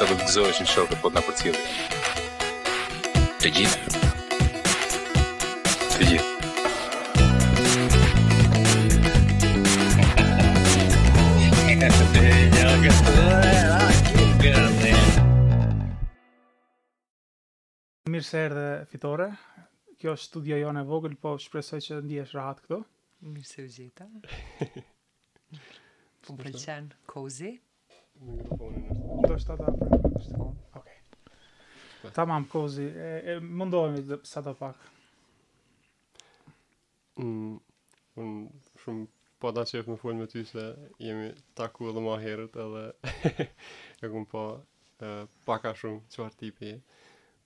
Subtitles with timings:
[0.00, 1.64] sa do të gëzohesh në shokët po të na përcjellin.
[3.40, 3.78] Të gjithë.
[5.92, 6.30] Të gjithë.
[18.08, 18.48] Mirë se
[18.94, 19.28] fitore.
[20.00, 22.78] Kjo është studio jone e vogël, po shpresoj që ndihesh rahat këtu.
[23.34, 23.70] Mirë se u
[26.24, 26.32] Po
[27.12, 27.58] cozy.
[29.28, 29.94] Do shta ta për
[30.78, 30.96] Okej.
[32.18, 34.76] Ta mam kozi, e, e, mundohemi dhe sa të pak.
[37.22, 37.54] Mm,
[38.24, 39.06] unë shumë
[39.44, 40.64] po da që jepë me me ty se
[41.06, 41.30] jemi
[41.62, 42.84] taku edhe ma herët edhe
[44.02, 44.44] e këmë po
[45.48, 46.74] paka shumë qëfar tipi.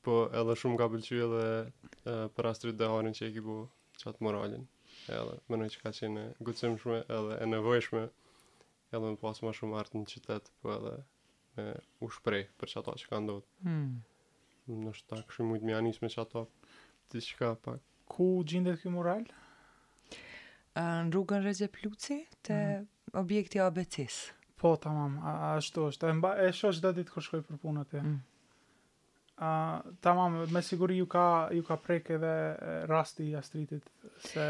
[0.04, 3.60] Po edhe shumë ka pëlqy edhe për astrit dhe harin që e ki bu
[4.02, 4.66] qatë moralin.
[5.20, 8.08] Edhe, mënoj që ka qenë gucëm shme edhe e nevojshme
[8.92, 10.94] edhe më pas më shumë artë në qytet, po edhe
[11.56, 11.68] me
[12.04, 13.46] u shprej për që ato që ka ndodhë.
[13.62, 14.02] Hmm.
[14.66, 16.44] Në shta këshu mujt me anis me që ato,
[17.12, 17.80] ti shka pak.
[18.14, 19.24] Ku gjindet kjo mural?
[20.74, 22.88] Uh, në rrugën Rezep Pluci të mhm.
[23.22, 24.26] objekti ABC-s.
[24.60, 26.12] Po, tamam, a, a shto është,
[26.46, 28.04] e shto është da ditë kër shkoj për punët e.
[28.04, 28.20] Hmm.
[29.34, 32.32] Uh, tamam, me siguri ju ka, ju ka prek edhe
[32.90, 33.88] rasti i astritit,
[34.28, 34.48] se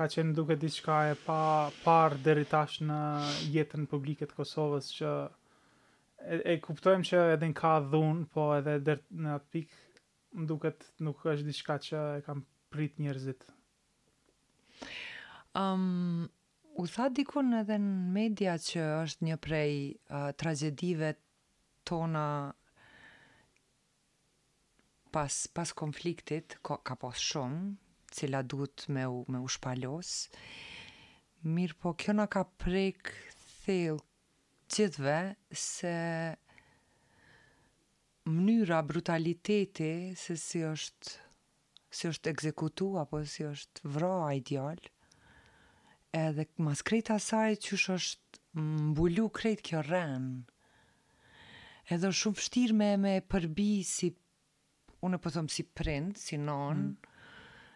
[0.00, 1.42] ka qenë duke diçka e pa
[1.84, 2.96] par deri tash në
[3.52, 9.02] jetën publike të Kosovës që e, e kuptojmë që edhe ka dhun, po edhe der,
[9.12, 12.40] në atë pikë më duket nuk është diçka që e kam
[12.72, 13.44] prit njerëzit.
[15.60, 16.30] Um,
[16.80, 19.76] u tha dikun edhe në media që është një prej
[20.16, 21.12] uh, tragedive
[21.90, 22.24] tona
[25.12, 27.76] pas pas konfliktit ka, ka pas shumë
[28.10, 30.28] cila duhet me u, me u shpalos.
[31.46, 33.12] Mirë po, kjo në ka prek
[33.62, 34.00] thell
[34.70, 35.14] qitve
[35.54, 35.92] se
[38.30, 41.18] mënyra brutaliteti se si është
[41.90, 44.78] si është ekzekutu apo si është vro ideal
[46.14, 50.28] edhe mas krejta saj që është mbulu krejt kjo ren
[51.90, 54.12] edhe shumë fështir me me përbi si
[55.02, 57.09] unë e përthom po si prind si non mm.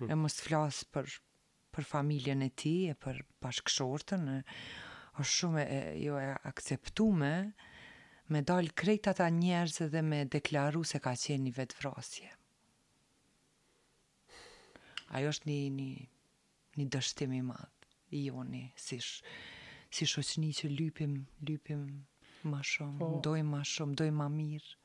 [0.00, 0.10] Mhm.
[0.10, 1.10] e mos flas për
[1.75, 4.37] për familjen e tij e për bashkëshortën e
[5.22, 7.31] është shumë e, jo e akceptume
[8.34, 12.31] me dalë krejt ata njerëz dhe me deklaru se ka qenë një vrasje.
[15.19, 15.91] Ajo është një, një,
[16.81, 17.88] një dështim i madhë,
[18.19, 19.26] i joni, si, sh,
[19.94, 21.15] si shoqni që lypim,
[21.50, 21.84] lypim
[22.53, 24.78] ma shumë, po, dojmë ma shumë, dojmë ma mirë.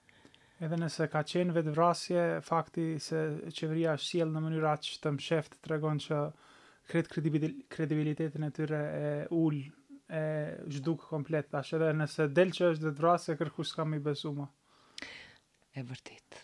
[0.60, 3.20] Edhe nëse ka qenë vetë vrasje, fakti se
[3.56, 6.18] qeveria është sjellë në mënyrë aq që të më të tregon që
[6.92, 7.24] kretë
[7.76, 9.70] kredibilitetin e tyre e ullë,
[10.20, 10.24] e
[10.76, 14.34] zhdukë komplet, tash edhe nëse delë që është vetë vrasje, kërkush kam i besu
[15.80, 16.42] E vërtit.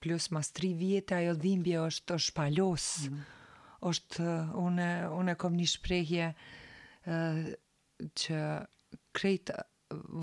[0.00, 3.22] Plus, mas tri vjetë, ajo dhimbje është të shpalos, mm.
[3.90, 4.28] është,
[4.62, 7.42] une, une kom një shprejhje uh,
[8.22, 8.38] që
[9.18, 9.58] krejtë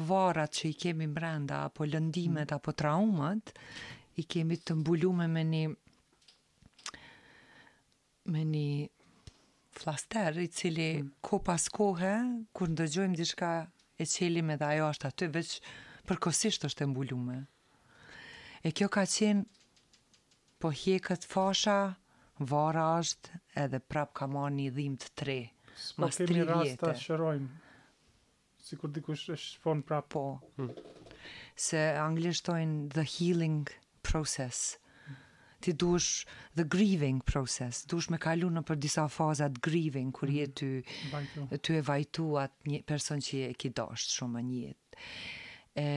[0.10, 2.56] varat që i kemi mbrenda apo lëndimet mm.
[2.56, 3.52] apo traumat
[4.22, 5.64] i kemi të mbulume me një
[8.34, 8.88] me një
[9.80, 11.10] flaster i cili mm.
[11.26, 12.14] ko pas kohë
[12.56, 13.50] kur ndëgjojmë diçka
[14.02, 15.58] e qelim edhe ajo është aty veç
[16.08, 17.40] përkosisht është e mbulume
[18.66, 19.46] e kjo ka qenë
[20.62, 21.80] po hje këtë fasha
[22.54, 25.40] vara është edhe prap ka marrë një dhimë të tre
[26.00, 27.65] Mas kemi rast shërojmë
[28.66, 30.24] si kur dikush e shpon pra Po,
[30.58, 30.72] hmm.
[31.56, 33.68] se anglishtojnë the healing
[34.06, 34.62] process,
[35.62, 36.26] ti dush
[36.58, 40.56] the grieving process, dush me kalu në për disa fazat grieving, kur je hmm.
[40.58, 45.04] ty, ty e vajtu atë një person që je e ki dosht shumë një jetë.
[45.78, 45.88] E,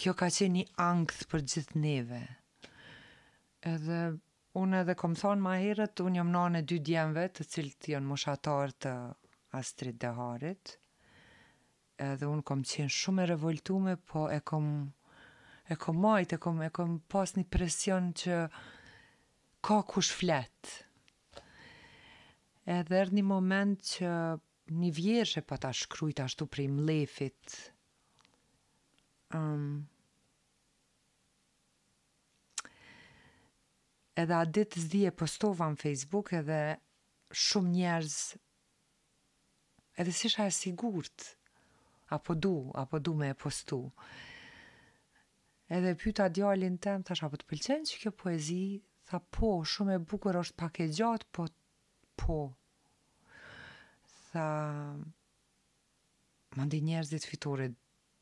[0.00, 2.22] kjo ka qenë një angth për gjithë neve.
[3.70, 4.00] Edhe
[4.64, 8.74] unë edhe kom thonë ma herët, unë jam nane dy djemve të cilët janë moshatar
[8.82, 8.96] të
[9.62, 10.74] Astrid Deharit
[11.98, 14.66] edhe unë kom qenë shumë e revoltume, po e kom,
[15.72, 18.40] e kom majt, e kom, e kom pas një presion që
[19.66, 20.72] ka kush flet.
[22.66, 24.12] Edhe er një moment që
[24.76, 27.54] një vjerë që pa po ta shkrujt ashtu prej mlefit,
[29.36, 29.84] um,
[34.18, 36.58] edhe a ditë zdi e postova në Facebook edhe
[37.46, 38.18] shumë njerëz
[39.96, 41.24] edhe si shaj sigurët,
[42.08, 43.78] apo du, apo du me e postu.
[45.68, 48.60] Edhe pyta djalin tem, thash, apo të pëlqen që kjo poezi,
[49.10, 51.46] tha po, shumë e bukur është pak e gjatë, po,
[52.20, 52.36] po.
[54.30, 54.46] Tha,
[56.56, 57.70] më ndi njerëzit fitore,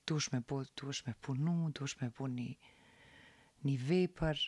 [0.09, 2.73] dush me, po, dush punu, dush me punu një,
[3.69, 4.47] një vepër,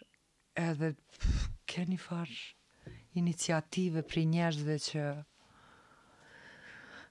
[0.69, 1.51] edhe pff,
[1.87, 5.03] një farë iniciative për njerëzve që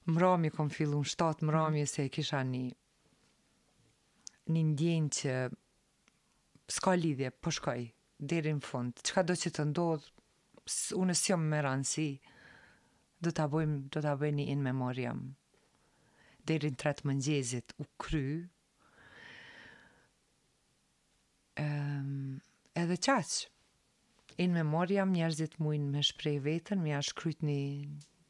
[0.06, 1.90] mrami kom fillu në shtatë mrami mm.
[1.90, 2.64] se kisha një
[4.54, 5.36] një ndjenjë që
[6.76, 7.80] s'ka lidhje, po shkoj
[8.30, 9.00] deri në fund.
[9.02, 10.06] Çka do që të ndodh,
[11.02, 12.06] unë s'jom më rancë.
[13.26, 15.24] Do ta bëjm, do ta bëni in memoriam.
[16.46, 18.26] Deri në tretë mëngjesit u kry.
[21.66, 22.36] Ehm,
[22.78, 23.48] edhe çaj.
[24.46, 27.58] In memoriam njerëzit muin me shpreh veten, më ia shkruajt një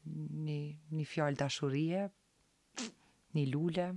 [0.06, 0.58] një,
[0.96, 2.04] një fjallë dashurie,
[3.36, 3.88] një lule.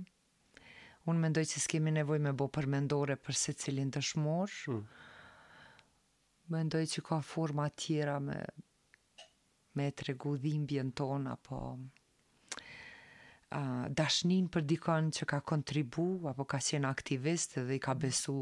[1.08, 4.52] Unë mendoj që s'kemi nevoj me bo përmendore për se cilin të shmor.
[4.64, 4.82] Hmm.
[6.50, 8.40] Mendoj që ka forma tjera me,
[9.78, 11.60] me të regu dhimbjen ton, apo
[13.54, 13.62] a,
[14.02, 18.04] dashnin për dikon që ka kontribu, apo ka qenë aktivist dhe i ka hmm.
[18.04, 18.38] besu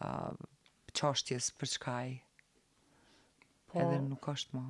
[0.00, 0.32] a,
[0.96, 2.16] qashtjes për çkaj.
[3.66, 4.66] Po, edhe nuk është më.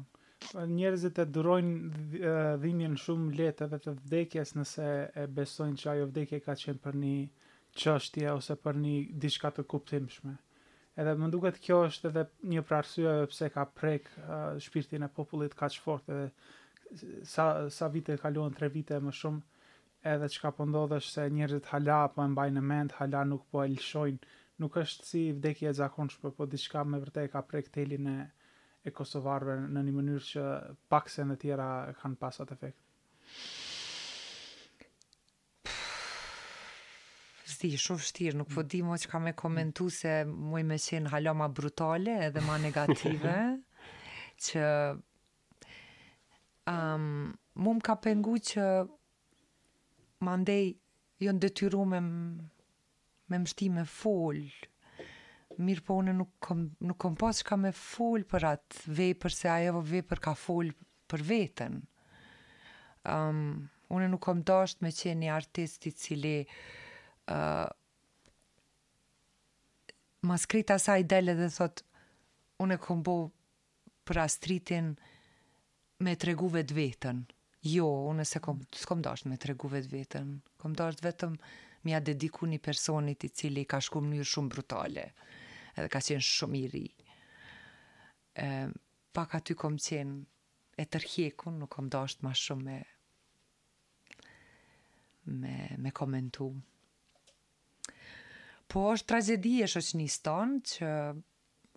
[0.51, 4.89] Pra, njerëzit e durojnë dhimjen shumë letë edhe të vdekjes nëse
[5.23, 7.15] e besojnë që ajo vdekje ka qenë për një
[7.81, 8.95] qështje ose për një
[9.25, 10.35] diçka të kuptimshme.
[11.03, 14.07] Edhe më duket kjo është edhe një prarësua e pse ka prek
[14.69, 16.31] shpirtin e popullit ka që fort edhe
[17.33, 17.49] sa,
[17.79, 21.15] sa vite e kaluan tre vite e më shumë edhe që ka pëndodhë po është
[21.17, 25.11] se njerëzit hala po e mbajnë në mend, hala nuk po e lëshojnë, nuk është
[25.11, 28.19] si vdekje e zakonshme po diçka me vërtej ka prek telin e
[28.87, 30.43] e Kosovarëve në një mënyrë që
[30.95, 31.65] pak se në tjera
[32.01, 32.83] kanë pasat atë efekt?
[37.57, 41.13] Zdi, shumë shtirë, nuk po di mo që ka me komentu se muaj me qenë
[41.17, 43.35] haloma brutale edhe ma negative,
[44.47, 44.65] që
[46.71, 47.07] um,
[47.63, 48.67] mu më ka pengu që
[50.27, 50.71] ma ndej
[51.27, 52.03] jo në detyru me
[53.35, 54.75] më shti me folë,
[55.65, 59.15] mirë po në nuk kom, nuk kom pas që ka me full për atë vej
[59.33, 60.71] se ajo vë vej për ka full
[61.11, 61.79] për vetën.
[63.07, 66.37] Um, une nuk kom dasht me qenë një artisti cili
[67.33, 67.69] uh,
[70.27, 71.85] ma skrita sa i dele dhe thot
[72.65, 73.15] une kom bo
[74.09, 74.95] për astritin
[76.03, 77.23] me tregu vetë vetën.
[77.67, 80.35] Jo, une se kom, kom dasht me tregu vetë vetën.
[80.61, 81.39] Kom dasht vetëm
[81.87, 85.09] mi a dediku një personit i cili ka shku mënyrë shumë brutale
[85.77, 86.85] edhe ka qenë shumë i ri.
[88.41, 88.49] E,
[89.17, 90.17] pak aty kom qenë
[90.77, 92.79] e tërhjekun, nuk kom dasht ma shumë me,
[95.27, 96.51] me, me komentu.
[98.67, 99.69] Po është tragedi e
[100.01, 100.93] një stonë që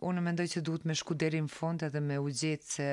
[0.09, 2.87] unë mendoj që duhet me shku deri në fund edhe me u gjithë se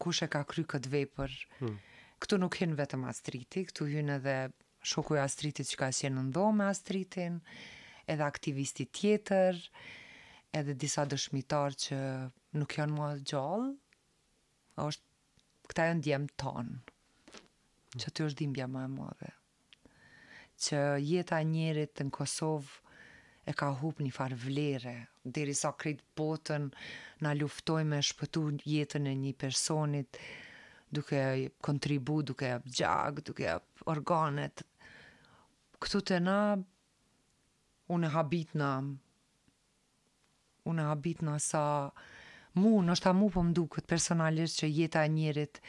[0.00, 1.34] kush e ka kry këtë vepër.
[1.60, 1.76] Hmm.
[2.20, 4.34] Këtu nuk hin vetëm astriti, këtu hin edhe
[4.82, 7.38] shoku i astritit që ka qenë në dhomë me astritin,
[8.12, 9.56] edhe aktivisti tjetër
[10.58, 11.96] edhe disa dëshmitar që
[12.60, 13.70] nuk janë më gjallë,
[14.84, 16.78] është këta janë djemë tonë,
[18.02, 19.30] që të është dhimbja më e madhe.
[20.60, 22.96] Që jeta njerit në Kosovë
[23.48, 26.66] e ka hup një farë vlere, deri sa krejt botën
[27.24, 30.18] na luftoj me shpëtu jetën e një personit,
[30.90, 31.22] duke
[31.64, 33.54] kontribu, duke e gjak, duke
[33.94, 34.64] organet.
[35.80, 36.40] Këtu të na,
[37.96, 38.72] unë habit në
[40.70, 41.64] unë habit në sa
[42.58, 45.60] mu, në është ta mu po mdu këtë personalisht që jeta e njerit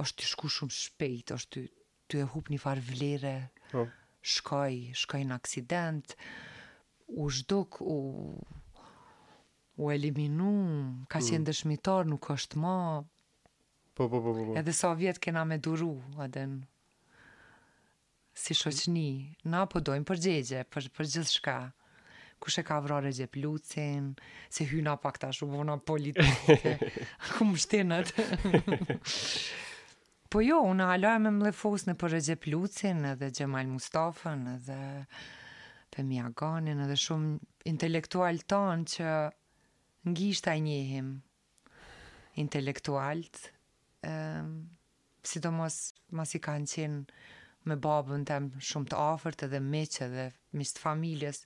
[0.00, 1.64] është të shku shumë shpejt, është të,
[2.10, 3.34] të e hup një farë vlere,
[3.76, 3.90] oh.
[4.34, 6.16] shkoj në aksident,
[7.20, 7.98] u shduk u,
[9.80, 10.54] u eliminu,
[11.10, 11.28] ka mm.
[11.28, 12.74] qenë dëshmitar, nuk është ma,
[13.96, 14.46] po, po, po, po.
[14.50, 14.56] po.
[14.60, 15.92] edhe sa vjetë kena me duru,
[16.24, 16.58] adën,
[18.40, 19.08] si shoqni,
[19.52, 21.58] na po dojmë përgjegje, për, për gjithë shka
[22.40, 24.12] kush e ka vrarë Recep Lucin,
[24.50, 26.74] se hyna pak ta shubona politike,
[27.36, 28.12] ku më shtinët.
[30.32, 34.80] po jo, unë aloja me më lefos në për Recep Lucin dhe Gjemal Mustafën dhe
[35.92, 37.36] Pemija Aganin, dhe shumë
[37.70, 39.14] intelektual tonë që
[40.10, 41.12] ngisht a njëhim
[42.40, 43.50] intelektualt,
[44.06, 44.52] um,
[45.28, 45.76] sidomos
[46.16, 47.22] mas i kanë qenë
[47.68, 51.42] me babën të shumë të afërt edhe meqë, edhe miqë të familjes,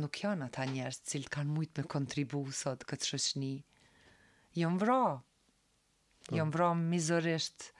[0.00, 3.50] nuk janë ata njerës cilë kanë mujtë me kontribu sot këtë shëshni.
[4.58, 4.98] Jo më vra,
[6.26, 6.36] po.
[6.38, 7.70] jo më vra mizërisht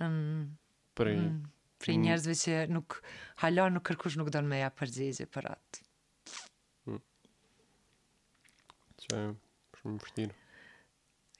[0.00, 1.52] për një
[1.86, 2.94] Për njerëzve që nuk
[3.42, 5.82] hala nuk kërkush nuk do në meja përgjegje për atë.
[6.86, 7.02] Hmm.
[9.02, 9.18] Që
[9.80, 10.38] shumë fështirë.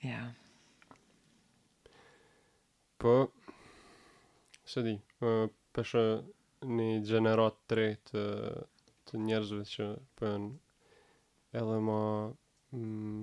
[0.05, 0.11] Ja.
[0.11, 0.27] Yeah.
[3.01, 3.15] Po,
[4.69, 4.93] së di,
[5.73, 6.05] përshë
[6.77, 8.27] një generatë të rejtë
[9.07, 9.85] të njerëzve që
[10.19, 10.47] përën
[11.61, 11.99] edhe ma
[12.77, 13.21] mm,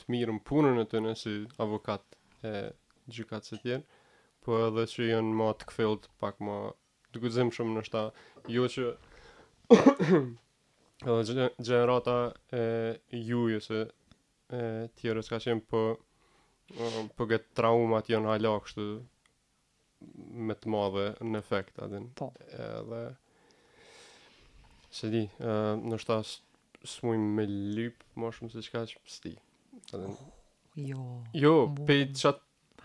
[0.00, 2.16] të mirën punën e të në si avokat
[2.50, 2.54] e
[3.12, 4.00] gjykatës e tjerë
[4.44, 6.56] po edhe që jënë ma të këfilt pak ma
[7.12, 8.04] të guzim shumë në shta
[8.56, 8.86] jo që
[11.16, 12.16] edhe gjenerata
[12.62, 12.66] e
[13.28, 13.82] juje se
[14.56, 14.64] e
[15.00, 18.88] tjerë s'ka qenë po um, po gëtë traumat jënë halak kështu
[20.48, 21.80] me të madhe në efekt
[22.18, 22.30] po.
[22.70, 23.02] edhe
[24.94, 26.20] Se di, uh, në shta
[26.86, 29.32] smuj me lyp, Më shumë se ka që pësti.
[29.90, 30.02] Po
[30.78, 31.00] jo,
[31.42, 31.86] jo mu...
[31.88, 32.38] pe qat,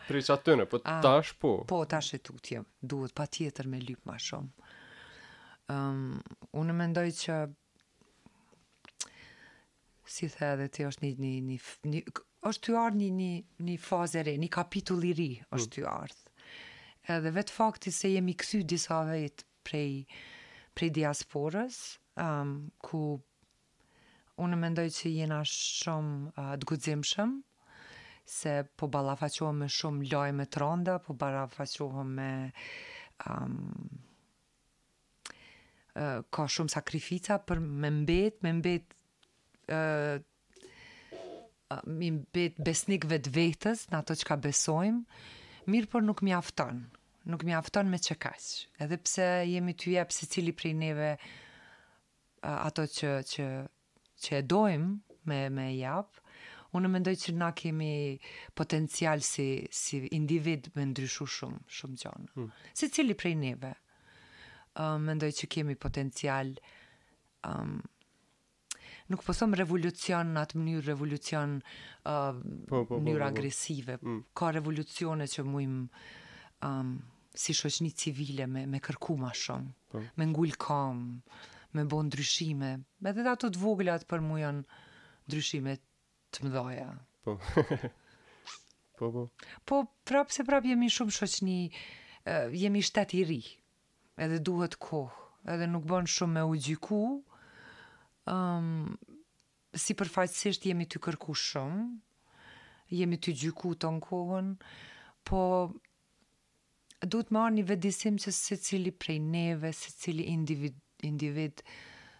[0.07, 1.51] prej qatë tëne, po A, tash po.
[1.69, 4.69] Po, tash e tutje, duhet pa tjetër me lyp ma shumë.
[5.69, 6.07] Um,
[6.63, 7.37] unë mendoj që
[10.09, 11.59] si the edhe ti është një një një,
[11.93, 12.03] një
[12.49, 15.93] është ju ardhë një, një, një re, një kapitull i ri është ju mm.
[15.93, 16.35] ardhë.
[17.19, 19.91] Edhe vetë fakti se jemi kësy disa vetë prej,
[20.77, 23.19] prej diasporës, uh, um, ku
[24.39, 27.41] unë mendoj që jena shumë uh, të shumë
[28.29, 32.31] se po balafaqohëm me shumë loj po me tronda, po balafaqohëm me...
[33.27, 34.05] Um,
[36.31, 38.93] ka shumë sakrifica për me mbet, me mbet
[39.73, 42.13] uh, uh, me
[42.63, 45.01] besnik vetë vetës në ato që ka besojmë,
[45.73, 46.85] mirë por nuk mi afton,
[47.27, 48.15] nuk mi afton me që
[48.85, 51.09] edhe pse jemi të jepë se cili prej neve
[52.45, 53.45] ato që që
[54.19, 56.09] që e dojmë me me jap.
[56.77, 58.19] Unë mendoj që na kemi
[58.53, 62.27] potencial si si individ me ndryshu shumë shumë gjona.
[62.35, 62.51] Hmm.
[62.73, 63.73] Si cili prej neve.
[65.01, 66.53] mendoj që kemi potencial
[67.43, 67.81] um,
[69.11, 72.35] nuk po them revolucion në atë mënyrë revolucion uh,
[72.69, 73.25] po, mënyrë po, po, po.
[73.25, 73.97] agresive.
[74.03, 74.21] Hmm.
[74.33, 75.75] Ka revolucione që muim
[76.63, 76.95] um,
[77.33, 80.05] si shoqni civile me me kërku më shumë, po.
[80.15, 81.03] me ngul kom
[81.73, 82.71] me bo ndryshime,
[83.03, 84.63] me dhe ato të voglat për mu janë
[85.29, 85.75] ndryshime
[86.33, 86.87] të mdoja.
[87.25, 87.35] Po,
[88.97, 89.25] po, po.
[89.69, 91.57] Po, prapë se prapë jemi shumë shoqni,
[92.63, 93.41] jemi shtetë i ri,
[94.25, 97.01] edhe duhet kohë, edhe nuk bon shumë me u gjyku,
[98.29, 98.71] um,
[99.73, 101.83] si përfaqësisht jemi të kërku shumë,
[102.97, 104.49] jemi të gjyku të në kohën,
[105.29, 105.41] po
[107.05, 111.61] duhet marrë një vedisim që se cili prej neve, se cili individu, individ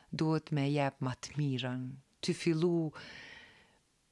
[0.10, 1.84] duhet me jep më të mirën,
[2.24, 2.72] të fillu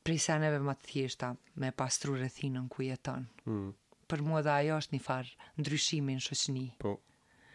[0.05, 1.29] prej seneve më të thjeshta
[1.61, 3.25] me pastru rëthinën ku jeton.
[3.45, 3.71] Mm.
[4.07, 6.93] Për mua dhe ajo është një farë ndryshimin në Po,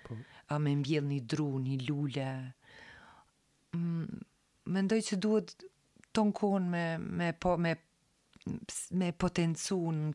[0.07, 0.17] po.
[0.53, 2.31] A me mbjell një dru, një lule.
[4.77, 5.55] mendoj që duhet
[6.13, 7.73] ton kohën me, me, po, me,
[9.01, 10.13] me potencu në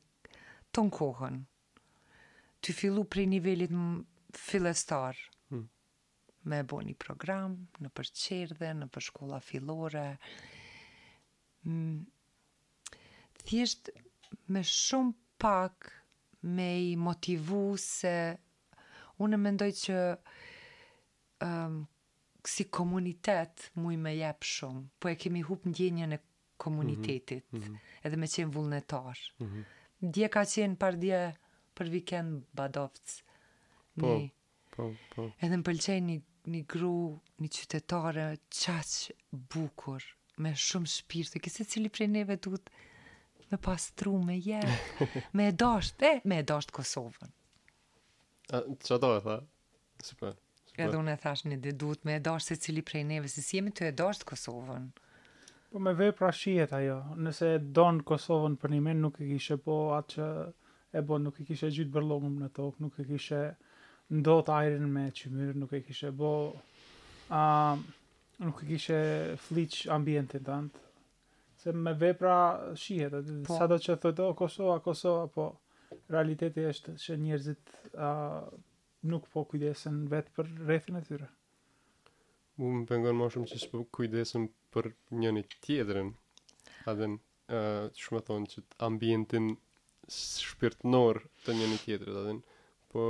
[0.74, 1.42] ton kohën.
[2.62, 5.37] Të fillu prej nivelit më fillestarë
[6.48, 10.04] me bo një program në përqerdhe, në përshkolla filore.
[11.66, 12.06] Mm,
[13.44, 13.92] thjesht
[14.56, 15.89] me shumë pak
[16.48, 18.16] me i motivu se
[19.24, 20.00] unë e mendoj që
[21.46, 21.80] um,
[22.48, 26.22] si komunitet mu i me jep shumë, po e kemi hup në gjenje në
[26.62, 27.77] komunitetit mm -hmm.
[28.04, 29.18] edhe me qenë vullnetar.
[29.39, 29.63] Mm -hmm.
[30.13, 31.34] Dje ka qenë par dje
[31.75, 33.24] për vikend badovc.
[34.00, 34.30] Po,
[34.75, 35.32] po, po.
[35.42, 36.18] Edhe më pëlqeni
[36.51, 38.92] një gru, një qytetare, qaq
[39.54, 40.04] bukur,
[40.44, 42.70] me shumë shpirë, dhe kësi cili prej neve duhet
[43.51, 44.60] me pastru, me je,
[45.38, 46.48] me e e, me e
[46.80, 47.34] Kosovën.
[48.58, 49.39] A, që do e tha?
[50.04, 50.36] Super.
[50.77, 53.42] Edhe unë e thash një dhe duhet me e dasht se cili prej neve, se
[53.42, 54.89] si jemi të e Kosovën.
[55.72, 59.27] Po me vej pra shijet ajo, nëse e donë Kosovën për një menë, nuk e
[59.32, 60.27] kishe po atë që
[60.94, 63.39] e bo, nuk e kishe gjithë bërlogëm në tokë, nuk e kishe...
[63.39, 63.66] Kishe
[64.08, 66.32] ndot ajrin me qymyr, nuk e kishe bo,
[67.34, 67.76] a,
[68.44, 69.00] nuk e kishe
[69.48, 70.84] fliq ambientin të antë.
[71.58, 72.36] Se me vepra
[72.80, 73.16] shihet,
[73.48, 73.58] po.
[73.58, 75.48] sa do që thotë, o Kosova, Kosova, po,
[76.14, 78.12] realiteti është që njerëzit a,
[79.12, 81.28] nuk po kujdesen vetë për rethin e tyre.
[82.58, 86.14] Mu më pengon ma shumë që s'po kujdesen për njën i tjedrin,
[86.90, 87.20] adhen
[87.52, 89.52] uh, shumë thonë që ambientin
[90.10, 92.40] shpirtnor të njën i tjedrin, adhen,
[92.90, 93.04] po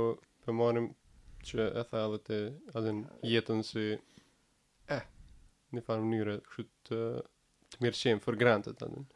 [0.48, 0.86] për marim
[1.44, 2.36] që e tha edhe të
[2.80, 3.00] adin
[3.32, 3.96] jetën si e
[4.96, 5.02] eh,
[5.76, 9.06] një farë mënyre kështë të, të mirë qenë for granted adin edhe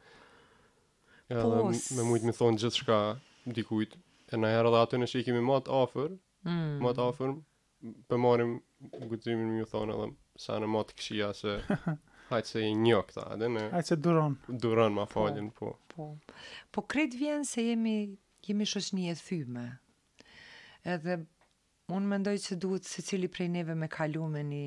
[1.32, 1.54] Pus.
[1.54, 2.96] Po, me mujtë mi thonë gjithë shka
[3.56, 6.82] dikujt e në herë dhe atë në që i kemi matë afer mm.
[6.84, 7.32] matë afer
[8.10, 8.52] për marim
[9.08, 10.12] gudzimin mi thonë edhe
[10.44, 11.54] sa në matë këshia se
[12.30, 14.36] hajtë se i një këta adin hajtë se duron
[14.66, 16.42] duron ma po, falin po po, po.
[16.76, 17.96] po kretë vjenë se jemi
[18.42, 19.62] Kemi shosni e thyme
[20.90, 21.16] edhe
[21.92, 24.64] unë mendoj që duhet se cili prej neve me kalu me një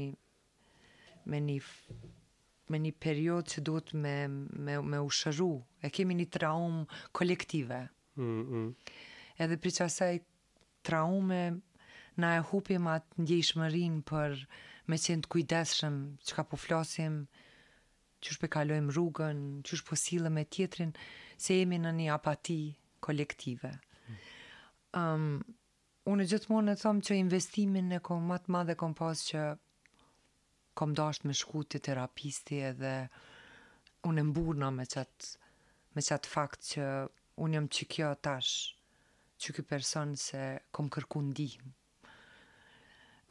[1.33, 1.57] me një
[2.73, 4.13] me një period që duhet me,
[4.51, 5.49] me, me ushëru
[5.85, 7.79] e kemi një traumë kolektive
[8.15, 8.71] mm, mm.
[9.43, 10.13] edhe për që asaj
[10.85, 11.41] traume
[12.23, 14.37] na e hupim atë ndjeshmërin për
[14.89, 17.19] me qenë të kujdeshëm që ka po flasim
[18.25, 20.95] që shpe po kalojmë rrugën, që shpe posilë me tjetrin,
[21.37, 22.55] se jemi në një apati
[23.05, 23.69] kolektive.
[24.95, 25.35] Mm
[26.05, 29.43] unë gjithmonë e thëmë që investimin e kom matë madhe kom pas që
[30.77, 32.91] kom dasht me shku të terapisti edhe
[34.05, 35.31] unë e mburna me qatë
[35.95, 36.85] me qatë fakt që
[37.41, 38.51] unë jam që kjo tash
[39.41, 40.43] që kjo person se
[40.77, 41.69] kom kërku ndihmë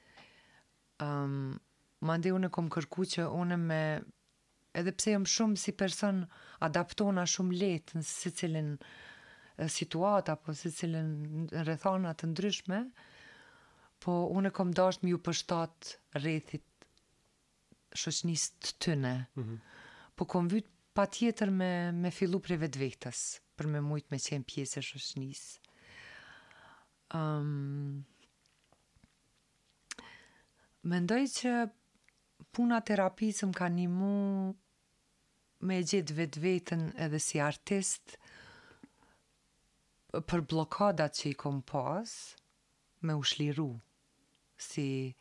[1.09, 1.35] um,
[2.07, 3.83] ma ndi unë e kom kërku që unë me
[4.81, 6.17] edhe pse jëmë shumë si person
[6.69, 8.71] adaptona shumë letë në si cilin
[9.76, 11.09] situata apo si cilin
[11.69, 12.81] rethanat të ndryshme
[14.02, 16.66] po unë e kom dasht mi ju pështat rethit
[17.99, 19.59] shoqnis të tëne, mm -hmm.
[20.16, 23.11] po kom vyt pa tjetër me, me fillu pre vetë
[23.56, 25.42] për me mujt me qenë pjesë e shoqnis.
[27.15, 28.04] Um,
[30.82, 31.50] Mendoj që
[32.52, 34.15] puna terapisë më ka një mu
[35.67, 38.17] me gjithë vetë vetën edhe si artist
[40.28, 42.10] për blokadat që i kom pas
[43.06, 43.71] me u shliru,
[44.56, 45.15] si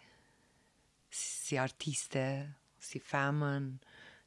[1.13, 3.75] si artiste, si femën,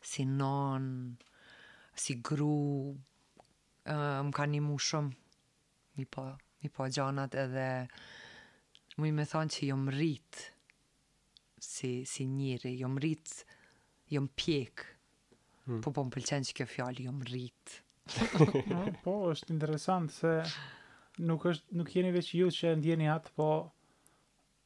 [0.03, 1.15] si non,
[1.97, 2.93] si gru,
[3.89, 5.17] më ka një mu shumë,
[5.97, 6.27] mi po,
[6.61, 7.71] mi po gjanat edhe,
[8.99, 10.43] mu i me thonë që jom rrit,
[11.57, 13.33] si, si njëri, jom rrit,
[14.13, 14.85] jom pjek,
[15.65, 15.81] hmm.
[15.87, 17.79] po po më pëlqen që kjo fjallë, jom rrit.
[19.07, 20.35] po, është interesant se
[21.25, 23.51] nuk, është, nuk jeni veç ju që ndjeni atë, po,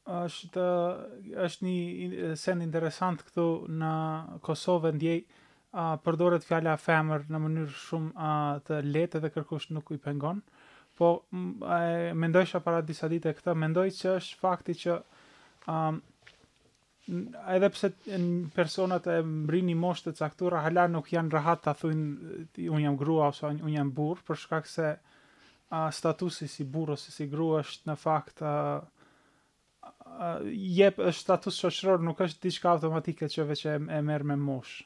[0.08, 0.64] është
[1.46, 3.44] është një send interesant këtu
[3.78, 3.92] në
[4.46, 5.18] Kosovë ndjej
[5.76, 9.98] a uh, përdoret fjala femër në mënyrë shumë uh, të lehtë dhe kërkush nuk i
[10.00, 10.38] pengon.
[10.98, 11.80] Po e,
[12.18, 14.96] mendojsha para disa ditë këtë, mendoj që është fakti që
[15.70, 16.00] um,
[17.54, 17.90] edhe pse
[18.56, 22.02] personat e mbrini moshë të caktuar hala nuk janë rahat ta thuin
[22.72, 27.12] un jam grua ose un jam burr për shkak se uh, statusi si burr ose
[27.14, 28.80] si grua është në fakt uh,
[30.18, 34.80] uh, jep status shoqëror, nuk është diçka automatike që vetë e merr me mosh.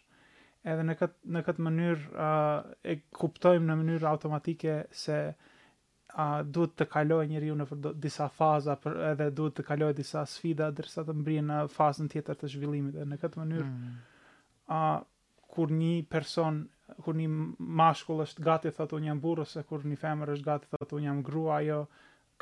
[0.62, 5.16] Edhe në këtë në këtë mënyrë uh, e kuptojmë në mënyrë automatike se
[6.12, 7.66] a uh, eh, duhet të kaloj njeriu në
[8.04, 12.38] disa faza për edhe duhet të kaloj disa sfida derisa të mbrihen në fazën tjetër
[12.42, 13.00] të zhvillimit.
[13.14, 13.94] Në këtë mënyrë a mm.
[14.76, 14.98] uh,
[15.54, 16.60] kur një person,
[17.04, 17.26] kur një
[17.80, 21.08] mashkull është gati thotë un jam burrë ose kur një femër është gati thotë un
[21.08, 21.82] jam grua, ajo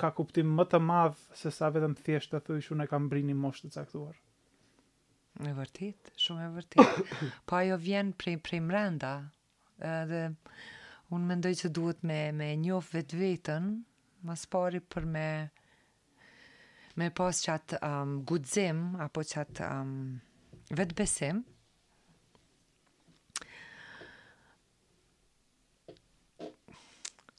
[0.01, 3.69] ka kuptim më të madh se sa vetëm thjesht të thujsh unë kam brini moshë
[3.69, 4.17] të caktuar.
[5.41, 6.99] Është vërtet, shumë e vërtet.
[7.49, 9.11] po ajo vjen prej prej mrenda.
[9.85, 10.23] Edhe
[11.13, 13.69] unë mendoj se duhet me me njoh vetveten,
[14.27, 15.29] më pari për me
[17.01, 18.19] me pas çat um,
[19.05, 20.21] apo çat um,
[20.97, 21.45] besim.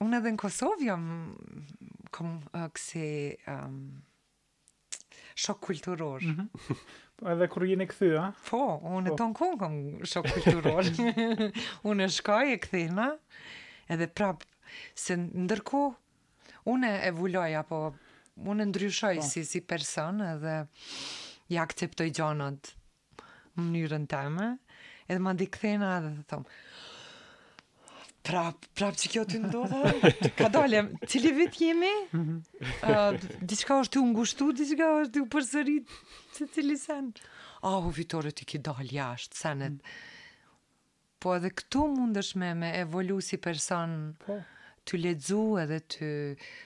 [0.02, 1.04] Unë edhe në Kosovë jam
[2.12, 3.00] kom uh,
[3.50, 4.02] um,
[5.36, 6.19] shok kulturor.
[6.21, 6.76] Mm -hmm.
[7.15, 8.34] Po edhe kur jeni kthy, a?
[8.50, 8.58] Po,
[8.97, 9.15] unë po.
[9.15, 10.84] ton kënë kom shok kulturor.
[11.89, 13.10] unë shkoj e kthena.
[13.89, 14.43] Edhe prap
[14.95, 15.84] se ndërku,
[16.65, 17.95] unë e apo
[18.41, 19.21] unë ndryshoj po.
[19.24, 20.67] si si person edhe
[21.52, 22.69] ja akceptoj gjonët
[23.58, 24.47] në njërën teme
[25.08, 26.47] edhe ma di këthena edhe të thomë
[28.21, 33.13] Prap, prap që kjo të ndodhë, ka dolem, cili vit jemi, uh,
[33.49, 35.93] diçka është të ngushtu, diçka është të u përsërit,
[36.38, 37.07] se cili sen.
[37.65, 39.79] Ahu, oh, vitore të ki dal jashtë, senet.
[41.21, 44.38] Po edhe këtu mundëshme me me evolu si person po.
[44.89, 46.10] të ledzu edhe të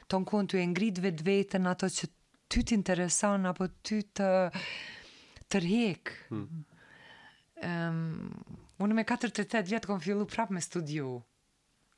[0.07, 2.07] të në kënë të ngritë vetë vetën ato që
[2.51, 4.29] ty të interesan apo ty të
[5.51, 6.11] të rhekë.
[6.31, 6.65] Hmm.
[7.63, 8.43] Um,
[8.83, 11.15] unë me 4 8 vjetë kom fillu prap me studiu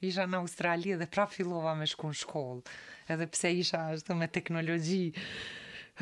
[0.01, 2.73] isha në Australi dhe pra fillova me shku në shkollë,
[3.13, 5.11] edhe pse isha ashtu me teknologji,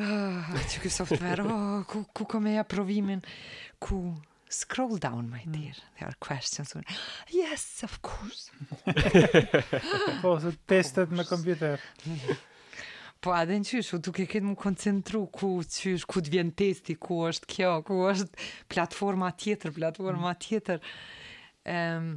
[0.04, 3.22] ah, që kjo software, oh, ku, ku kom e provimin,
[3.80, 4.00] ku,
[4.52, 5.54] scroll down, my mm.
[5.54, 5.94] dear, mm.
[5.96, 6.74] there are questions,
[7.32, 8.50] yes, of course.
[10.22, 10.36] po,
[10.70, 11.80] testet me kompjuter.
[13.24, 16.94] po, adhe në ti u duke këtë më koncentru ku qysh, ku të vjen testi,
[17.00, 18.28] ku është kjo, ku është
[18.70, 20.40] platforma tjetër, platforma mm.
[20.46, 20.92] tjetër.
[21.66, 22.10] Um,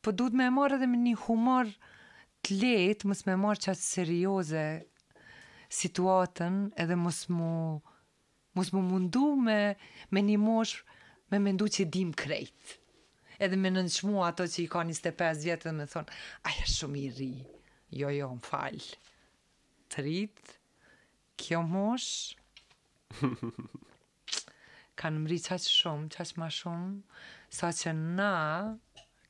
[0.00, 1.68] po duhet me marrë edhe me një humor
[2.46, 4.62] të lehtë, mos me marr çast serioze
[5.80, 7.80] situatën, edhe mos mu
[8.56, 9.58] mos mu mundu me
[10.10, 10.78] me një mosh
[11.30, 12.78] me mendu që dim krejt.
[13.40, 16.16] Edhe me nënçmu ato që i ka 25 vjetë dhe me thonë,
[16.50, 17.30] aja shumë i ri,
[18.00, 18.98] jo, jo, më falë.
[19.90, 20.56] Të rritë,
[21.40, 22.10] kjo mosh,
[25.00, 26.92] kanë më rritë qaqë shumë, qaqë ma shumë,
[27.62, 28.28] sa që na,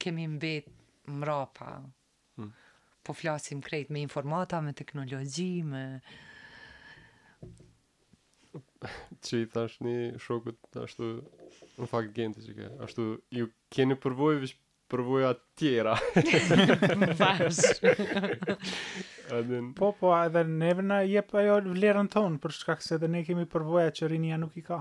[0.01, 0.67] kemi mbet
[1.09, 1.83] mrapa.
[2.37, 2.51] Hmm.
[3.05, 5.85] Po flasim krejt me informata, me teknologji, me
[9.21, 9.93] që i thash një
[10.81, 13.05] ashtu në fakt gjente që ke ashtu
[13.37, 14.57] ju keni përvojë, vish
[14.91, 15.95] përvojë atë tjera
[19.79, 23.45] po po edhe neve në jep ajo vlerën tonë për shkak se edhe ne kemi
[23.53, 24.81] përvojë që rinja nuk i ka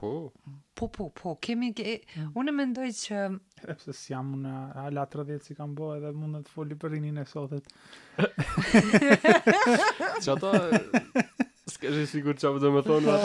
[0.00, 0.32] Po.
[0.74, 1.34] Po, po, po.
[1.44, 1.98] Kemi ke...
[2.40, 3.24] unë mendoj që
[3.82, 7.20] pse si jam unë ala 30 si kam bëu edhe mund të foli për rinin
[7.20, 7.68] e sotit.
[10.24, 10.54] Çato
[11.74, 13.20] s'ke shi sigur që apë me thonë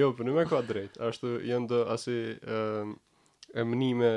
[0.00, 0.96] jo, për po në me ka drejt.
[1.04, 4.12] Ashtu, jenë dë asi e mënime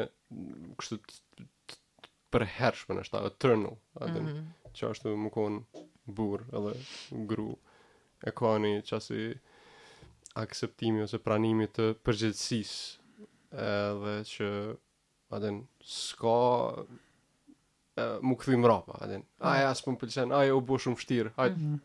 [0.80, 3.76] kështu të përhershme në shta, eternal.
[4.00, 4.46] Adin, mm -hmm.
[4.78, 5.84] Që ashtu më konë
[6.20, 6.76] burë edhe
[7.32, 7.50] gru.
[8.24, 9.02] E kua një që
[10.44, 12.72] akseptimi ose pranimi të përgjithsis.
[13.52, 14.50] Edhe që,
[15.36, 16.40] adin, Ska
[18.22, 19.24] mu këthi mrapa, adin.
[19.42, 19.72] Aj, ah.
[19.72, 21.76] as për më pëllqen, aj, u bo shumë shtirë, aj, mhm.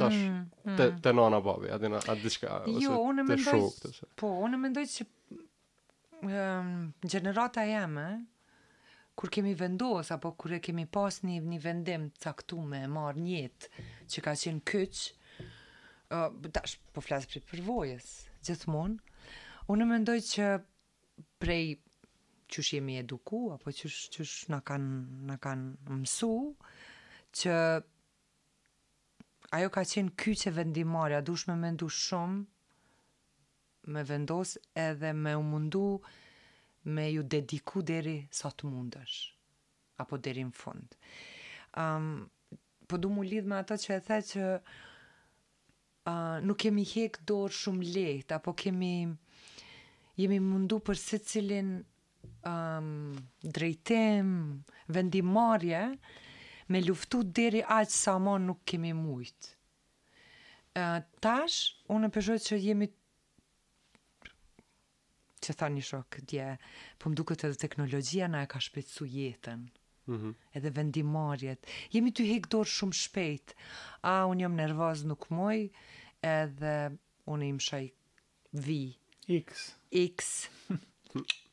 [0.00, 0.76] tash, mm, mm.
[0.78, 2.36] te, te nana babi, adin, adin,
[2.80, 5.06] jo, unë të shok, Po, unë mendoj që
[7.08, 8.06] generata jeme,
[9.20, 13.70] kur kemi vendos, apo kur e kemi pas një, një vendim caktume, marë njetë,
[14.08, 15.28] që ka qenë këqë,
[16.56, 18.08] tash, po flasë për përvojës,
[18.48, 19.14] gjithmonë,
[19.70, 20.50] unë mendoj që
[21.40, 21.64] prej
[22.50, 25.98] qysh jemi eduku apo qysh qysh na kanë na kanë
[27.40, 27.56] që
[29.58, 32.38] ajo ka qenë kyçe vendimare, a dush me mendu shumë,
[33.94, 35.84] me vendos edhe me u mundu
[36.96, 39.18] me ju dediku deri sa të mundesh
[40.02, 40.94] apo deri në fund.
[41.76, 42.28] Ëm um,
[42.88, 44.44] po du mu lidh me ato që e the që
[46.10, 48.94] uh, nuk kemi hek dorë shumë lehtë, apo kemi
[50.18, 51.74] jemi mundu për se cilin
[52.44, 55.96] um, drejtim, vendimarje,
[56.70, 59.56] me luftu deri aqë sa ma nuk kemi mujtë.
[60.78, 62.86] Uh, tash, unë përshojtë që jemi
[65.40, 66.46] që tha një shok, dje,
[67.00, 69.62] po më duket edhe teknologjia na e ka shpetsu jetën,
[70.06, 70.32] mm -hmm.
[70.54, 71.66] edhe vendimarjet.
[71.90, 73.54] Jemi të hek shumë shpejt.
[74.02, 75.70] A, unë jam nervaz nuk moj,
[76.22, 77.90] edhe unë im shaj
[78.52, 78.96] vi.
[79.42, 79.74] X.
[80.12, 80.48] X.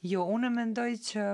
[0.00, 1.24] Jo, unë mendoj që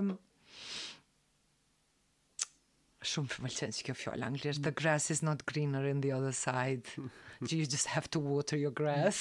[3.07, 6.33] shumë për mëllqenë që kjo fjallë anglisht, the grass is not greener in the other
[6.35, 6.89] side,
[7.53, 9.21] you just have to water your grass.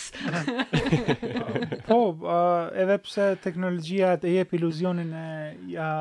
[1.92, 5.26] po, uh, edhe pse teknologjia të jep iluzionin e
[5.76, 5.92] ja,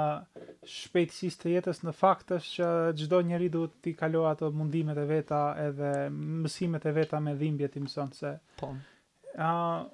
[0.79, 2.71] shpejtësis të jetës në fakt është që
[3.03, 7.69] gjdo njeri duhet t'i kalo ato mundimet e veta edhe mësimet e veta me dhimbje
[7.77, 8.33] t'i mëson se...
[8.63, 8.73] Po.
[9.35, 9.85] Uh,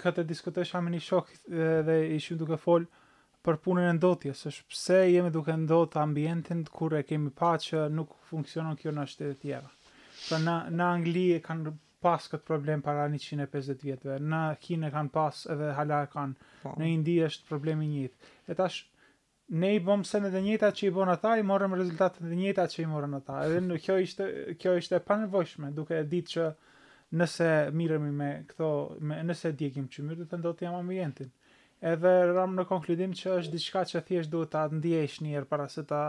[0.00, 1.32] këtë diskutesha me një shok
[1.88, 2.86] dhe, ishim duke fol
[3.44, 7.82] për punën e ndotjes, është pse jemi duke ndot ambientin kur e kemi pa që
[7.92, 9.68] nuk funksionon kjo në shtetet tjera.
[10.28, 15.12] Pra në, në Angli e kanë pas këtë problem para 150 vjetëve, në Kine kanë
[15.12, 16.52] pas edhe hala kanë, pa.
[16.64, 16.74] Po.
[16.80, 18.32] në Indi është problemi njëtë.
[18.52, 18.80] E tash,
[19.60, 22.40] ne i bom se në të njëta që i bon ata, i morëm rezultatet të
[22.40, 23.40] njëta që i morën ata.
[23.50, 24.28] Edhe në, kjo ishte,
[24.60, 26.48] kjo ishte panëvojshme, duke e ditë që
[27.18, 27.48] nëse
[27.78, 28.68] miremi me këto,
[29.00, 31.30] me, nëse djekim që mirë, dhe të ndotë jam ambientin.
[31.90, 35.66] Edhe ram në konkludim që është diçka që thjesht duhet ta ndjesh një herë para
[35.76, 36.00] se ta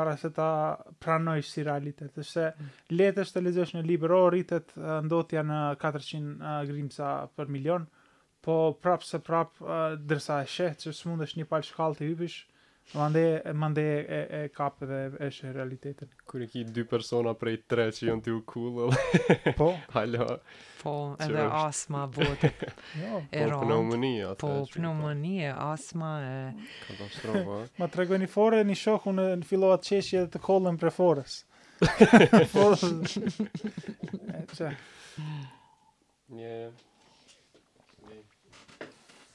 [0.00, 0.46] para se ta
[1.02, 2.44] pranojsh si realitet, Dhe se
[2.94, 4.70] lehtësh të lexosh në libër o rritet
[5.06, 7.84] ndotja në 400 grimsa për milion,
[8.46, 9.76] po prapë se prapë
[10.12, 12.38] dërsa e sheh që s'mundesh një palë shkallë të hypish,
[12.92, 16.06] Mande mande e, e, e kap edhe është realiteti.
[16.26, 18.90] Kur e ke dy persona prej tre që janë ti u cool.
[19.58, 19.68] Po.
[19.94, 20.26] Halo.
[20.80, 21.60] Po, edhe është.
[21.60, 22.42] asma vot.
[23.00, 24.32] Jo, po, po pneumonia.
[24.42, 26.34] Po pneumonia, asma e.
[26.88, 27.60] Katastrofa.
[27.78, 31.38] Ma tregoni fore një shohun në, në fillova të çeshi të kollën për forës.
[32.50, 32.68] Po.
[36.30, 36.62] Ja.
[36.70, 36.72] Yeah.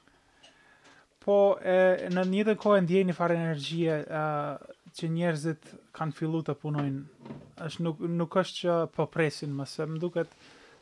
[1.25, 1.37] Po,
[1.73, 1.77] e,
[2.13, 4.57] në një të kohë ndjeni farë energjie uh,
[4.97, 7.31] që njerëzit kanë fillu të punojnë.
[7.65, 10.35] Ës nuk, nuk është që po presin më, se më duket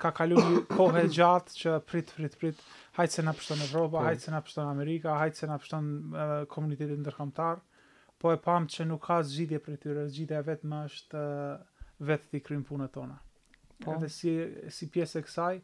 [0.02, 2.64] ka kaluar një kohë e gjatë që prit, prit, prit,
[2.98, 4.02] hajtë se në pështon Evropa, po.
[4.08, 7.62] hajtë se në pështon Amerika, hajtë se në pështon uh, komunitetin ndërkomtar,
[8.18, 11.22] po e pamë që nuk ka zgjidhje për tyre, zgjidhja vetë më është...
[11.28, 11.68] Uh,
[12.10, 13.16] vetë të krymë punët tona.
[13.82, 13.94] Po.
[13.96, 14.32] Edhe si,
[14.74, 15.54] si pjesë e kësaj,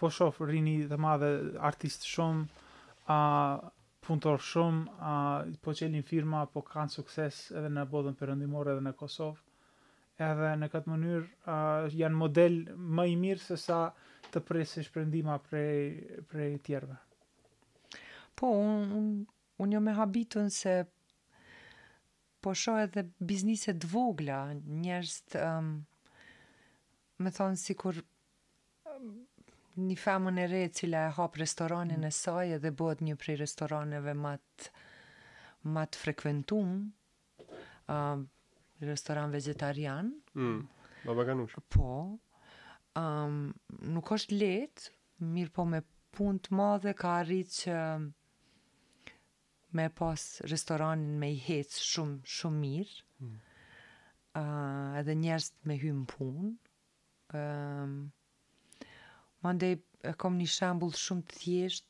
[0.00, 2.66] po shofë rini dhe madhe artist artistë shumë,
[3.14, 3.20] a,
[4.06, 5.14] punëtor shumë, a,
[5.62, 9.38] po qelin firma, po kanë sukses edhe në bodhën përëndimor edhe në Kosovë.
[10.20, 11.26] Edhe në këtë mënyrë,
[11.96, 13.84] janë model më i mirë se sa
[14.30, 16.98] të presi shpërëndima prej, prej tjerve.
[18.36, 19.06] Po, unë un,
[19.64, 20.74] un jo me habitën se
[22.40, 24.38] po shoh edhe biznese të vogla,
[24.80, 25.70] njerëz të um,
[27.20, 29.10] më thon sikur um,
[29.80, 34.16] një famën e re cila e hap restoranin e saj edhe bëhet një prej restoraneve
[34.24, 34.72] më të
[35.76, 37.48] më të frekuentuar, uh,
[37.92, 38.22] um,
[38.88, 40.06] restoran vegetarian.
[40.32, 40.62] Mm.
[41.04, 41.58] Baba Ganush.
[41.68, 42.16] Po.
[42.96, 43.52] Um,
[43.92, 44.94] nuk është lehtë,
[45.36, 45.82] mirë po me
[46.16, 48.08] punë të madhe ka arritë që um,
[49.72, 53.34] me pas restoranin me i hec shumë, shumë mirë, mm.
[54.34, 56.52] uh, edhe njerës me hymë punë.
[57.30, 58.00] Uh, ehm,
[59.40, 59.70] Mande,
[60.04, 61.86] e kom një shambull shumë të thjesht,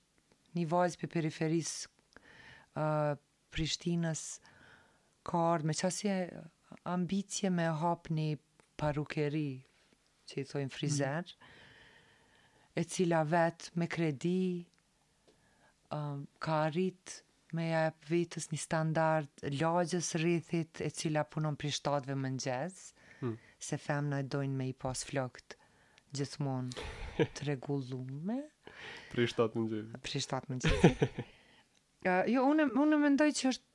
[0.55, 1.71] një vazë për periferis
[2.79, 3.17] uh,
[3.51, 4.23] Prishtinës
[5.27, 6.19] kardë, me qasje
[6.87, 8.29] ambicje me hapë një
[8.79, 9.49] parukeri,
[10.31, 11.57] që i thojnë frizerë, mm
[12.81, 14.63] e cila vetë me kredi,
[15.93, 17.17] um, ka arritë
[17.57, 23.37] me jep vetës një standard lagjës rrithit e cila punon për shtatëve më hmm.
[23.59, 25.57] se femna e dojnë me i pas flokt
[26.17, 26.73] gjithmonë
[27.35, 28.39] të regullume.
[29.13, 33.67] për shtatë më Pri Për shtatë më uh, jo, unë, unë mendoj që është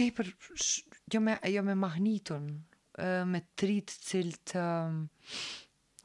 [0.00, 2.46] te për, sh, jo, me, jo me mahnitun,
[2.96, 4.96] uh, me trit cilt uh,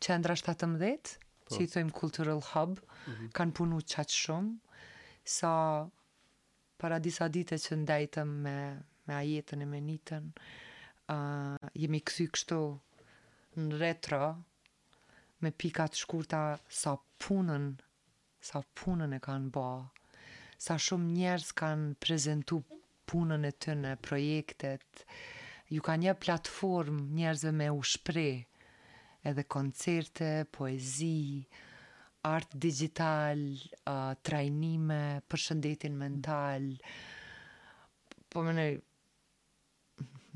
[0.03, 1.55] qendra 17, po.
[1.55, 3.29] që i thojmë cultural hub, mm -hmm.
[3.31, 4.57] kanë punu qatë shumë,
[5.23, 5.53] sa
[6.77, 8.55] para disa dite që ndajtëm me,
[9.09, 10.25] me ajetën e me nitën,
[11.13, 12.59] uh, jemi kësy kështu
[13.65, 14.19] në retro,
[15.41, 17.65] me pikat shkurta sa punën,
[18.41, 19.69] sa punën e kanë ba,
[20.61, 22.61] sa shumë njerës kanë prezentu
[23.09, 25.03] punën e të në projektet,
[25.73, 27.81] ju ka një platform njerëzve me u
[29.27, 31.41] edhe koncerte, poezi,
[32.27, 34.99] art digital, uh, trajnime
[35.31, 36.03] për shëndetin mm.
[36.03, 36.67] mental.
[38.31, 38.67] Po më ne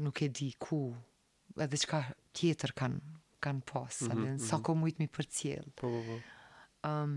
[0.01, 0.81] nuk e di ku
[1.61, 2.01] edhe qka
[2.37, 5.69] tjetër kanë kanë pas, mm -hmm, sa mm komujt mi përcjell.
[5.81, 6.17] Po po po.
[6.89, 7.15] Ëm um,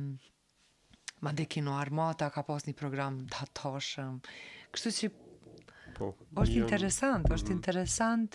[1.23, 4.15] ma de kino armata ka pas një program të hatashëm.
[4.73, 5.09] Kështu që
[5.97, 6.07] po.
[6.43, 7.57] Është interesant, është mhm.
[7.57, 8.31] interesant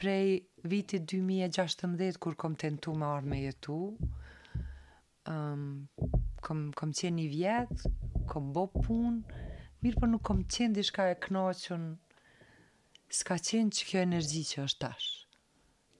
[0.00, 0.26] prej
[0.70, 3.78] viti 2016 kur kom tentuar me jetu.
[3.90, 4.17] Mm -hmm
[5.28, 5.64] um,
[6.44, 7.90] kom, kom qenë një vjetë,
[8.30, 9.40] kom bo punë,
[9.84, 11.84] mirë për po nuk kom qenë dishka shka e knoqën,
[13.20, 15.08] s'ka qenë që kjo energji që është tash.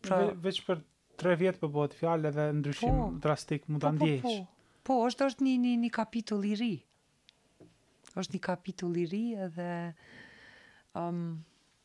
[0.05, 0.83] Pra, Ve, veç për
[1.21, 4.25] tre vjetë për po bëhet fjallë edhe ndryshim po, drastik mund të ndjejsh.
[4.25, 4.79] Po, po, po.
[4.93, 6.73] po, është është një, një, një kapitull i ri.
[8.19, 9.67] është një kapitull i ri edhe
[10.99, 11.19] um,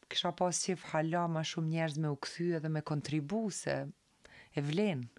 [0.09, 3.75] kësha pas qef hala ma shumë njerëz me u këthy edhe me kontribu se
[4.57, 5.12] e vlenë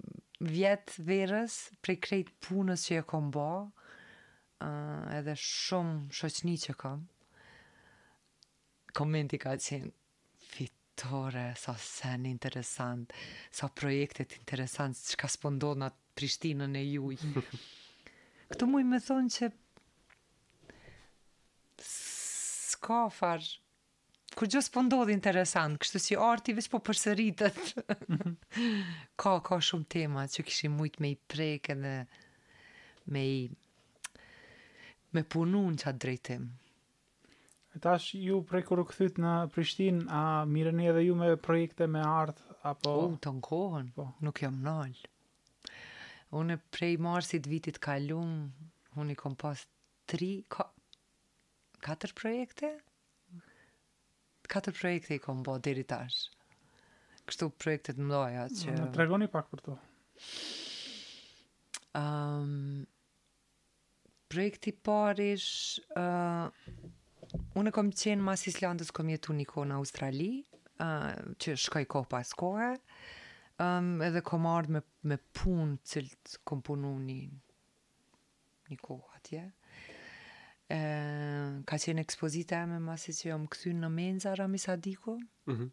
[0.46, 7.06] vjetë verës, prej krejtë punës që e kom bo, uh, edhe shumë shoqni që kom,
[8.98, 9.90] komenti ka qenë,
[10.54, 13.14] fitore, sa so sen interesant,
[13.56, 15.74] sa projektet interesant, që ka spondo
[16.20, 17.16] Prishtinën e juj.
[18.52, 19.48] Këtu muj me thonë që
[21.90, 23.54] s'ka farë,
[24.40, 24.80] kur gjës po
[25.12, 27.60] interesant, kështu si arti veç po përsëritet.
[28.08, 28.38] Mhm.
[29.20, 32.08] ka ka shumë tema që kishim shumë me i prekën edhe
[33.12, 33.50] me i
[35.12, 36.48] me punun qa drejtim.
[37.76, 42.00] E tash ju prej kërë këthyt në Prishtin, a mirëni edhe ju me projekte me
[42.08, 42.90] art Apo...
[43.12, 44.08] U, të kohën, po.
[44.24, 45.12] nuk jam nëllë.
[46.40, 48.52] Unë prej marsit vitit kalum,
[48.96, 49.66] unë kom pas
[50.08, 50.70] tri, ka,
[51.80, 52.70] katër projekte?
[54.50, 56.18] katër projekte i kom bo deri tash.
[57.30, 58.76] Kështu projektet mdoja që...
[58.80, 59.76] Në tregoni pak për to.
[62.00, 62.82] Um,
[64.32, 65.50] projekti parish...
[65.94, 66.50] Uh,
[67.62, 70.32] unë kom qenë mas Islandës, kom jetu një kohë në Australi,
[70.80, 72.72] uh, që shkoj kohë pas kohë,
[73.68, 74.84] um, edhe kom ardhë me,
[75.14, 76.06] me punë që
[76.50, 77.22] kom punu një,
[78.82, 79.46] kohë atje
[80.70, 80.80] e,
[81.66, 85.16] ka qenë ekspozita e me masi që jam këthy në menza Ramis Adiko.
[85.46, 85.70] Mm -hmm.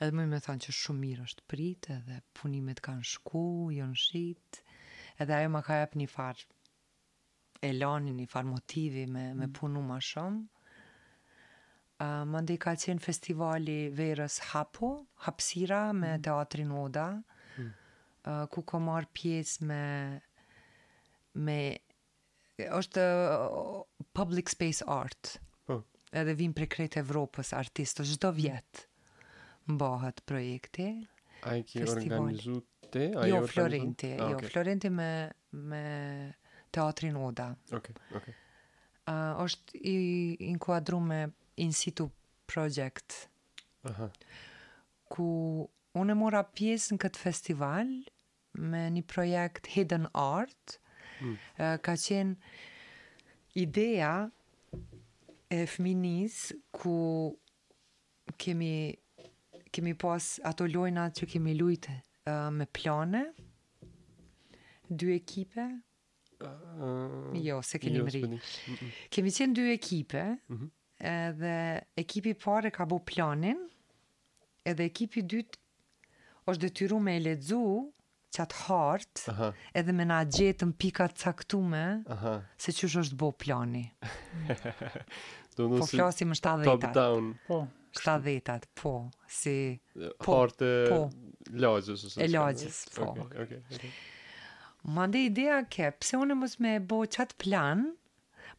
[0.00, 4.60] Edhe më me thanë që shumë mirë është pritë, edhe punimet kanë shku, jonë shqitë,
[5.22, 6.44] edhe ajo ma ka jep një farë
[7.64, 9.38] elani, një farë motivi me, mm -hmm.
[9.40, 9.52] me mhm.
[9.58, 10.44] punu ma shumë.
[11.98, 16.22] Uh, më ndi ka qenë festivali verës Hapo, Hapsira, me mm -hmm.
[16.22, 17.24] Teatrin Oda, mm
[17.56, 17.72] -hmm.
[18.30, 19.82] uh, ku ko marë pjesë me
[21.36, 21.60] me
[22.62, 23.02] është
[24.16, 25.36] public space art.
[25.66, 25.82] Po.
[26.16, 28.86] Edhe vin prej krejt Evropës artistë çdo vjet.
[29.68, 30.86] Mbahet projekti.
[31.44, 32.60] Ai që organizu
[32.92, 34.46] te, ai jo, Florenti, ah, jo, okay.
[34.46, 35.08] jo Florenti me
[35.52, 35.82] me
[36.72, 37.50] teatrin Oda.
[37.72, 38.34] Okej, okay, okej.
[38.34, 38.42] Okay.
[39.06, 39.94] Uh, është i
[40.50, 41.20] inkuadruar me
[41.62, 42.08] in situ
[42.50, 43.28] project.
[43.86, 44.08] Aha.
[45.12, 45.28] Ku
[45.96, 47.92] unë mora pjesë në këtë festival
[48.58, 50.85] me një projekt Hidden Art, mm
[51.24, 52.34] Eh, ka qenë
[53.60, 54.10] ideja
[55.48, 56.96] e fëminis ku
[58.40, 58.74] kemi
[59.72, 61.94] kemi pas ato lojna që kemi lujte
[62.28, 63.22] eh, me plane
[64.88, 65.64] dy ekipe
[66.44, 68.90] uh, jo, se keni më mm -mm.
[69.10, 70.70] kemi qenë dy ekipe mm -hmm.
[71.12, 71.56] edhe
[72.00, 73.58] ekipi pare ka bu planin
[74.64, 75.60] edhe ekipi dytë
[76.50, 77.62] është dhe me e ledzu,
[78.36, 79.48] qatë hartë
[79.80, 82.34] edhe me na gjetën pikat caktume Aha.
[82.60, 83.86] se që është bo plani.
[85.56, 85.78] Po, po.
[85.80, 87.28] po si flasim është të Top down.
[87.46, 87.56] Po.
[87.96, 88.90] Shta dhejtat, po,
[89.32, 89.52] si...
[90.20, 90.98] Po, Harte po.
[91.56, 92.10] lagjës, ose...
[92.20, 93.06] E lagjës, po.
[93.22, 93.94] Okay, okay, okay.
[94.92, 97.86] Ma idea ke, pse unë mos me bo qatë plan,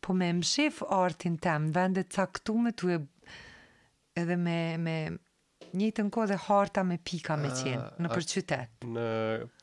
[0.01, 2.99] po me mshif artin tem, vendet caktume të e...
[4.23, 4.97] edhe me, me,
[5.75, 8.85] një të nko dhe harta me pika me ah, qenë, në për qytet.
[8.95, 9.05] Në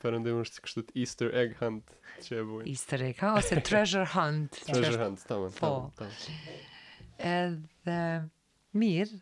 [0.01, 1.93] përëndimë është kështu të Easter Egg Hunt
[2.25, 2.65] që e bujnë.
[2.71, 4.59] Easter Egg Hunt, ose Treasure Hunt.
[4.67, 6.09] treasure Hunt, të më, po.
[7.31, 7.99] Edhe,
[8.81, 9.21] mirë,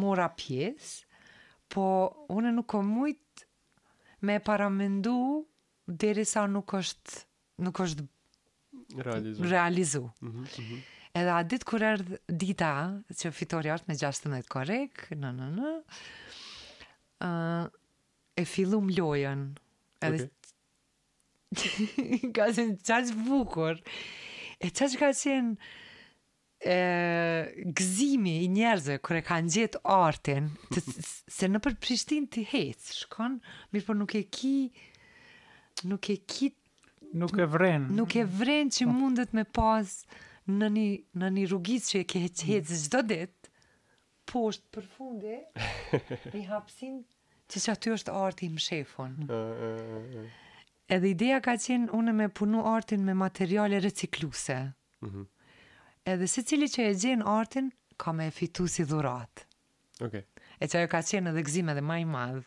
[0.00, 1.10] mora pjesë,
[1.74, 1.86] po
[2.34, 3.50] unë nuk o mujtë
[4.24, 5.16] me paramendu
[5.84, 7.24] dheri sa nuk është,
[7.66, 8.08] nuk është
[9.04, 9.48] realizu.
[9.50, 10.04] realizu.
[10.24, 10.82] Mm -hmm, mm -hmm.
[11.14, 12.70] Edhe a ditë kur erdhë dita
[13.14, 15.72] që fitori është me 16 korek, në në në,
[17.24, 17.66] uh,
[18.40, 19.44] e fillu lojën.
[20.04, 20.28] Edhe...
[22.36, 23.80] ka qenë qaqë bukur.
[24.64, 25.54] E qaqë ka qenë
[26.72, 26.78] e,
[27.78, 30.82] gëzimi i njerëzë kërë e kanë gjithë artin, të,
[31.36, 33.36] se në për Prishtin të hecë, shkon,
[33.74, 34.54] mirë për po nuk e ki,
[35.90, 36.48] nuk e ki,
[37.22, 40.00] nuk e vren, nuk e vren që mundet me pas,
[40.44, 40.82] Në një,
[41.16, 43.46] në një rrugit që e ke hecë hecë zdo dit,
[44.28, 45.38] po është për fundi,
[46.36, 46.98] e hapsin
[47.52, 49.16] që që aty është arti më shefon.
[49.26, 50.72] E, e, e.
[50.96, 54.58] Edhe ideja ka qenë unë me punu artin me materiale recikluse.
[55.04, 55.26] Mm -hmm.
[56.12, 59.46] Edhe se cili që e gjenë artin, ka me fitu si dhurat.
[60.02, 60.22] Okay.
[60.60, 62.44] E që ajo ka qenë edhe gzime dhe maj madhë,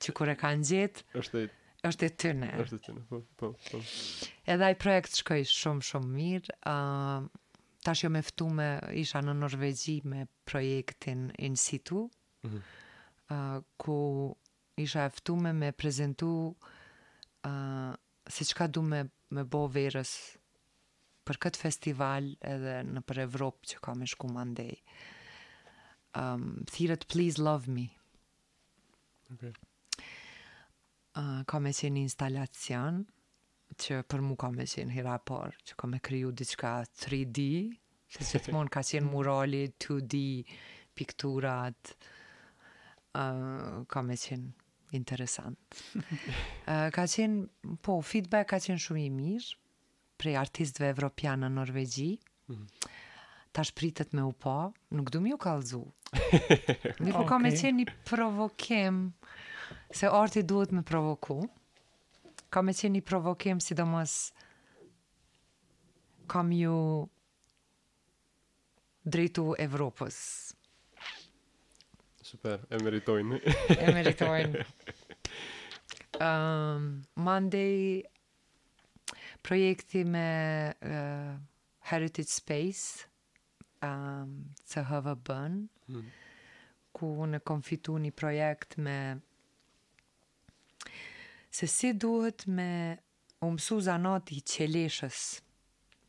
[0.00, 1.48] që kur e ka në gjetë, është e
[1.88, 3.78] është e të Është e tërne, po, po, po.
[4.46, 6.52] Edhe ai projekt shkoj shumë, shumë mirë.
[6.66, 7.28] Uh,
[7.82, 12.10] Ta shumë jo eftume isha në Norvegji me projektin in situ.
[12.42, 12.60] Mm -hmm
[13.76, 14.36] ku
[14.76, 16.54] isha eftume me prezentu
[17.46, 17.92] uh,
[18.26, 19.04] si qka du me,
[19.34, 20.12] me bo verës
[21.26, 24.80] për këtë festival edhe në për Evropë që kam e shku mandej.
[26.18, 27.84] Um, thiret Please Love Me.
[29.32, 29.52] Okay.
[31.16, 33.04] Uh, kam e qenë instalacion
[33.78, 37.46] që për mu kam e qenë hirapor, që kam e kryu diçka 3D,
[38.12, 40.18] se që të mund ka qenë murali, 2D,
[40.98, 41.94] pikturat,
[43.16, 45.58] uh, ka me qenë interesant.
[45.96, 49.58] uh, ka qenë, po, feedback ka qenë shumë i mirë
[50.22, 52.10] prej artistve evropianë në Norvegji.
[52.52, 52.66] Mhm.
[53.52, 54.52] Ta shpritet me u po,
[54.96, 55.82] nuk du mi u kalzu.
[57.04, 59.02] nuk ku ka me qenë një provokem,
[59.92, 61.36] se arti duhet me provoku.
[62.52, 64.16] Ka me qenë një provokem, si do mos
[66.32, 66.78] kam ju
[69.04, 70.22] drejtu Evropës.
[72.32, 73.38] Super, e meritojnë.
[73.76, 74.62] e meritojnë.
[76.16, 76.86] Um, ehm,
[77.20, 78.00] Monday,
[79.44, 80.22] projekti me
[80.72, 81.34] uh,
[81.90, 83.04] Heritage Space,
[83.84, 84.32] um, ehm,
[84.70, 85.58] të hëvë bën,
[85.92, 86.08] hmm.
[86.96, 88.96] ku në konfitu një projekt me
[91.52, 92.70] se si duhet me
[93.44, 95.20] umësu i qeleshës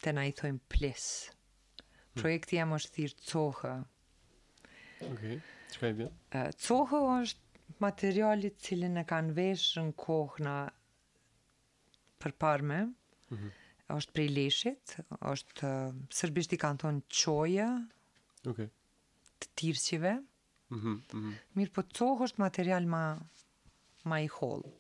[0.04, 1.10] të na i thojmë plis.
[1.28, 2.22] Hmm.
[2.24, 3.74] Projekti jam është thirë cohë.
[5.04, 5.42] Okay.
[5.80, 10.56] Cohë është materialit cilin e kanë veshë në kohë në
[12.22, 12.82] përparme,
[13.34, 13.52] mm
[13.94, 14.92] është prej leshit,
[15.30, 15.68] është
[16.18, 17.66] sërbisht i kanë tonë qoja
[18.50, 18.70] okay.
[19.44, 20.14] të tirqive,
[20.74, 21.28] mm mm
[21.60, 23.02] mirë po cohë është material ma,
[24.10, 24.72] ma i holë.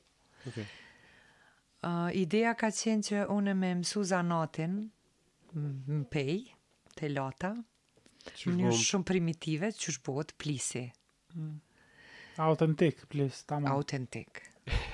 [0.49, 0.65] Okay.
[1.83, 4.79] Uh, ideja ka qenë që une me mësu zanatin,
[5.59, 6.39] më pej,
[6.97, 7.69] të lata, mm
[8.25, 10.83] Në një shumë primitive, që është bëhet plisi.
[11.35, 11.55] Mm.
[12.45, 13.41] Autentik, plis.
[13.49, 13.71] tamam.
[13.75, 14.39] Autentik.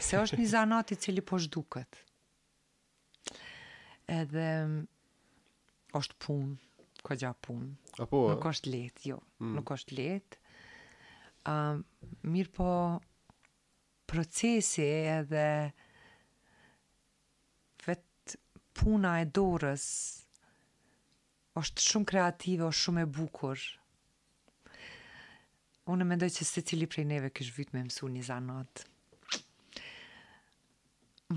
[0.01, 1.99] Se është një zanati që li poshë duket.
[4.19, 4.79] Edhe mm,
[5.99, 6.55] është punë,
[7.05, 7.69] ko gja punë.
[8.33, 9.19] Nuk është letë, jo.
[9.43, 9.53] Mm.
[9.59, 10.41] Nuk është letë.
[11.49, 11.83] Uh,
[12.33, 12.71] mirë po
[14.09, 15.47] procesi edhe
[17.85, 18.41] vetë
[18.81, 19.85] puna e dorës
[21.57, 23.63] është shumë kreative, është shumë e bukur.
[25.89, 28.83] Unë me dojë që se cili prej neve kështë vytë me mësu një zanat.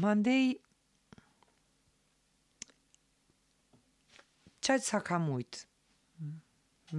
[0.00, 0.44] Më ndej,
[4.64, 6.32] qajtë sa ka mujtë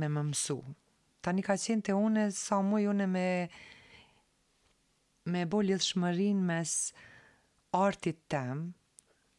[0.02, 0.58] me më mësu.
[1.24, 3.28] Tani ka qenë të une, sa muj une me
[5.34, 6.72] me bo lidhshmërin mes
[7.80, 8.74] artit tem,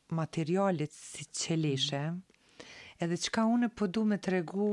[0.08, 2.33] materialit si qelishe, mm
[3.02, 4.68] edhe qka une po du me të regu,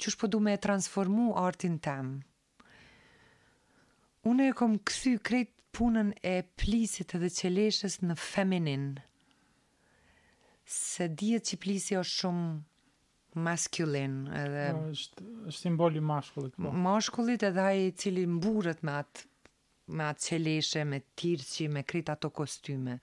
[0.00, 2.16] që po du me e transformu artin tem.
[4.30, 8.88] Une e kom këthy krejt punën e plisit edhe qeleshës në feminin.
[10.66, 12.48] Se dhjet që plisi është shumë
[13.46, 14.16] maskulin.
[14.42, 14.64] Edhe...
[14.72, 16.56] Jo, është, është simboli mashkullit.
[16.58, 16.72] Po.
[16.88, 19.30] Mashkullit edhe ai cili mburët me atë
[19.96, 22.96] me atë qeleshe, me tirë me krit ato kostyme.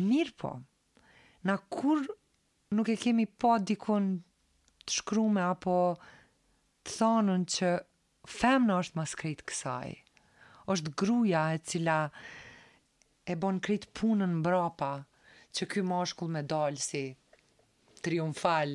[0.00, 0.54] Mirë po,
[1.44, 2.06] na kur
[2.70, 4.08] nuk e kemi pa dikun
[4.84, 5.74] të shkrume apo
[6.84, 7.70] të thonën që
[8.34, 9.94] femna është mas krejt kësaj.
[10.72, 12.00] është gruja e cila
[13.32, 14.90] e bon krejt punën mbrapa
[15.56, 17.04] që ky moshkull me dalë si
[18.04, 18.74] triumfal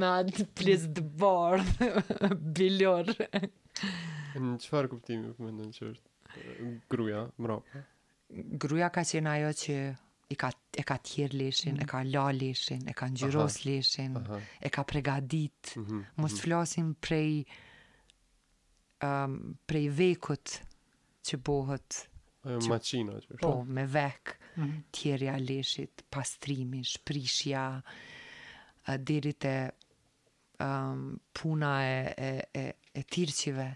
[0.00, 1.88] me atë plis të bardhë
[2.58, 3.06] bilor.
[3.06, 7.86] Në qëfar kuptimi përmendën që është gruja mbrapa?
[8.66, 9.78] Gruja ka qenë ajo që
[10.28, 11.86] i ka e ka tjerë leshin, mm -hmm.
[11.86, 14.38] e ka la leshin, e ka ngjyros leshin, aha.
[14.60, 15.64] e ka pregadit.
[15.76, 16.02] Mm -hmm.
[16.20, 16.40] Mos mhm.
[16.42, 17.32] flasim prej
[19.02, 19.34] um,
[19.66, 20.46] prej vekut
[21.26, 22.04] që bëhet
[22.48, 24.38] që Po, me vek.
[24.56, 24.82] Mm -hmm.
[24.92, 27.82] Tjerja leshit, pastrimi, shprishja,
[29.08, 29.56] deri te
[30.60, 31.98] um, puna e
[32.30, 32.64] e e,
[33.00, 33.68] e tirçive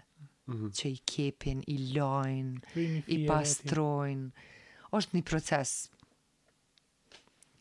[0.45, 0.69] mm -hmm.
[0.77, 2.49] që i kepin, i lajn,
[3.15, 4.31] i pastrojn.
[4.97, 5.69] Është një proces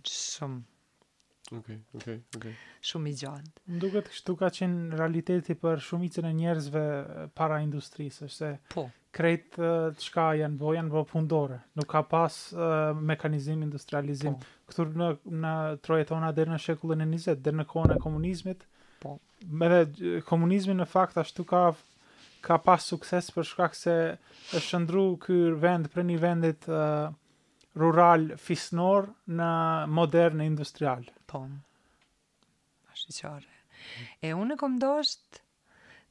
[0.08, 0.62] shumë.
[1.56, 2.52] okay, okay, Okay.
[2.86, 3.50] Shumë i gjatë.
[3.68, 6.82] Më duket kështu ka qenë realiteti për shumicën e njerëzve
[7.36, 8.84] para industrisë, është se po.
[9.12, 11.58] krejt uh, janë bo, janë bo pundore.
[11.76, 14.38] Nuk ka pas uh, mekanizim, industrializim.
[14.40, 14.48] Po.
[14.72, 15.10] Këtur në,
[15.42, 18.64] në troje tona në shekullën e 20, dhe në kohën e komunizmit.
[19.02, 19.18] Po.
[19.46, 21.72] Me dhe komunizmi në fakt ashtu ka
[22.42, 23.92] ka pas sukses për shkak se
[24.50, 26.64] është shëndru kërë vend për një vendit
[27.78, 29.48] rural fisnor në
[29.92, 31.56] modern e industrial Ton.
[31.56, 32.50] Po.
[32.92, 33.58] Ashtë të qare.
[34.20, 34.74] E unë e kom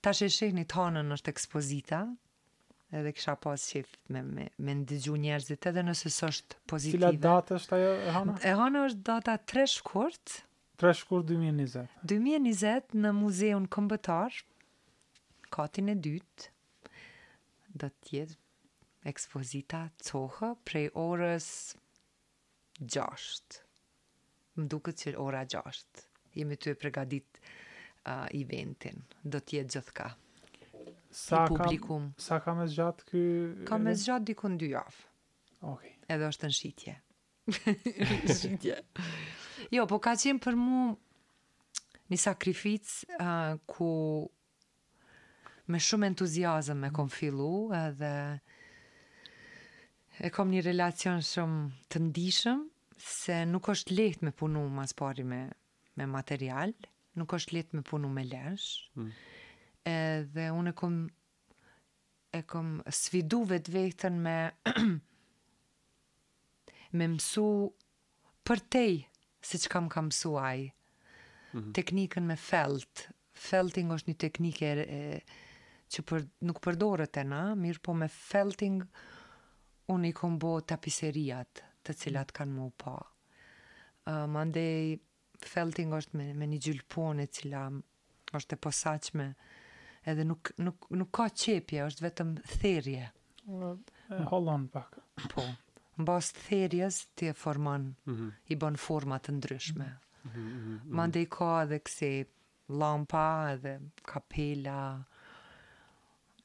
[0.01, 1.99] ta shë shëhë një tonën është ekspozita,
[2.97, 7.11] edhe kisha pas qef me me me ndihju njerëzit edhe nëse është pozitive.
[7.11, 8.37] Cila datë është ajo e Hana?
[8.43, 10.39] E Hana është data 3 shkurt,
[10.81, 11.87] 3 shkurt 2020.
[12.09, 14.41] 2020 në Muzeun këmbëtar,
[15.53, 16.49] katin e dytë.
[17.71, 18.40] Do të jetë
[19.07, 21.47] ekspozita cohë prej orës
[22.81, 23.61] gjasht
[24.59, 27.39] Më duket që ora gjasht Jemi të e pregadit
[28.07, 29.01] uh, eventin.
[29.19, 30.05] Do t'jetë gjithë ka.
[31.11, 32.05] Sa publikum.
[32.15, 33.23] ka, sa ka me zgjat kë...
[33.67, 35.01] Ka me zxatë dikun dy javë.
[35.73, 35.83] Ok.
[36.07, 36.93] Edhe është në shqitje.
[38.37, 38.77] shqitje.
[39.75, 40.79] jo, po ka qenë për mu
[42.15, 42.87] një sakrific
[43.19, 43.91] uh, ku
[45.67, 48.13] me shumë entuziasm me kom fillu edhe
[50.21, 52.59] e kom një relacion shumë të ndishëm,
[53.01, 55.45] se nuk është leht me punu mas pari me,
[55.97, 56.73] me material,
[57.17, 59.09] nuk është leht me punu me lesh, mm.
[59.89, 60.99] edhe unë e kom,
[62.29, 64.35] e kom svidu vetë vetën me,
[66.99, 67.47] me mësu
[68.45, 68.99] për tej,
[69.41, 71.73] se që kam kam mësu aj, mm -hmm.
[71.73, 75.21] teknikën me felt, felting është një teknike e,
[75.89, 79.10] që për, nuk përdore të na, mirë po me felting, mm
[79.91, 82.95] unë i kom bo tapiseriat të cilat kanë mu pa.
[84.07, 84.95] Uh, mandej,
[85.41, 87.65] felting është me, me një gjylpon e cila
[88.37, 89.27] është e posaqme,
[90.07, 93.09] edhe nuk, nuk, nuk ka qepje, është vetëm therje.
[93.47, 93.75] Uh,
[94.29, 94.95] Hollon pak.
[95.33, 95.43] Po,
[95.99, 98.31] në basë therjes të e forman, mm -hmm.
[98.47, 99.89] i bon format të ndryshme.
[100.23, 100.79] Mm -hmm.
[100.99, 102.13] Mandej ka edhe kësi
[102.79, 103.75] lampa, edhe
[104.05, 105.03] kapela,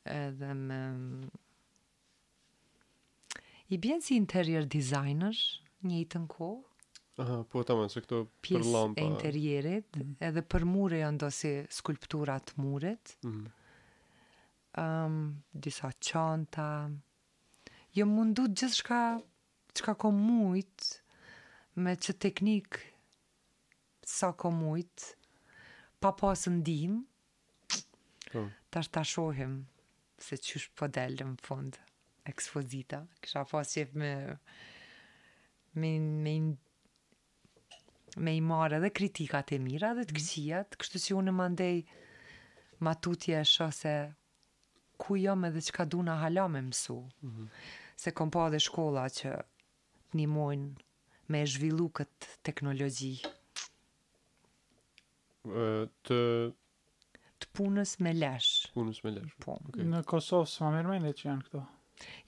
[0.04, 0.82] edhe me...
[3.68, 5.34] I bjen si interior designer,
[5.86, 6.74] një të në kohë.
[7.24, 9.00] Aha, po të se këto për lampa.
[9.00, 10.12] Pjesë e interierit, mm -hmm.
[10.28, 13.16] edhe për mure janë do si skulpturat muret.
[13.24, 13.46] Mm -hmm.
[14.82, 16.68] um, disa qanta.
[17.96, 19.00] Jo mundu gjithë shka,
[19.74, 21.02] qka mujt,
[21.74, 22.80] me që teknik
[24.02, 25.16] sa ko mujt,
[26.00, 27.06] pa pasë ndim,
[28.34, 28.48] oh.
[28.70, 29.66] tash ta shohim
[30.18, 31.80] se qysh po delim fundë
[32.30, 33.02] ekspozita.
[33.22, 34.12] Kisha pas qef me
[35.74, 36.34] me me
[38.16, 40.18] me i marë edhe kritikat e mira dhe të mhm.
[40.22, 40.80] këqijat, mm.
[40.82, 41.82] kështu që unë më ndej
[42.86, 43.94] matutje e shose
[45.04, 46.96] ku jam edhe që ka du në hala me mësu.
[46.96, 47.48] Mm -hmm.
[47.96, 49.32] Se kom pa dhe shkolla që
[50.16, 53.14] një mojnë me zhvillu këtë teknologi
[55.46, 56.16] Uh, të...
[57.40, 58.66] të punës me lesh.
[58.74, 59.34] Punës me lesh.
[59.44, 59.52] Po.
[59.68, 59.84] Okay.
[59.92, 61.60] Në Kosovë së më dhe që janë këto?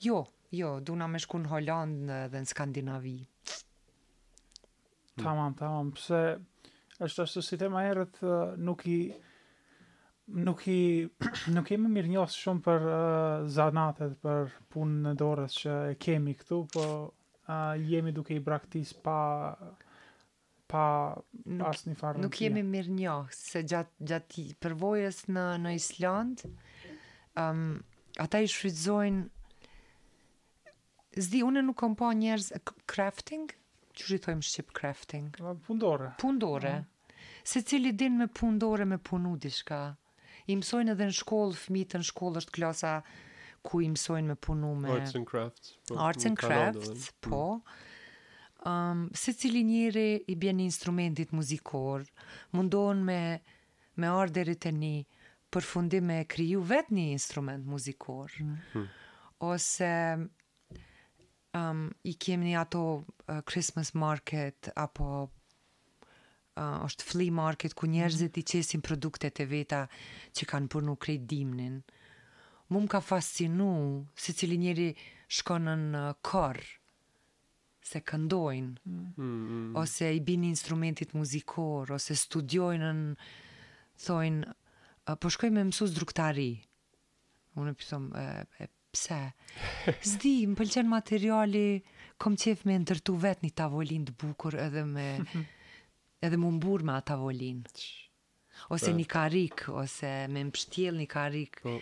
[0.01, 3.17] Jo, jo, na me shku në Hollandë dhe në Skandinavi.
[5.19, 6.21] Tamam, tamam, pse
[7.07, 8.21] është ashtu si tema erët
[8.69, 8.99] nuk i
[10.47, 10.79] nuk i
[11.57, 16.35] nuk kemi mirë njohës shumë për uh, zanatet, për punën e dorës që e kemi
[16.39, 19.19] këtu, po uh, jemi duke i braktis pa
[20.69, 20.83] pa
[21.47, 26.43] nuk, asë një nuk kemi mirë njohës se gjatë gjat, përvojës në, në Island
[27.41, 27.63] um,
[28.21, 29.25] ata i shrytzojnë
[31.19, 32.53] Zdi, unë nuk kam pa njerëz
[32.87, 33.51] crafting,
[33.99, 35.25] që shi thojmë shqip crafting.
[35.67, 36.13] Pundore.
[36.23, 36.75] Pundore.
[36.79, 37.17] Mm.
[37.43, 39.81] Se cili din me pundore me punu dishka.
[40.49, 42.93] I mësojnë edhe në shkollë, fmitë në shkollë është klasa
[43.67, 44.95] ku i mësojnë me punu me...
[44.95, 45.75] Arts and crafts.
[45.91, 47.43] Po, Arts and crafts, po.
[48.69, 52.07] Um, se cili njëri i bje një instrumentit muzikor,
[52.59, 53.19] mundon me,
[53.99, 54.95] me arderit e një
[55.55, 58.35] përfundim me kriju vet një instrument muzikor.
[58.79, 58.89] Mm.
[59.51, 59.95] Ose...
[60.17, 60.31] Mm
[61.71, 63.05] um, i kemi ato uh,
[63.47, 65.29] Christmas market apo
[66.57, 68.41] uh, është flea market ku njerëzit mm.
[68.41, 69.83] i qesin produktet e veta
[70.33, 71.81] që kanë përnu krejt dimnin.
[72.69, 73.69] Mu më ka fascinu
[74.15, 74.91] se cili njeri
[75.33, 76.61] shkonën në uh, kor
[77.89, 79.77] se këndojnë mm.
[79.81, 83.13] ose i bini instrumentit muzikor ose studiojnë në
[84.07, 86.51] thojnë uh, po shkoj me mësus druktari
[87.59, 88.13] unë pëthom
[88.95, 89.19] pse?
[90.11, 91.65] Zdi, më pëlqen materiali,
[92.21, 95.09] kom qef me ndërtu vet një tavolin të bukur edhe me...
[96.27, 97.61] edhe më mburë me atavolin.
[98.75, 98.95] Ose pra.
[98.99, 101.61] një karik, ose me më pështjel një karik.
[101.63, 101.77] Po.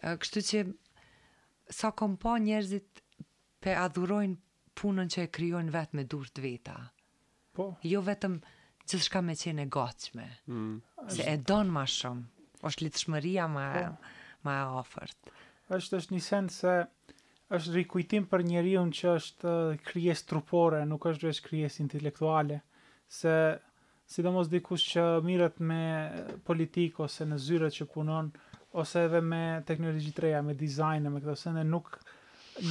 [0.00, 0.62] Kështu që
[1.76, 3.02] sa kom pa njerëzit
[3.60, 4.38] pe adhurojnë
[4.80, 6.78] punën që e kryojnë vetë me dur të veta.
[7.52, 7.68] Po.
[7.84, 8.38] Jo vetëm
[8.86, 10.24] që shka me qene gotëshme.
[10.48, 10.80] Mm.
[11.12, 12.24] Se e donë ma shumë.
[12.64, 13.12] O shlitë
[13.52, 14.14] ma, po.
[14.48, 15.36] ma e ofërtë
[15.74, 16.74] është është një sen se
[17.56, 22.60] është rikujtim për njeriu që është eh, krijes trupore, nuk është vetë krijes intelektuale,
[23.08, 23.32] se
[24.06, 25.80] sidomos dikush që mirët me
[26.46, 28.30] politik ose në zyrat që punon
[28.78, 31.96] ose edhe me teknologji të reja, me dizajn, me këto sende nuk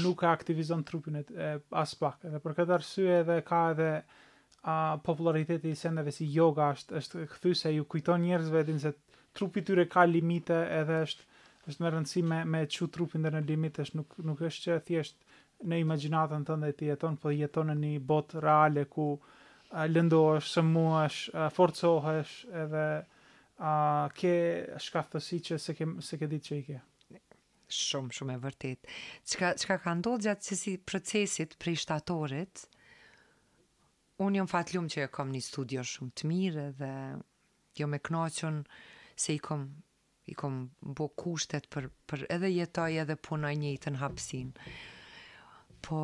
[0.01, 1.23] nuk e aktivizon trupin e,
[1.77, 2.23] as pak.
[2.25, 3.89] Edhe për këtë arsye edhe ka edhe
[4.73, 8.93] a popullariteti i sendeve si yoga është është kthyse ju kujton njerëzve edhe se
[9.37, 11.27] trupi tyre ka limite edhe është
[11.69, 14.65] është më rëndësi me me të çu trupin ndër në limit, është nuk nuk është
[14.65, 15.23] që thjesht
[15.71, 19.07] në imagjinatën tënde ti jeton, po jeton në një botë reale ku
[19.95, 21.19] lëndohesh, shmuash,
[21.55, 22.83] forcohesh edhe
[23.69, 23.73] a
[24.13, 24.33] ke
[24.87, 26.81] shkaftësi që se ke se ke ditë që i ke.
[27.75, 28.91] Shumë shumë e vërtet.
[29.31, 32.67] Çka çka ka ndodhur gjatë se si procesit për shtatorit?
[34.21, 36.91] Unë jam fatlum që e kom një studio shumë të mirë dhe
[37.79, 38.59] jëmë jo e knoqën
[39.25, 39.65] se i kom
[40.25, 44.47] i kom bo kushtet për, për edhe jetoj edhe punoj njëjtë në hapsin.
[45.87, 45.99] Po,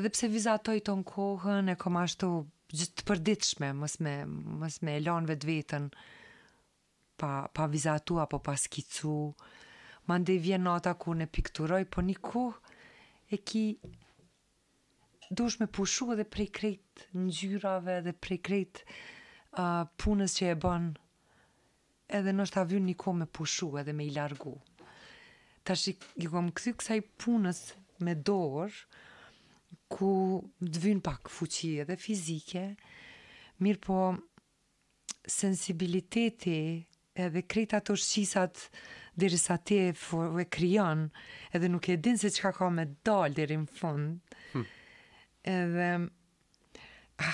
[0.00, 2.30] edhe pse vizatoj të në kohën, e kom ashtu
[2.74, 4.14] gjithë të përditshme, mës me,
[4.64, 5.88] mës me elon vetë vetën,
[7.20, 9.14] pa, pa vizatu apo pa skicu,
[10.08, 12.76] ma ndi vjen nota ku në pikturoj, po një kohë
[13.30, 13.64] e ki
[15.38, 20.58] dush me pushu edhe prej krejt në gjyrave dhe prej krejt uh, punës që e
[20.64, 20.98] bënë
[22.16, 24.54] edhe nështë të vynë një ko me pushu edhe me i largu.
[25.64, 25.94] Ta i
[26.24, 27.60] ju kom këthy kësaj punës
[28.06, 28.84] me dorë,
[29.90, 30.10] ku
[30.62, 32.64] të vynë pak fuqi edhe fizike,
[33.62, 33.98] mirë po
[35.30, 36.58] sensibiliteti
[37.20, 38.62] edhe krejt ato shqisat
[39.18, 41.08] dhe rrisa te e kryon
[41.54, 44.22] edhe nuk e din se qka ka me dal dhe rrim fund
[44.54, 44.64] hmm.
[45.44, 45.90] edhe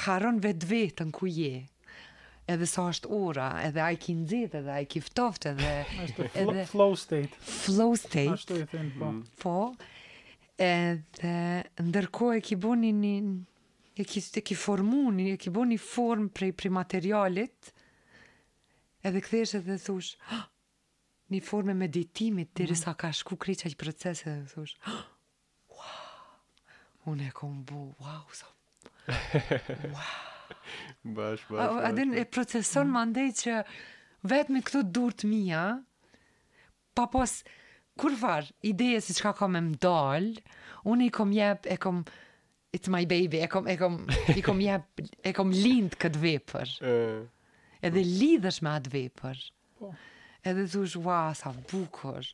[0.06, 1.52] haron vetë vetën ku je
[2.50, 5.72] edhe sa është ora, edhe ai ki nxit, edhe ai ki ftoft, edhe
[6.40, 7.34] edhe flow state.
[7.42, 8.30] Flow state.
[8.36, 9.10] Ashtu i thënë po.
[9.10, 9.20] Mm.
[9.42, 9.58] Po.
[10.66, 13.12] Edhe ndërkohë e ki bënë një
[14.00, 17.72] e ki të ki formuni, e ki bënë një form prej prej materialit.
[19.06, 20.44] Edhe kthesh edhe thosh, ah,
[21.34, 23.00] një formë meditimit derisa sa mhm.
[23.02, 25.02] ka shku kriçaj procese dhe thosh ah,
[25.74, 28.30] wow unë e kom bu wow
[29.96, 30.46] wow bash,
[31.04, 31.84] bash, bash.
[31.84, 33.56] A din e proceson më ndej që
[34.30, 35.64] vetë me këto durët mija,
[36.96, 37.40] pa pos,
[38.00, 40.30] kur farë, ideje si qka kom e mdoll
[40.90, 42.02] unë i kom jep, e kom,
[42.76, 44.00] it's my baby, e kom, e kom,
[44.34, 46.76] i kom jep, e kom lind këtë vepër.
[47.86, 49.46] edhe lidhësh me atë vepër.
[49.76, 49.90] Po.
[50.48, 52.24] edhe të shë, wa, sa bukur.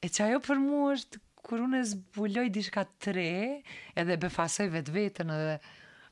[0.00, 3.26] E që ajo për mu është, kur unë e zbuloj dishka tre,
[3.94, 5.58] edhe befasoj vetë vetën, edhe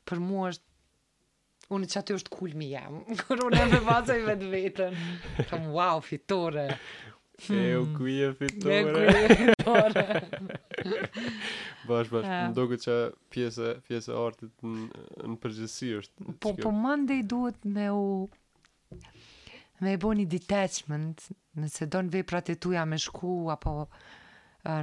[0.06, 0.64] për mu është,
[1.74, 4.98] unë që aty është kulmi jam, kur unë e me vazaj vetë vetën.
[5.50, 6.68] Kam, wow, fitore.
[7.50, 7.94] E, u hmm.
[7.98, 8.78] kuje fitore.
[8.78, 10.06] E, u kuje fitore.
[11.88, 12.98] bash, bash, më doku që
[13.34, 14.84] pjese, pjese artit në,
[15.28, 16.28] në përgjësi është.
[16.44, 18.04] Po, po mandej duhet me u...
[19.82, 21.24] me e bo një detachment,
[21.58, 23.72] nëse do në veprat e tuja me shku, apo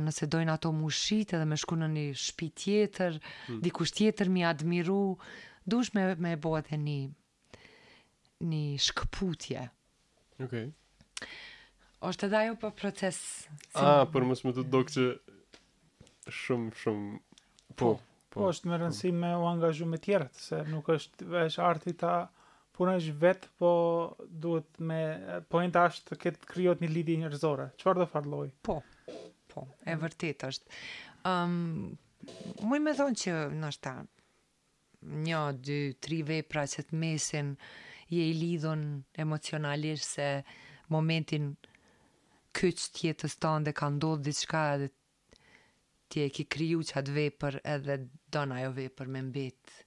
[0.03, 3.15] nëse dojnë ato mushit edhe me shku në një shpi tjetër,
[3.47, 3.61] hmm.
[3.63, 5.15] dikush tjetër mi admiru,
[5.71, 6.95] dush me me bëhet një
[8.51, 9.63] një shkputje.
[10.43, 10.67] Okej.
[10.71, 11.31] Okay.
[12.09, 13.17] Oshtë edhe ajo për proces...
[13.45, 15.03] Si A, ah, për mësë më të dokë që
[16.37, 17.17] shumë, shumë...
[17.75, 17.97] Po, po, po,
[18.41, 22.15] po është më rëndësi me u angazhu me tjerët, se nuk është vesh arti ta
[22.79, 23.73] punë është vetë, po
[24.45, 24.97] duhet me...
[25.45, 27.69] Po e të ashtë këtë kryot një lidi njërzore.
[27.75, 27.93] rëzore.
[27.99, 28.47] do dhe farloj?
[28.65, 28.79] Po,
[29.53, 30.81] po, e vërtit është.
[31.29, 31.59] Um,
[32.65, 33.99] Mëj me thonë që në ta,
[35.01, 37.53] një, dy, tri vepra që të mesin
[38.11, 38.83] je i lidhën
[39.25, 40.27] emocionalisht se
[40.93, 41.53] momentin
[42.57, 44.89] kyç tjetës të ndë ka ndodhë diçka dhe
[46.11, 47.95] ti e ki kriju që atë vepër edhe
[48.35, 49.77] dona jo vepër me mbet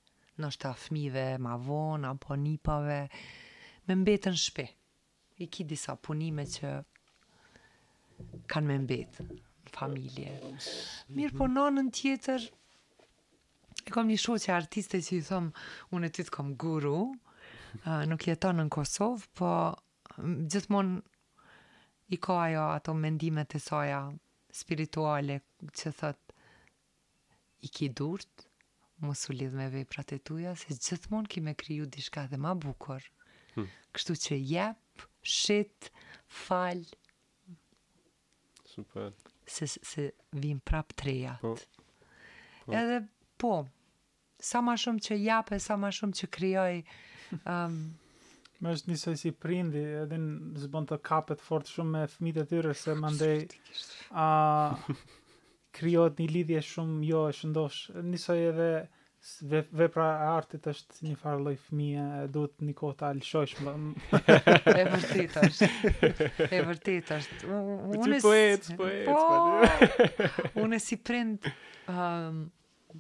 [0.41, 3.03] në ta fmive ma von apo nipave
[3.87, 4.67] me mbet në shpe
[5.45, 6.73] i ki disa punime që
[8.53, 10.35] kanë me mbet në familje
[11.19, 12.49] mirë po nonën tjetër
[13.85, 15.63] E kom një shoqe artiste që i thëmë
[15.97, 19.51] unë e ty të kom guru, uh, nuk jeton në Kosovë, po
[20.55, 21.03] gjithmonë
[22.17, 23.99] i ka ajo ato mendimet e soja
[24.61, 25.37] spirituale
[25.69, 26.35] që thot
[27.65, 28.47] i ki durt,
[29.05, 32.55] mos u lidh me veprat e tuja, se gjithmonë ki me kriju diçka dhe ma
[32.57, 33.05] bukur.
[33.55, 33.69] Hmm.
[33.93, 35.05] Kështu që jep,
[35.41, 35.91] shit,
[36.45, 36.81] fal.
[38.73, 39.13] Super.
[39.45, 41.45] Se, se vim prap trejat.
[41.45, 41.57] Po.
[42.65, 42.73] Po.
[42.73, 43.03] Edhe
[43.45, 43.65] po,
[44.41, 46.79] sa ma shumë që jape, sa ma shumë që kryoj.
[47.45, 47.77] Um,
[48.65, 52.51] Më është njësoj si prindi, edhe në zëbën të kapet fort shumë me fmitë të
[52.55, 53.39] tyre, se më ndej
[54.25, 54.27] a,
[55.77, 57.87] kryot një lidhje shumë jo e shëndosh.
[58.11, 58.69] Njësoj edhe
[59.81, 63.77] vepra e artit është një farë loj fmije, duhet një kohë të alëshojsh më.
[64.21, 65.71] e vërtit është.
[66.45, 67.55] E vërtit është.
[68.05, 68.35] Unë si...
[68.81, 71.53] po, po unë si prind...
[71.95, 72.47] Um,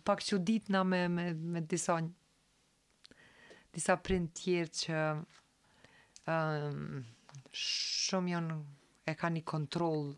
[0.03, 1.99] pak që ditë na me, me, me disa
[3.75, 4.99] disa print tjerë që
[6.31, 7.05] um,
[7.55, 8.59] shumë janë
[9.11, 10.11] e ka një kontrol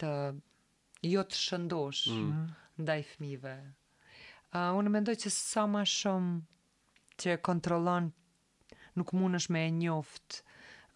[0.00, 0.12] të
[1.12, 2.24] jo të shëndosh mm.
[2.24, 2.48] Mhm.
[2.84, 8.08] ndaj fmive uh, unë mendoj që sa ma shumë që kontrolon
[9.00, 10.40] nuk mund është me e njoft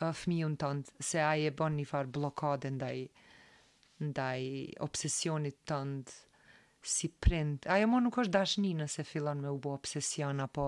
[0.01, 3.01] uh, fmiun tëndë se aje bon një farë blokade ndaj
[4.11, 4.41] ndaj
[4.85, 6.23] obsesionit tëndë
[6.87, 7.67] si prind.
[7.69, 10.67] Ajo më nuk është dashni nëse fillon me u bo obsesion apo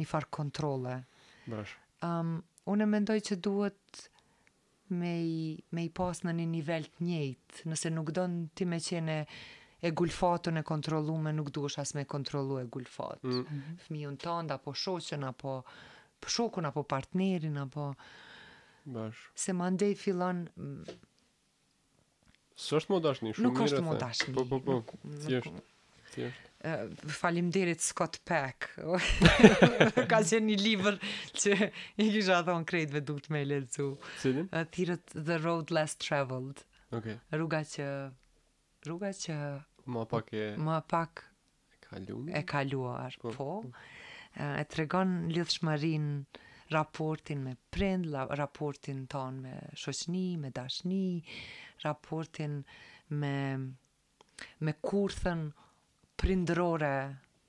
[0.00, 0.94] një farë kontrole.
[1.46, 1.74] Bërsh.
[2.06, 2.32] Um,
[2.72, 4.02] unë mendoj që duhet
[5.02, 5.38] me i,
[5.74, 9.20] me i pas në një nivel të njëjtë, nëse nuk do në ti me qene
[9.82, 13.30] e gulfatën e kontrolume, nuk duhet as me kontrolu e gulfatë.
[13.30, 13.72] Mm.
[13.86, 14.18] të mhm.
[14.26, 15.60] tënde, apo shoqën, apo
[16.26, 17.92] shokun, apo partnerin, apo...
[18.86, 19.24] Bërsh.
[19.38, 20.44] Se më ndëj fillon...
[22.60, 24.32] Së është më dashni, shumë mirë Nuk është më dashni.
[24.38, 25.62] Po, po, po, si është.
[26.22, 28.66] Uh, falim derit Scott Peck
[30.10, 30.98] Ka që një liber
[31.34, 31.56] Që
[31.96, 36.60] i kisha thonë krejtve duke të me lecu uh, The Road Less Traveled
[36.92, 37.16] okay.
[37.32, 37.88] Rruga që
[38.86, 39.38] Rruga që
[39.96, 41.24] Më pak e Më pak
[41.72, 43.48] e kaluar, e kaluar Po, po.
[44.36, 46.22] Uh, E tregon lëthë uh,
[46.72, 51.22] raportin me prind, la, raportin ton me shoqni, me dashni,
[51.84, 52.62] raportin
[53.08, 53.72] me
[54.60, 55.46] me kurthën
[56.18, 56.94] prindrore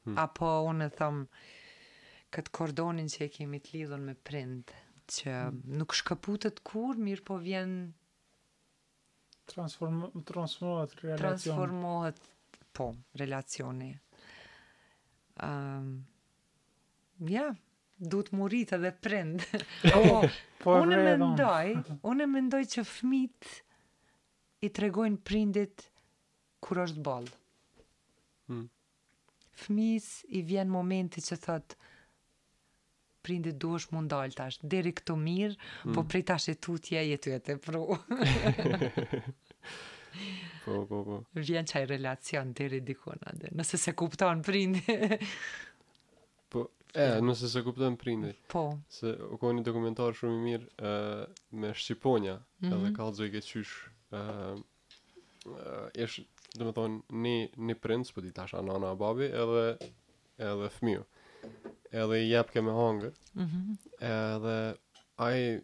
[0.03, 0.17] hmm.
[0.19, 1.24] apo unë them
[2.34, 4.71] këtë kordonin që e kemi të lidhën me prind
[5.15, 5.61] që hmm.
[5.80, 7.76] nuk shkëputet kur, mirë po vjen
[9.43, 11.17] Transform, transformohet relacion.
[11.19, 12.19] Transformohet,
[12.78, 12.86] po,
[13.19, 13.89] relacioni.
[15.43, 15.89] Um,
[17.28, 17.57] ja, yeah
[18.10, 19.43] du të murit edhe prind.
[19.91, 21.74] O, oh, po, unë mendoj,
[22.10, 23.49] unë mendoj që fmit
[24.64, 25.88] i tregojnë prindit
[26.64, 27.26] kur është bol.
[28.49, 28.66] Hmm.
[29.66, 31.76] Fmis i vjen momenti që thot
[33.24, 35.95] prindit du është mundal tash, deri këto mirë, po hmm.
[35.95, 37.84] po prej tash e tu tje jetu e te pro.
[40.66, 41.20] po, po, po.
[41.39, 45.24] Vjen qaj relacion deri dikona, dhe, nëse se kuptan prindit.
[46.93, 48.37] E, nëse se kuptojnë prindit.
[48.53, 48.67] Po.
[48.93, 52.73] Se u kohë një dokumentar shumë i mirë uh, me Shqiponia, mm -hmm.
[52.77, 53.73] edhe ka i zëjke qysh,
[54.19, 54.59] uh,
[55.53, 56.19] uh, ish,
[56.57, 59.65] dhe me thonë, një, një prind, po di tash nana, a babi, edhe,
[60.37, 61.03] edhe thmiu.
[61.91, 63.77] Edhe i jepke me hangë, mm -hmm.
[64.09, 64.57] edhe
[65.17, 65.61] aji,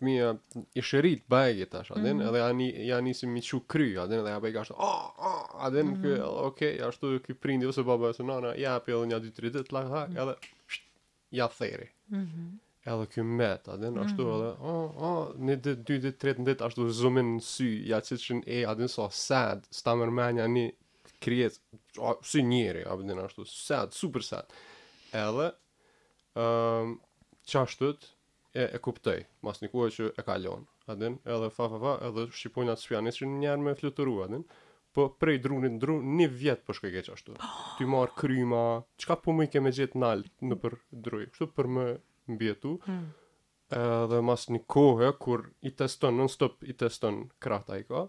[0.00, 0.36] Fëmija
[0.74, 2.28] i shërit bajegi tash, adin, mm -hmm.
[2.28, 5.66] edhe ani, ja nisi mi qu kry, adin, edhe ja bajegi ashtu, oh, oh, ah,
[5.66, 6.20] adin, ah", mm -hmm.
[6.22, 9.50] oke, okay, ashtu kë i prindi, ose baba, ose nana, ja api edhe nja 2-3
[9.50, 10.18] dit, lak, lak, mhm.
[10.22, 10.34] edhe,
[11.30, 11.88] ja theri.
[12.10, 14.12] Mm Edhe kjo met, adin, mm -hmm.
[14.12, 17.42] edhe, o, oh, o, oh, një dit, dy dit, tret, në dit, ashtu zoomin në
[17.44, 20.70] sy, ja që që në e, adin, so, sad, sta mërmenja një
[21.20, 21.58] kriet,
[21.98, 24.48] o, si njeri, adin, ashtu, sad, super sad.
[25.12, 26.94] Edhe, um, ehm,
[27.46, 28.08] që ashtut,
[28.54, 32.26] e, e kuptoj, mas një kuaj që e kalon, adin, edhe fa, fa, fa, edhe
[32.32, 34.44] shqiponjat së pjanë, që njerë me fluturu, adin,
[34.94, 37.36] po prej drunit në drun, një vjetë po shkoj keqë ashtu.
[37.78, 38.60] Ty marë kryma,
[39.02, 40.76] qka po më i keme gjithë nalë në për
[41.08, 41.84] druj, kështu për më
[42.34, 42.72] mbjetu.
[42.88, 43.06] Hmm.
[43.80, 48.04] Edhe mas një kohë, kur i teston, non stop i teston krahta i ka,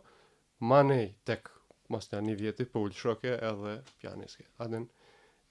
[0.72, 1.52] ma nej tek,
[1.94, 4.48] mas një një vjeti, po ullë shoke edhe pjaniske.
[4.66, 4.88] Aden,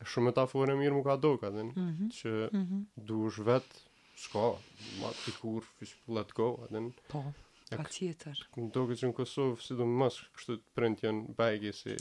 [0.03, 2.09] e shumë metaforë e mirë më ka do, adin, mm -hmm.
[2.19, 2.83] që mm -hmm.
[2.97, 3.75] du është vetë,
[4.17, 4.49] s'ka,
[5.01, 5.63] ma t'i kur,
[6.09, 6.91] let go, aden.
[7.13, 7.23] Po.
[7.71, 8.39] Pa tjetër.
[8.59, 11.93] Në doke që në Kosovë, si do më mësë kështë të prënd janë bajgje si...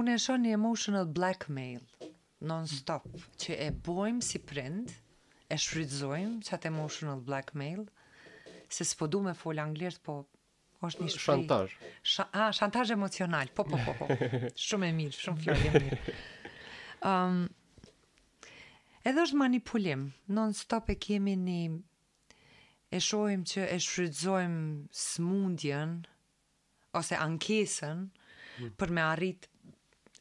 [0.00, 1.82] Unë e shonë një emotional blackmail,
[2.48, 3.08] non-stop,
[3.44, 4.94] që e bojmë si prënd,
[5.52, 7.82] e shfrydzojmë qatë emotional blackmail,
[8.72, 10.16] se s'po du me folë anglirët, po
[10.88, 11.24] është një shpri.
[11.26, 11.74] Shantaj.
[12.00, 14.22] Sh ah, shantaj emocional, po, po, po, po.
[14.68, 16.16] shumë e mirë, shumë fjallë e mirë.
[17.12, 17.44] Um,
[19.04, 20.08] edhe është manipulim,
[20.38, 21.60] non-stop e kemi një
[22.92, 25.94] e shohim që e shfrytëzojmë smundjen
[27.00, 28.74] ose ankesën mm.
[28.76, 29.48] për me arrit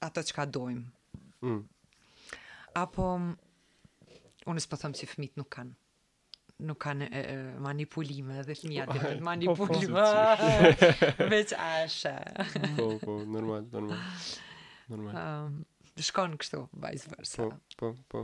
[0.08, 1.20] ato që ka dojmë.
[1.44, 1.60] Mm.
[2.80, 3.08] Apo,
[4.48, 5.78] unës po thëmë që fëmit nuk kanë
[6.62, 7.08] nuk kanë
[7.66, 10.04] manipulime dhe fëmija dhe të manipulime
[11.34, 12.12] veç ashe
[12.78, 14.04] po, po, normal, normal
[14.92, 15.56] normal um,
[16.06, 18.22] shkon kështu, vajzë vërsa po, po, po,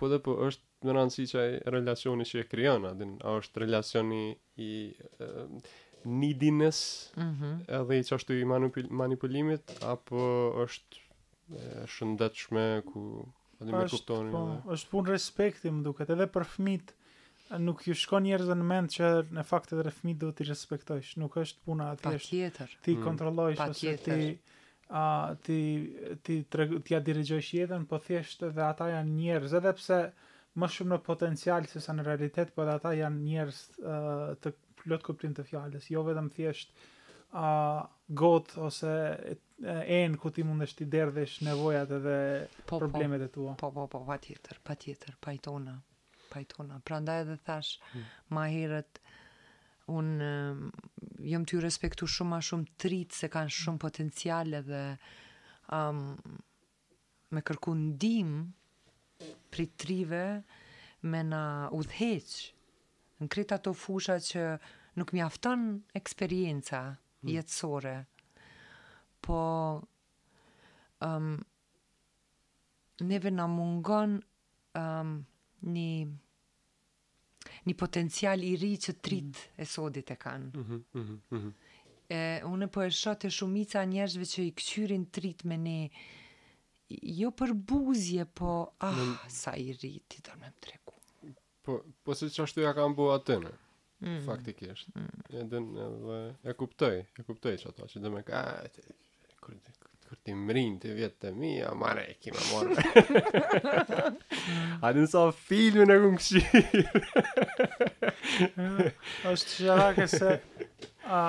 [0.00, 4.18] po dhe po është në rëndësi që ai relacioni që e kryon, a është relacioni
[4.64, 5.72] i uh,
[6.06, 6.80] nidines,
[7.16, 7.54] mm -hmm.
[7.80, 10.18] edhe i që është i manipul manipulimit, apo
[10.66, 13.06] është e, shëndetshme ku...
[13.58, 14.74] Po është, po, dhe...
[14.74, 16.92] është punë respekti më duket, edhe për fmit,
[17.62, 21.38] nuk ju shko njerëzë në mend që në fakt edhe fmit duhet i respektojsh, nuk
[21.42, 22.50] është puna ati është...
[22.58, 23.02] Pa Ti mm.
[23.04, 24.18] kontrolojsh, tjetër.
[24.18, 24.38] Ti
[24.88, 25.58] a ti
[26.22, 29.98] ti ti ja jetën po thjesht edhe ata janë njerëz edhe pse
[30.56, 35.04] më shumë në potencial se sa në realitet, por ata janë njerëz uh, të plot
[35.04, 36.72] kuptim të fjalës, jo vetëm thjesht
[37.36, 37.82] a uh,
[38.16, 38.90] got ose
[39.66, 42.12] en ku ti mundesh të derdhësh nevojat edhe
[42.62, 43.56] po, po, problemet e tua.
[43.60, 45.74] Po po po patjetër, patjetër, pajtona,
[46.32, 46.78] pajtona.
[46.86, 48.06] Prandaj edhe thash hmm.
[48.36, 49.00] më herët
[49.92, 50.66] un uh,
[51.32, 54.84] jam ty respektu shumë më shumë trit se kanë shumë potencial edhe
[55.74, 56.04] um
[57.34, 58.46] me kërku ndihmë
[59.64, 60.42] krit
[61.06, 62.34] me na udhëheq
[63.22, 64.42] në krit ato fusha që
[64.98, 65.66] nuk mi afton
[65.98, 67.32] eksperienca hmm.
[67.36, 67.92] jetësore
[69.24, 69.38] po
[71.06, 71.30] um,
[73.08, 74.18] neve na mungon
[74.80, 75.16] um,
[75.72, 75.88] një
[77.66, 79.62] një potencial i ri që trit mm.
[79.62, 81.52] e sodit e kanë mm -hmm, mm -hmm,
[82.14, 85.90] E, une po e shote shumica njerëzve që i këqyrin trit me një
[86.90, 88.98] jo për buzje, po, ah,
[89.32, 90.94] sa i rriti të me më treku.
[91.66, 93.50] Po, po se që ashtu ja kam bu atënë,
[94.06, 94.20] mm.
[94.26, 94.92] faktikisht.
[94.94, 95.08] Mm.
[95.34, 96.20] E, e, dhe,
[96.50, 98.86] e kuptoj, e kuptoj që ato, që dhe me ka, e, të,
[99.42, 99.58] kër,
[100.06, 102.78] kër ti rrinë të vjetë të mi, a mare, e kima morë.
[104.82, 107.04] a të nësa filmin e kumë këshirë.
[109.32, 110.36] Ashtë që rake se,
[111.18, 111.26] a,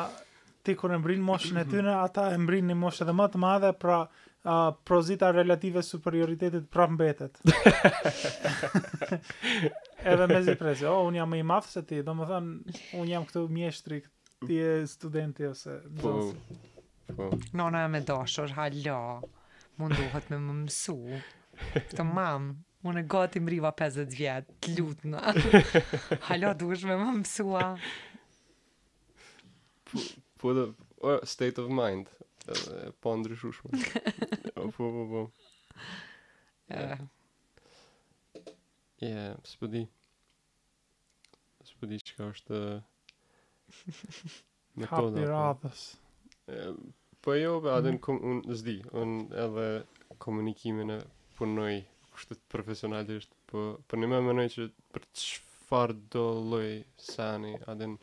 [0.61, 1.73] ti kur e rrinë moshën e mm-hmm.
[1.73, 4.03] tyre, ata e rrinë një moshë edhe më të madhe, pra,
[4.47, 7.39] uh, prozita relative superioritetit prap mbetet.
[10.09, 12.27] Edhe me zi prezi, o, oh, unë jam më i mafë se ti, do më
[12.31, 14.01] thënë, unë jam këtu mjeshtri,
[14.47, 16.13] ti e studenti ose në po,
[17.17, 17.29] po.
[17.57, 19.01] Nona e me dashur, hallo,
[19.81, 20.97] munduhet me më mësu,
[21.75, 22.55] këtë mamë.
[22.87, 25.59] Unë e gati mriva 50 vjetë, të lutë në.
[26.29, 26.51] Halo,
[26.87, 27.63] me më mësua.
[29.91, 30.67] Put po, a,
[31.01, 32.07] po state of mind
[33.01, 33.47] po ndryshu
[34.55, 35.29] Po, po, po.
[36.69, 36.97] Ja.
[39.01, 39.87] Ja, spudi.
[41.63, 42.59] Spudi çka është
[44.81, 44.91] metoda.
[44.91, 45.29] Ka po.
[45.31, 45.81] rapës.
[47.23, 48.01] Po jo, po atë mhm.
[48.03, 49.67] kom zdi, un edhe
[50.23, 50.99] komunikimin e
[51.39, 51.77] punoj
[52.17, 56.25] kështu profesionalisht, po po ne më mënoj që për çfarë do
[56.55, 57.93] loj sani, atë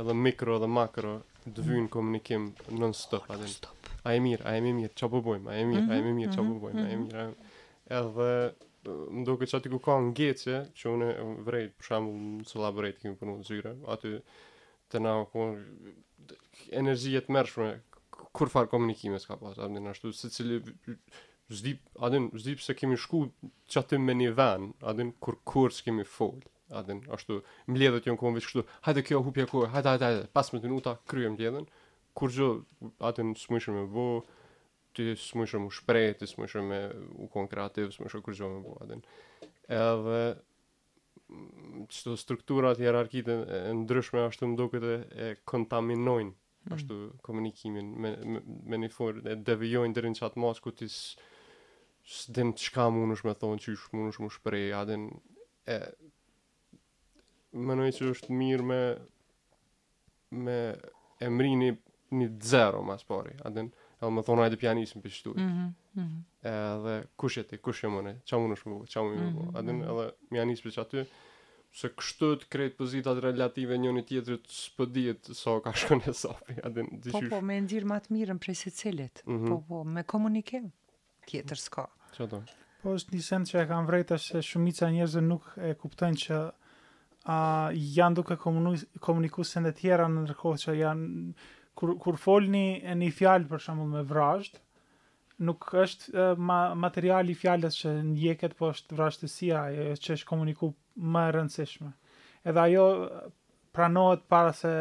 [0.00, 1.18] edhe mikro edhe makro
[1.50, 3.72] të vyjnë komunikim non stop atë.
[4.06, 5.50] A e mirë, a e mirë, çfarë po bëjmë?
[5.52, 6.82] A e mirë, a e mirë, çfarë mhm, bëjmë?
[6.82, 7.08] A e mhm, mhm.
[7.08, 7.98] mirë.
[7.98, 11.08] Edhe më duket çati ku ka ngjecje që unë
[11.46, 14.16] vrej për shemb celebrate kemi punu zyra aty
[14.90, 15.44] të na ku
[16.80, 17.68] energjia të mërshme
[18.34, 20.58] kur far komunikime s'ka pas atë ashtu se cili
[21.52, 23.28] zdi atë zdi pse kemi shku
[23.70, 28.46] çati me një vën atë kur kur s'kemi fol adin, ashtu, mledhët jon kohën veç
[28.48, 31.66] kështu, hajde kjo, hupja kohë, hajde, hajde, hajde, pas më minuta nuta, mbledhën.
[32.14, 32.46] kur gjë,
[33.08, 34.06] adin, së më ishëm e
[34.92, 36.80] ti së më u shprej, ti së me
[37.24, 39.00] u kohën kreativ, kur gjë me bo, adin.
[39.68, 40.20] Edhe,
[41.88, 46.74] qëto strukturat, hierarkit e ndryshme, ashtu më duket dhe e kontaminojnë, mm.
[46.76, 51.14] ashtu, komunikimin, me, me, me një forë, e devijojnë dërin qatë masku, ti së,
[52.04, 55.04] së dim më me thonë, që më më shpreh adin,
[55.70, 55.76] e,
[57.52, 58.78] mënoj që është mirë me
[60.42, 60.58] me
[61.20, 61.72] emri një
[62.16, 63.66] një zero ma spori adin
[64.02, 66.22] edhe më thonë ajde pjanisim për shtu mm -hmm.
[66.52, 69.58] edhe kush e ti, kush e mëne qa më në shumë, qa më në shumë
[69.60, 69.90] adin mhm.
[69.92, 71.04] edhe mjanis për që aty
[71.80, 76.12] se kështu të krejt pozitat relative njën i tjetër të spëdijet so ka shkën e
[76.12, 79.46] sapi, adin, po po me ndirë matë mirën prej se cilet, mm -hmm.
[79.48, 79.64] po mhm.
[79.68, 80.70] po me komunikim
[81.26, 81.86] tjetër s'ka
[82.16, 82.42] që do?
[82.82, 86.38] po është një sen që e kam vrejta se shumica njerëzë nuk e kuptojnë që
[87.22, 91.34] a uh, janë duke komuniku, komuniku se tjera në nërkohë që janë,
[91.78, 94.58] kur, kur folni e një fjalë për shumë me vrazhd
[95.46, 99.62] nuk është uh, ma, materiali fjalës që ndjeket, po është vrajshtësia
[100.02, 100.72] që është komuniku
[101.14, 101.92] më rëndësishme.
[102.44, 102.86] Edhe ajo
[103.74, 104.72] pranohet para se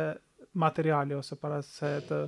[0.57, 2.23] materiali ose para se të...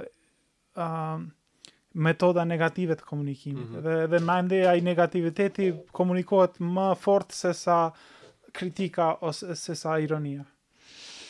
[0.83, 1.27] uh,
[1.95, 3.71] metoda negative të komunikimit.
[3.71, 3.83] Mm -hmm.
[3.83, 7.91] Dhe dhe më ende ai negativiteti komunikohet më fort se sa
[8.53, 10.45] kritika ose se sa ironia.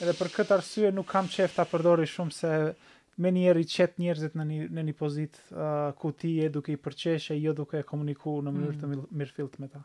[0.01, 2.75] Edhe për këtë arsye nuk kam qef ta përdori shumë se
[3.17, 6.73] me njerë i qetë njerëzit në një, në një pozit uh, ku ti e duke
[6.73, 9.07] i përqeshe, jo duke e komuniku në mënyrë të mhm.
[9.11, 9.83] mirë me ta.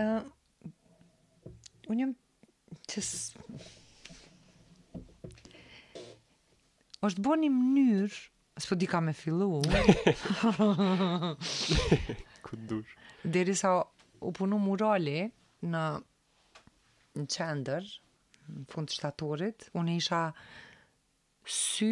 [0.00, 0.22] Uh,
[1.88, 2.14] unë jëmë
[2.88, 3.79] qësë
[7.06, 8.16] është bërë një mënyrë,
[8.62, 9.46] së di ka me fillu,
[12.44, 12.90] këtë dush,
[13.36, 15.14] Deri sa u punu murali
[15.70, 15.84] në
[17.20, 17.84] në qender,
[18.50, 20.20] në fund të shtatorit, unë isha
[21.50, 21.90] sy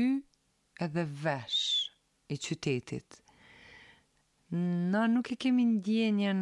[0.87, 1.61] edhe vesh
[2.31, 3.21] i qytetit.
[4.53, 6.41] Në nuk e kemi ndjenjen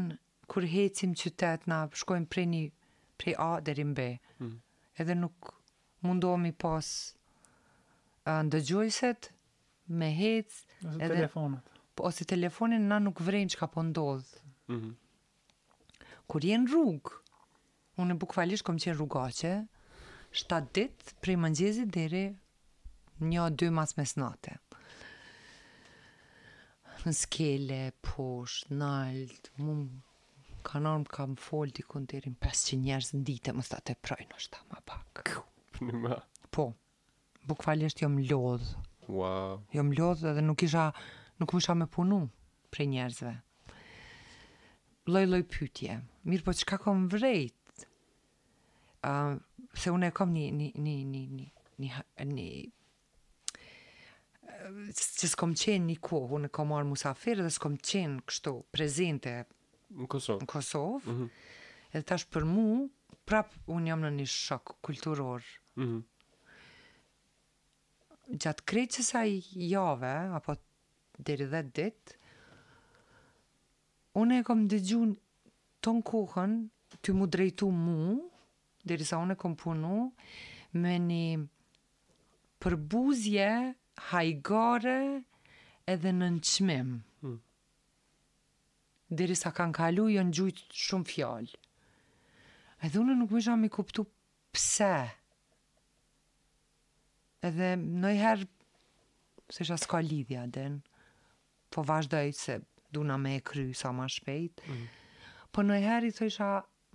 [0.50, 2.64] kur hecim qytet, në shkojmë prej një,
[3.22, 4.10] prej A dhe rimbe,
[4.42, 4.56] mm
[4.96, 5.36] edhe nuk
[6.00, 6.86] mundohemi pas
[8.26, 9.30] ndëgjojset
[9.94, 10.48] me hec
[10.82, 14.32] ose edhe, telefonat po, ose telefonin na nuk vrejnë që ka po ndodh
[14.72, 14.94] mm
[16.26, 17.12] kur jenë rrug
[18.02, 19.52] unë bukvalisht kom qenë rrugace
[20.40, 22.24] 7 dit prej mëngjesit dheri
[23.22, 24.56] një 2 dy mas mesnate
[27.06, 29.76] në skele, posh, nalt, mu
[30.66, 34.80] kanon kam fol dikun deri 500 njerëz në ditë, mos ta të prajnë ashta më
[34.90, 35.22] pak.
[36.56, 36.64] Po
[37.48, 38.84] bukvalisht jom më lodhë.
[39.08, 39.58] Wow.
[39.74, 40.88] Jo lodhë dhe nuk isha,
[41.40, 42.18] nuk më isha me punu
[42.74, 43.32] prej njerëzve.
[45.06, 46.00] Loj, loj pytje.
[46.26, 47.84] Mirë po, qka kom vrejt?
[49.06, 49.36] Uh,
[49.78, 51.52] se unë e kom një, një, një, një, një,
[51.84, 52.00] një,
[52.32, 52.48] një,
[54.96, 59.36] që s'kom qenë një kohë, unë kom marë musafirë dhe s'kom qenë kështu prezente
[59.94, 60.42] në Kosovë.
[60.42, 60.98] Në Kosovë.
[61.04, 61.28] Mm -hmm.
[61.94, 62.88] Edhe tash për mu,
[63.26, 65.42] prap unë jam në një shok kulturor
[65.76, 66.02] mm -hmm
[68.26, 70.56] gjatë krejtë që sa jave, apo
[71.24, 72.14] dheri dhe dit,
[74.20, 75.00] unë e kom dëgju
[75.84, 76.56] ton kohën
[77.04, 78.16] të mu drejtu mu,
[78.86, 80.08] dheri sa unë e kom punu,
[80.80, 81.26] me një
[82.62, 83.50] përbuzje,
[84.10, 84.98] hajgare,
[85.86, 86.90] edhe në nëqmim.
[87.22, 87.38] Hmm.
[89.38, 91.62] sa kanë kalu, jo në gjujtë shumë fjallë.
[92.84, 94.14] Edhe unë nuk më shumë i kuptu pse,
[94.56, 94.94] pëse,
[97.48, 98.46] edhe në herë
[99.54, 100.78] se shë s'ka lidhja den
[101.70, 102.58] po vazhdoj se
[102.94, 104.86] duna me e kry sa ma shpejt mm
[105.56, 106.46] po në i herë i të isha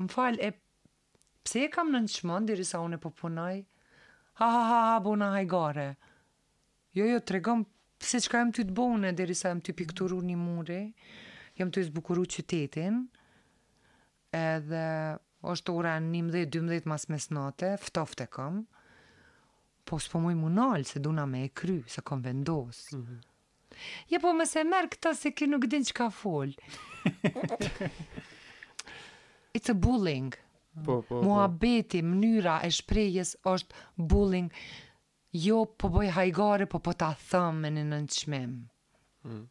[0.05, 0.51] më falë e
[1.41, 3.53] pse e kam në në qmonë diri sa unë e po punoj
[4.37, 5.87] ha ha ha ha bona hajgare
[6.99, 7.63] jo jo të regëm
[8.03, 10.77] pse qka jem ty të bone diri sa jem ty pikturu një muri,
[11.57, 13.01] jem ty zbukuru qytetin
[14.37, 14.85] edhe
[15.55, 18.63] është ora 11-12 mas mes nate, ftofte kam,
[19.85, 22.87] po s'po mu i munal, se duna me e kry, se kom vendos.
[22.91, 23.21] Mm -hmm.
[24.09, 26.53] Ja, po më se merë këta, se kjo nuk din që ka fol.
[29.57, 30.33] It's a bullying.
[30.85, 31.21] Po, po, po.
[31.23, 34.51] Mua beti, mnyra e shprejes, është bullying.
[35.33, 38.59] Jo, po bëj hajgare, po po ta thëmë në në në qmemë.
[39.25, 39.47] Mm.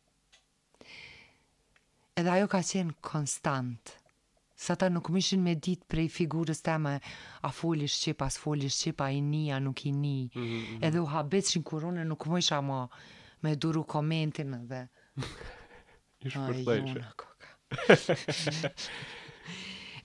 [2.16, 3.99] Edhe ajo ka qenë konstantë
[4.60, 8.68] sa ta nuk mishin me dit prej figurës ta me a foli shqipa, a foli
[8.68, 10.20] shqipa, i një, a nuk i ni.
[10.34, 10.84] Mm -hmm.
[10.86, 12.80] Edhe u habet shin kurone nuk mësha ma
[13.42, 14.82] me duru komentin edhe.
[16.26, 17.00] Ishtë për të dhejshë.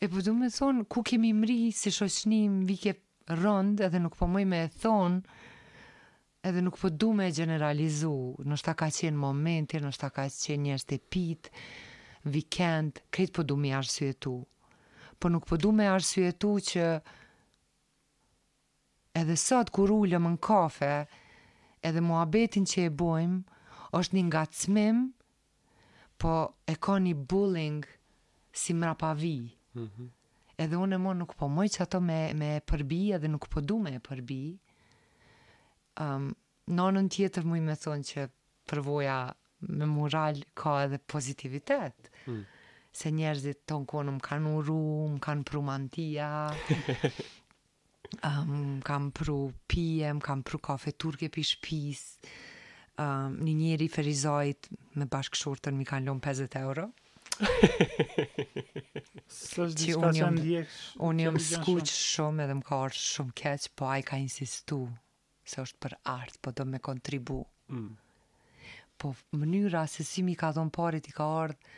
[0.02, 2.94] e përdu po me thonë, ku kemi mri si shoshnim vike
[3.44, 5.18] rënd edhe nuk po mëj me e thonë,
[6.48, 8.16] edhe nuk po du me generalizu,
[8.48, 11.48] nështë ta ka qenë momenti, nështë ta ka qenë njështë e pitë,
[12.26, 14.36] vikend, kretë po du me arsye tu.
[15.20, 16.86] Po nuk po du me arsye tu që
[19.16, 20.92] edhe sot kur ullëm në kafe,
[21.86, 23.38] edhe mua betin që e bojmë,
[23.96, 24.88] është një nga të
[26.24, 26.36] po
[26.72, 27.84] e ka një bullying
[28.56, 29.36] si mra pa vi.
[29.76, 30.10] Mm -hmm.
[30.58, 33.48] Edhe unë e mua nuk po mojtë që ato me, me e përbi, edhe nuk
[33.52, 34.58] po du me e përbi.
[36.00, 36.36] Um,
[36.68, 38.30] në tjetër mu i me thonë që
[38.68, 42.12] përvoja me moral ka edhe pozitivitetë.
[42.26, 42.44] Hmm.
[42.96, 44.76] Se njerëzit të në konë më kanë uru,
[45.16, 46.28] më kanë pru mantia,
[48.32, 49.36] um, kam pru
[49.74, 52.06] PM, më kanë pru kafe turke për shpis,
[53.02, 56.88] um, një njeri ferizojt me bashkëshortën mi kanë lënë 50 euro.
[57.44, 57.44] Së
[59.68, 60.60] është diska që
[61.10, 64.80] Unë jëmë skuqë shumë edhe më ka orë shumë keqë, po a i ka insistu
[65.52, 67.42] se është për artë, po do me kontribu.
[67.68, 67.92] Mm.
[68.98, 69.12] Po
[69.44, 71.76] mënyra se si mi ka dhonë parit i ka ardhë,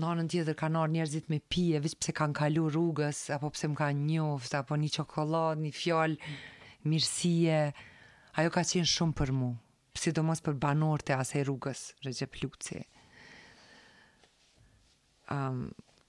[0.00, 3.66] në anën tjetër ka nërë njerëzit me pije, vishë pëse kanë kalu rrugës, apo pëse
[3.68, 6.16] më kanë njoft, apo një qokolad, një fjallë,
[6.88, 7.62] mirësie,
[8.38, 9.50] ajo ka qenë shumë për mu,
[9.94, 12.80] pësi do mos për banor të asaj rrugës, rëgjep luci.
[15.36, 15.58] Um,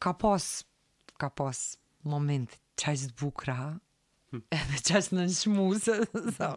[0.03, 0.45] ka pas,
[1.21, 1.59] ka pas
[2.11, 2.61] moment të hm.
[2.81, 3.61] qajzë të bukra,
[4.57, 6.49] edhe qajzë në nëshmu, se, se, se,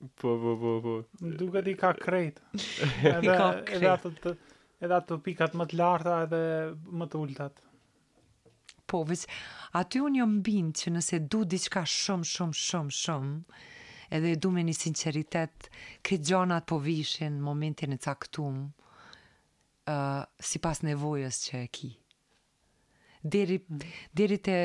[0.00, 0.92] Po, po, po, po.
[1.20, 2.38] Më duket i ka krejt.
[2.54, 3.74] Edhe, I ka krejt.
[3.76, 4.30] Edhe ato, të,
[4.80, 6.38] edhe ato pikat më të larta edhe
[7.02, 7.60] më të ulltat.
[8.88, 9.28] Po, vëzë,
[9.80, 13.58] aty unë jo mbinë që nëse du diçka shumë, shumë, shumë, shumë,
[14.16, 15.68] edhe du me një sinceritet,
[16.08, 21.92] këtë gjonat po vishin momentin e caktum, uh, si pas nevojës që e ki.
[23.20, 23.84] Deri, mm.
[24.16, 24.58] deri te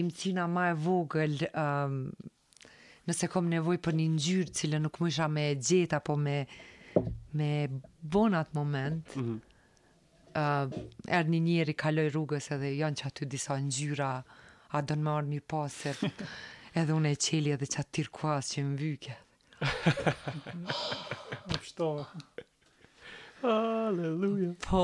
[0.00, 2.00] imcina ma e vogël, um,
[3.10, 6.36] nëse kom nevoj për një ngjyrë cilë nuk më isha me gjetë apo me,
[7.40, 7.48] me
[8.14, 9.38] bon atë moment, mm -hmm.
[10.38, 14.10] uh, erë një njëri kaloj rrugës edhe janë që aty disa ngjyra,
[14.76, 15.96] a do në marë mirë pasër,
[16.80, 19.16] edhe unë e qeli edhe që atë tirkuas që më vyke.
[20.60, 22.06] Më shtohë.
[23.50, 24.52] Aleluja.
[24.68, 24.82] Po,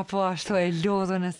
[0.00, 1.32] apo ashtu e lodhën e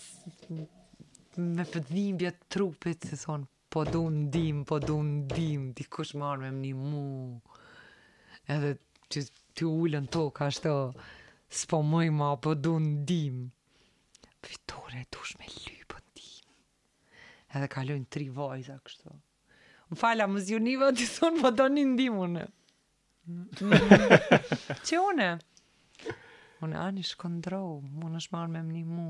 [1.57, 3.45] me përdhimbje trupit, se sonë,
[3.77, 7.41] po du në dim, po du në dim, di kush marrë me më një mu.
[8.49, 8.71] Edhe
[9.13, 9.21] që
[9.57, 10.71] ty ullën to, ka shto,
[11.59, 13.37] s'po mëj ma, po du në dim.
[14.47, 16.55] Vitore, du shme lypën dim.
[17.53, 19.13] Edhe kalojnë tri vajza kështo.
[19.91, 22.47] Më falja, më zjuniva, ti thonë, po do një dim unë.
[24.89, 25.29] që une?
[26.65, 27.61] Unë i shkondro,
[28.09, 29.09] unë është marrë me më një mu.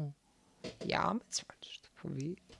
[0.91, 2.56] Ja, me të shmanë, shtë po vitë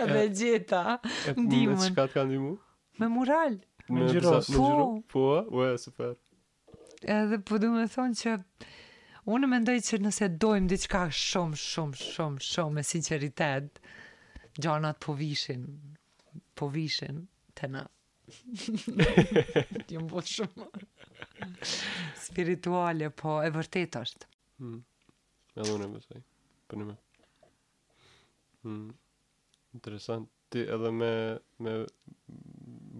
[0.00, 0.98] edhe Vegeta.
[1.36, 1.76] Ndimën.
[1.78, 2.52] Me çka të kanë ndihmu?
[3.00, 3.58] Me mural.
[3.92, 4.50] Me gjiros.
[4.56, 4.70] Po,
[5.12, 6.14] po, po super.
[7.04, 8.36] Edhe po du me thonë që
[9.34, 13.82] unë me ndoj që nëse dojmë diçka shumë, shumë, shumë, shumë me sinceritet,
[14.60, 15.66] gjanat po vishin,
[16.54, 17.24] po vishin
[17.58, 17.84] të na.
[19.92, 20.68] Jumë po shumë.
[22.24, 24.30] Spirituale, po, e vërtet është.
[24.64, 24.80] Mhm.
[25.54, 26.22] Edhe unë besoj.
[26.70, 26.96] Për në me.
[28.64, 28.92] Hmm.
[29.76, 30.30] Interesant.
[30.48, 31.08] Ti edhe me
[31.64, 31.72] me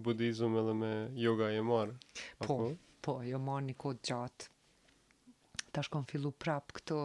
[0.05, 0.89] budizëm edhe me
[1.23, 1.89] yoga e marr.
[2.45, 2.53] Po,
[3.05, 4.45] po, jo marr një kohë gjat.
[5.73, 6.99] Tash kam fillu prap këto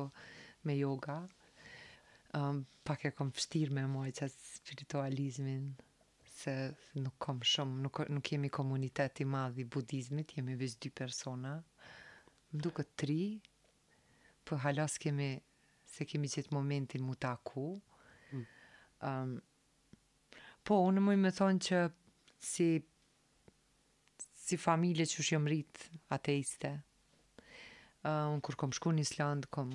[0.69, 1.17] me yoga.
[2.37, 5.67] Ehm, um, pak e kam vështirë me mua çast spiritualizmin
[6.27, 6.55] se
[7.05, 11.53] nuk kam shumë, nuk nuk kemi komunitet i madh i budizmit, jemi vetë dy persona.
[12.51, 13.21] Duke tri,
[14.45, 15.31] po halas kemi
[15.95, 17.69] se kemi qëtë momentin mu taku,
[19.05, 19.35] um,
[20.67, 21.81] po, unë mëjë me thonë që
[22.45, 22.69] si
[24.51, 25.57] si familje që shë jëmë
[26.17, 26.71] ateiste.
[28.01, 29.71] Uh, unë kur kom shku një slandë kom,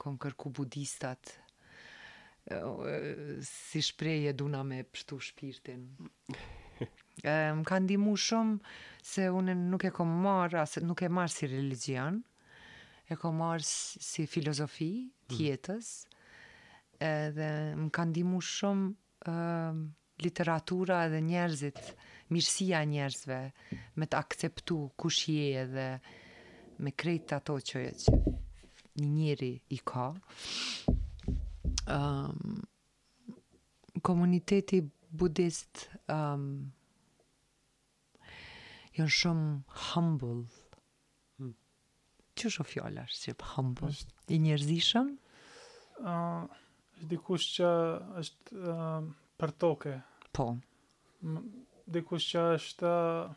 [0.00, 1.30] kom kërku budistat,
[2.50, 2.80] uh,
[3.46, 5.84] si shpreje duna me pështu shpirtin.
[6.26, 8.58] Uh, më ka ndimu shumë
[9.06, 12.18] se unë nuk e kom marë, as, nuk e marë si religion,
[13.06, 15.36] e kom marë si filozofi mhm.
[15.36, 16.15] tjetës, mm
[17.02, 19.36] edhe më kanë ndihmu shumë ë
[20.24, 21.80] literatura dhe njerëzit,
[22.32, 23.40] mirësia e njerëzve,
[24.00, 25.88] me të akseptu kush je dhe
[26.82, 28.22] me krejt ato që je.
[28.96, 30.06] Një njeri i ka.
[31.86, 32.56] ë um,
[34.02, 34.80] komuniteti
[35.10, 36.46] budist ë um,
[38.96, 39.50] janë shumë
[39.90, 40.38] humble.
[42.36, 43.92] Çu shofjolar, çep humble.
[44.28, 45.12] I njerëzishëm.
[46.04, 46.64] ë uh
[46.96, 47.68] është dikush që
[48.20, 49.96] është uh, për toke.
[50.36, 50.48] Po.
[51.88, 53.34] Dikush që është uh,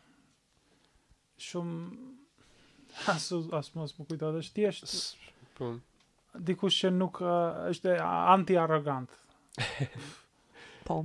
[1.38, 2.08] shumë
[3.14, 5.16] asu as mos më kujtohet është thjesht
[5.58, 5.72] po.
[6.34, 9.10] Dikush që nuk uh, është anti arrogant.
[10.88, 11.02] po.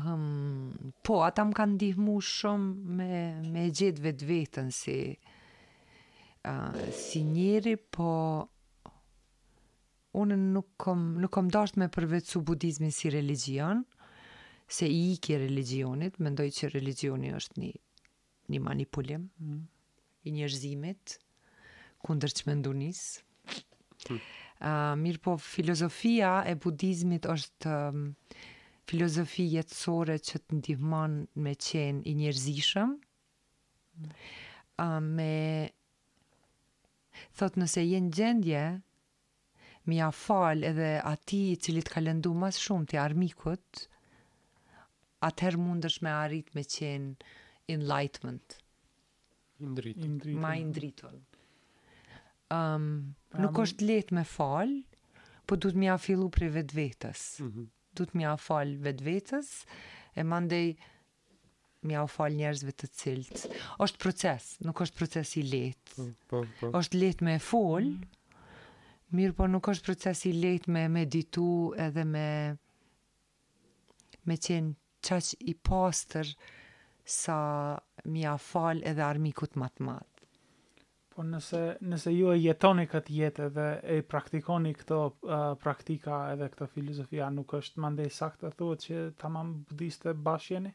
[0.00, 3.14] Um, po, ata më kanë ndihmu shumë me,
[3.52, 4.96] me gjithë vetë vetën si,
[6.46, 8.14] uh, si njëri, po
[10.18, 13.84] unë nuk kom nuk kom dashur me përvetsu budizmin si religjion
[14.70, 17.70] se i ikje religionit, mendoj që religioni është një,
[18.54, 19.60] një manipulim mm.
[20.30, 21.16] i njerëzimit
[22.06, 23.02] kundër që mendunis.
[23.18, 23.56] Mm.
[24.08, 24.20] Hm.
[24.60, 28.12] Uh, mirë po, filozofia e budizmit është um,
[28.90, 34.16] filozofi jetësore që të ndihman me qenë i njerëzishëm, mm.
[34.78, 35.74] uh, me
[37.40, 38.64] thot nëse jenë gjendje,
[39.88, 43.86] mi a fal edhe atij i cili të ka lëndu më shumë ti armikut
[45.28, 47.06] atëherë mundesh me arrit me qen
[47.72, 48.58] enlightenment
[49.60, 51.16] më ndritur
[52.50, 52.86] ëm um,
[53.30, 54.72] pra nuk është lehtë me fal
[55.48, 57.66] po duhet më ia fillu për vetvetes mm -hmm.
[57.96, 59.48] duhet më ia vetvetes
[60.14, 60.76] e mandej
[61.86, 63.38] më ia falë njerëzve të cilët
[63.84, 65.92] është proces nuk është proces i lehtë
[66.28, 67.00] po po është po.
[67.00, 68.18] lehtë me fal mm -hmm
[69.18, 71.44] Mirë, por nuk është proces i lejt me meditu
[71.86, 72.26] edhe me
[74.30, 76.28] me qenë qaq i pastër
[77.16, 77.36] sa
[78.14, 80.26] mi a fal edhe armikut matë matë.
[81.16, 83.66] Por nëse, nëse ju e jetoni këtë jetë edhe
[83.98, 89.02] e praktikoni këto uh, praktika edhe këto filozofia, nuk është mandej sakë të thua që
[89.22, 90.74] ta ma më budiste bashjeni?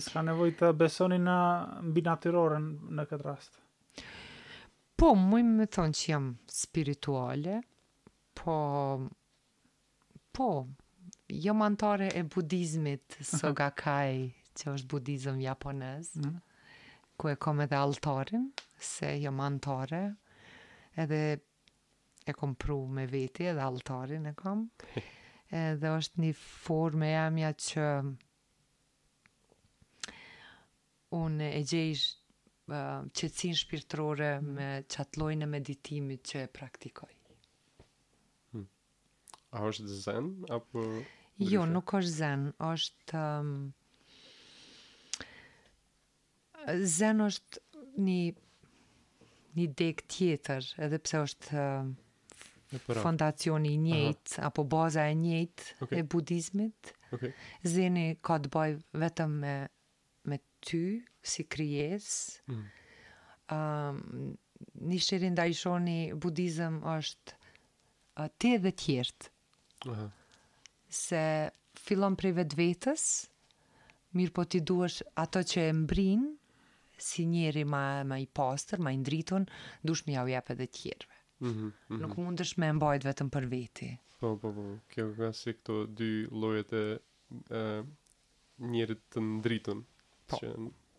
[0.00, 1.38] s'ka nevoj të besoni në
[1.98, 2.66] binatyrorën
[2.98, 3.68] në këtë rastë?
[5.00, 7.54] Po, më i me thonë që jam spirituale,
[8.36, 8.56] po,
[10.36, 10.48] po,
[11.32, 13.16] jam antare e budizmit
[13.56, 14.12] ga kaj,
[14.60, 16.36] që është budizm japonez, mm.
[17.16, 18.50] ku e kom edhe altarin,
[18.92, 20.02] se jam antare,
[21.00, 21.22] edhe
[22.28, 24.66] e kom pru me veti edhe altarin e kom,
[25.64, 27.88] edhe është një formë e jamja që
[31.24, 32.06] unë e gjejsh
[32.72, 34.50] qëtësin shpirtrore mm.
[34.56, 37.10] me qatlojnë e meditimit që e praktikoj.
[38.52, 38.66] Hmm.
[39.52, 40.28] A është zen?
[40.54, 40.84] Apo...
[41.40, 42.44] Jo, nuk është zen.
[42.60, 43.22] është...
[43.24, 43.50] um...
[46.94, 47.62] Zen është
[48.04, 48.18] një,
[49.56, 51.90] një dek tjetër, edhe pse është uh...
[53.02, 56.04] Fondacioni i njejt, apo baza e njët okay.
[56.04, 56.92] e budizmit.
[57.16, 57.32] Okay.
[57.66, 58.66] Zeni ka të baj
[59.02, 59.54] vetëm me,
[60.30, 60.84] me ty,
[61.22, 62.40] si krijes.
[62.48, 62.64] Ëm mm.
[63.56, 64.32] um,
[64.84, 67.32] një shëri budizëm është
[68.20, 69.30] uh, ti dhe tjertë.
[69.88, 70.10] Uh -huh.
[70.88, 73.28] Se fillon prej vetë vetës,
[74.12, 76.36] mirë po ti duesh ato që e mbrin,
[76.98, 79.46] si njeri ma, ma i pastër, ma i ndritun,
[79.82, 81.14] dush mi au jepe dhe tjerve.
[81.38, 82.00] Mm -hmm, mm -hmm.
[82.00, 83.96] Nuk mundesh me mbajt vetëm për veti.
[84.20, 86.98] Po, po, po, kjo nga si këto dy lojete
[87.50, 87.84] e, e
[88.58, 89.84] njerit të ndritun.
[90.26, 90.36] Po.
[90.36, 90.46] Që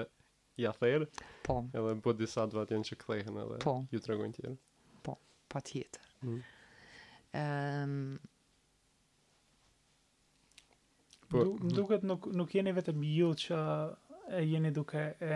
[0.63, 1.07] ja therë
[1.45, 1.59] po.
[1.77, 3.75] edhe bët disa dva tjenë që klehen edhe po.
[3.93, 4.55] ju të regojnë
[5.05, 5.17] po,
[5.53, 6.39] pa tjetër mm.
[7.31, 7.93] um...
[11.29, 11.73] po, du, mm.
[11.81, 13.61] duket nuk, nuk jeni vetëm ju që
[14.37, 15.35] e jeni duke e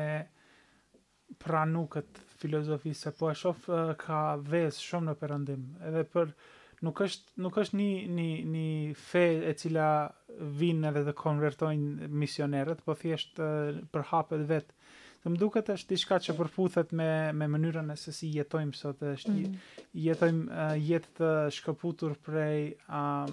[1.39, 3.69] pranu këtë filozofi se po e shof
[4.01, 4.17] ka
[4.49, 5.61] vez shumë në përëndim
[5.91, 6.33] edhe për
[6.85, 7.89] nuk është nuk është një
[8.19, 9.89] një një fe e cila
[10.61, 13.37] vin edhe të konvertojnë misionerët, po thjesht
[13.93, 14.71] për hapet vet.
[15.21, 17.09] Të më duket është diçka që përputhet me
[17.39, 19.63] me mënyrën e se si jetojmë sot, është mm
[20.01, 23.29] jetojmë uh, jetë të shkëputur prej uh,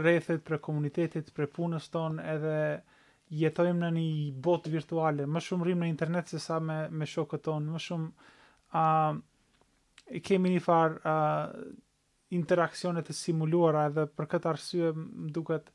[0.00, 2.54] rrethet për komunitetit, për punës tonë, edhe
[3.44, 4.06] jetojmë në një
[4.46, 8.08] botë virtuale, më shumë rrim në internet se sa me, me shokët tonë, më shumë
[8.72, 9.18] uh,
[10.30, 11.76] kemi një farë uh,
[12.30, 15.68] interakcionet e simuluara edhe për këtë arsye më duket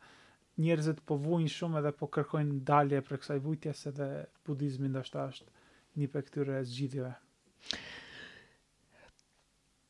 [0.61, 4.07] njerëzit po vujnë shumë edhe po kërkojnë dalje për kësaj vujtjes edhe
[4.47, 7.13] budizmi ndoshta është një për këtyre zgjidhjeve.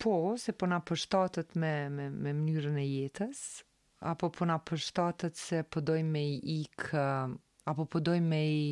[0.01, 3.41] Po, se po na përshtatet me, me, me mënyrën e jetës,
[4.13, 7.05] apo po na përshtatet se po dojmë me i ikë,
[7.73, 8.63] apo po dojmë me i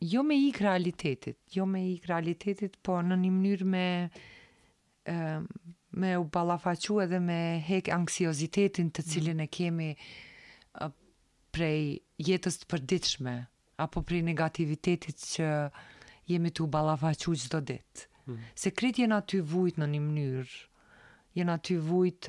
[0.00, 3.84] jo me ik realitetit, jo me ik realitetit, po në një mënyrë me
[5.96, 9.08] me u balafaqu edhe me hek anksiozitetin të mm.
[9.08, 9.96] cilin e kemi
[11.54, 13.34] prej jetës të përditshme
[13.86, 15.46] apo prej negativitetit që
[16.32, 18.06] jemi të u balafaqu që do ditë.
[18.26, 20.54] Mm Se kretë jena ty vujt në një mënyrë,
[21.38, 22.26] jena ty vujt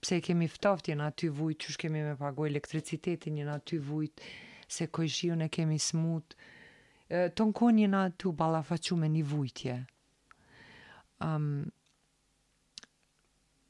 [0.00, 4.20] pse kemi ftoft, jena ty vujt që shkemi me pagoj elektricitetin, jena ty vujt
[4.66, 6.34] se kojshion e kemi smutë,
[7.08, 9.74] të nkonjë na të balafacu me një vujtje.
[11.24, 11.68] Um,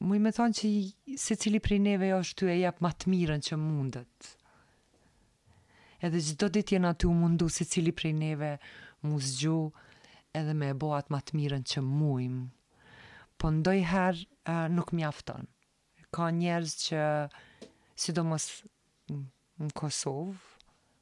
[0.07, 0.81] Muj me thonë që i,
[1.17, 4.27] se cili prej neve është të e japë matë mirën që mundët.
[6.05, 8.51] Edhe gjithë do ditë jena të u mundu se cili prej neve
[9.01, 9.71] mu zgju
[10.37, 12.37] edhe me e boat matë mirën që mujm.
[13.41, 15.49] Po ndoj herë uh, nuk mjafton.
[16.13, 17.01] Ka njerëz që
[17.97, 18.45] sidomos
[19.11, 20.37] në Kosovë,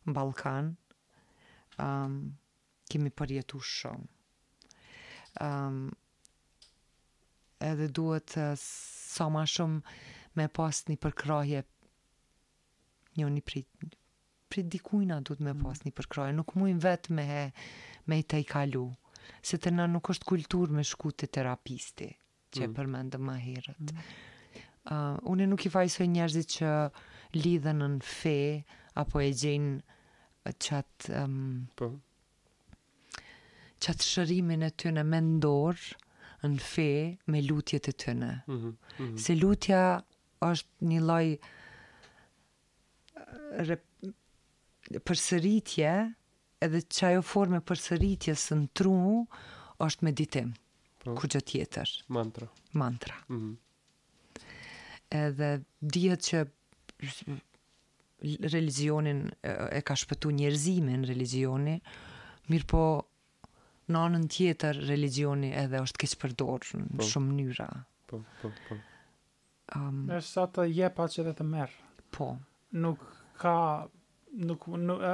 [0.07, 0.71] në Balkanë,
[1.81, 2.33] um,
[2.91, 4.09] kemi përjetu shumë.
[5.43, 5.79] Um,
[7.63, 9.97] edhe duhet uh, sa ma shumë
[10.39, 11.63] me pas një përkraje
[13.17, 13.95] një një prit
[14.51, 15.65] prit dikujna duhet me mm.
[15.65, 17.25] pas një përkraje nuk mujnë vetë me,
[18.11, 18.85] me të i kalu
[19.43, 22.07] se të në nuk është kultur me shku të terapisti
[22.55, 22.69] që mm.
[22.69, 24.05] e përmendë më herët mm.
[24.91, 26.71] uh, unë nuk i fajsoj njerëzit që
[27.41, 28.37] lidhen në fe
[29.03, 29.94] apo e gjenë
[30.53, 31.37] qatë um,
[31.75, 31.89] po.
[33.85, 35.97] shërimin e tyne me ndorë
[36.45, 36.87] në fe
[37.33, 38.75] me lutjet e tyne mm -hmm.
[38.97, 39.17] Mm -hmm.
[39.25, 39.81] se lutja
[40.41, 41.37] është një lloj
[43.69, 43.83] rep,
[45.07, 45.93] përsëritje
[46.65, 49.27] edhe që ajo forme përsëritje së në tru
[49.87, 50.53] është meditim
[50.99, 51.15] po.
[51.15, 53.55] kur që tjetër mantra mantra mm
[55.15, 55.49] edhe
[55.81, 56.39] dihet që
[58.23, 59.27] religionin
[59.71, 61.75] e ka shpëtu njerëzimin religioni,
[62.51, 62.83] mirë po
[63.91, 67.67] në anën tjetër religioni edhe është kështë përdorë në po, shumë njëra.
[68.09, 68.79] Po, po, po.
[69.75, 71.91] Um, e sa të je pa që dhe të merë.
[72.15, 72.29] Po.
[72.85, 73.03] Nuk
[73.41, 73.57] ka,
[74.47, 75.05] nuk, nuk,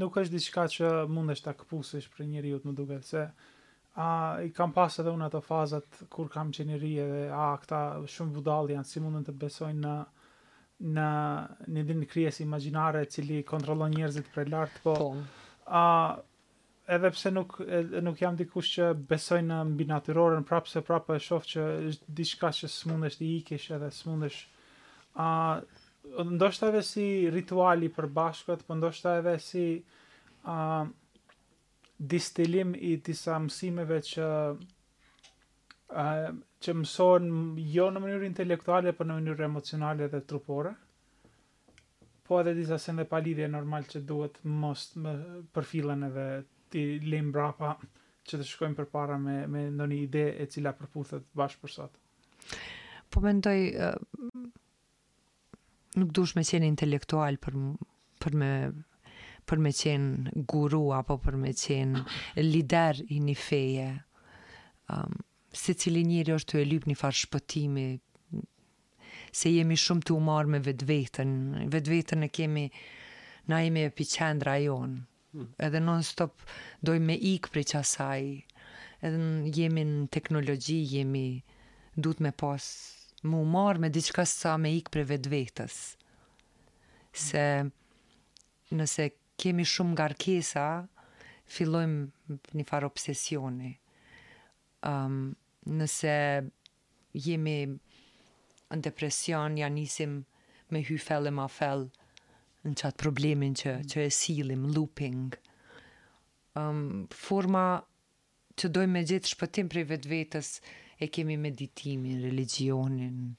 [0.00, 3.26] nuk është diçka që mund është ta këpusish për njëri ju të më duke, se
[3.94, 4.08] a,
[4.42, 7.82] i kam pasë edhe unë ato fazat kur kam që njëri edhe, a, këta
[8.14, 9.94] shumë vudal janë, si mundën të besojnë në,
[10.76, 11.04] në
[11.72, 16.24] një din krijes imagjinare e cili kontrollon njerëzit për lartë, po ë po.
[16.96, 17.56] edhe pse nuk
[18.04, 21.64] nuk jam dikush që besoj në mbinatyrorën prapse prapë e shoh që
[22.18, 24.42] diçka që smundesh të ikish edhe smundesh
[25.16, 29.66] ë ndoshta edhe si rituali për bashkët, po ndoshta edhe si
[30.44, 30.60] ë
[31.98, 34.28] distilim i disa mësimeve që
[35.88, 36.34] ë
[36.66, 37.26] që mësohen
[37.70, 40.72] jo në mënyrë intelektuale, por në mënyrë emocionale dhe trupore.
[42.26, 45.12] Po edhe disa sende pa lidhje normal që duhet mos më
[45.54, 46.24] përfillen edhe
[46.74, 47.76] ti lem brapa
[48.26, 51.74] që të shkojmë për para me, me në një ide e cila përputhet bashkë për
[51.76, 52.00] sot.
[53.14, 53.62] Po mendoj,
[56.02, 57.60] nuk dush me qenë intelektual për,
[58.24, 58.50] për me
[59.46, 62.02] për me qenë guru apo për me qenë
[62.42, 63.84] lider i një feje.
[64.90, 65.20] Um,
[65.56, 67.84] se cili njëri është të e lypë një farë shpëtimi,
[69.36, 71.32] se jemi shumë të umarë me vetë vetën,
[71.74, 72.64] vetë vetën e kemi,
[73.50, 75.00] na jemi e pëjqendra jonë,
[75.34, 75.46] hmm.
[75.68, 76.44] edhe non stop
[76.88, 78.26] dojmë me ikë për qasaj,
[79.04, 81.24] edhe jemi në teknologji, jemi
[82.06, 82.66] dut me pas,
[83.26, 85.78] mu umarë me diçka sa me ikë për vetë vetës,
[87.16, 87.46] se
[88.76, 89.08] nëse
[89.40, 90.68] kemi shumë rkesa,
[91.46, 93.70] fillojmë një farë obsesioni,
[94.88, 95.36] um,
[95.74, 96.14] nëse
[97.16, 100.22] jemi në depresion, ja nisim
[100.70, 101.88] me hy e ma fell
[102.66, 103.84] në qatë problemin që, mm.
[103.92, 105.34] që e silim, looping.
[106.58, 107.82] Um, forma
[108.58, 110.52] që dojmë me gjithë shpëtim prej vetë vetës
[110.98, 113.36] e kemi meditimin, religionin,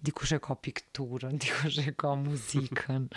[0.00, 3.08] dikush e ka pikturën, dikush e ka muzikën,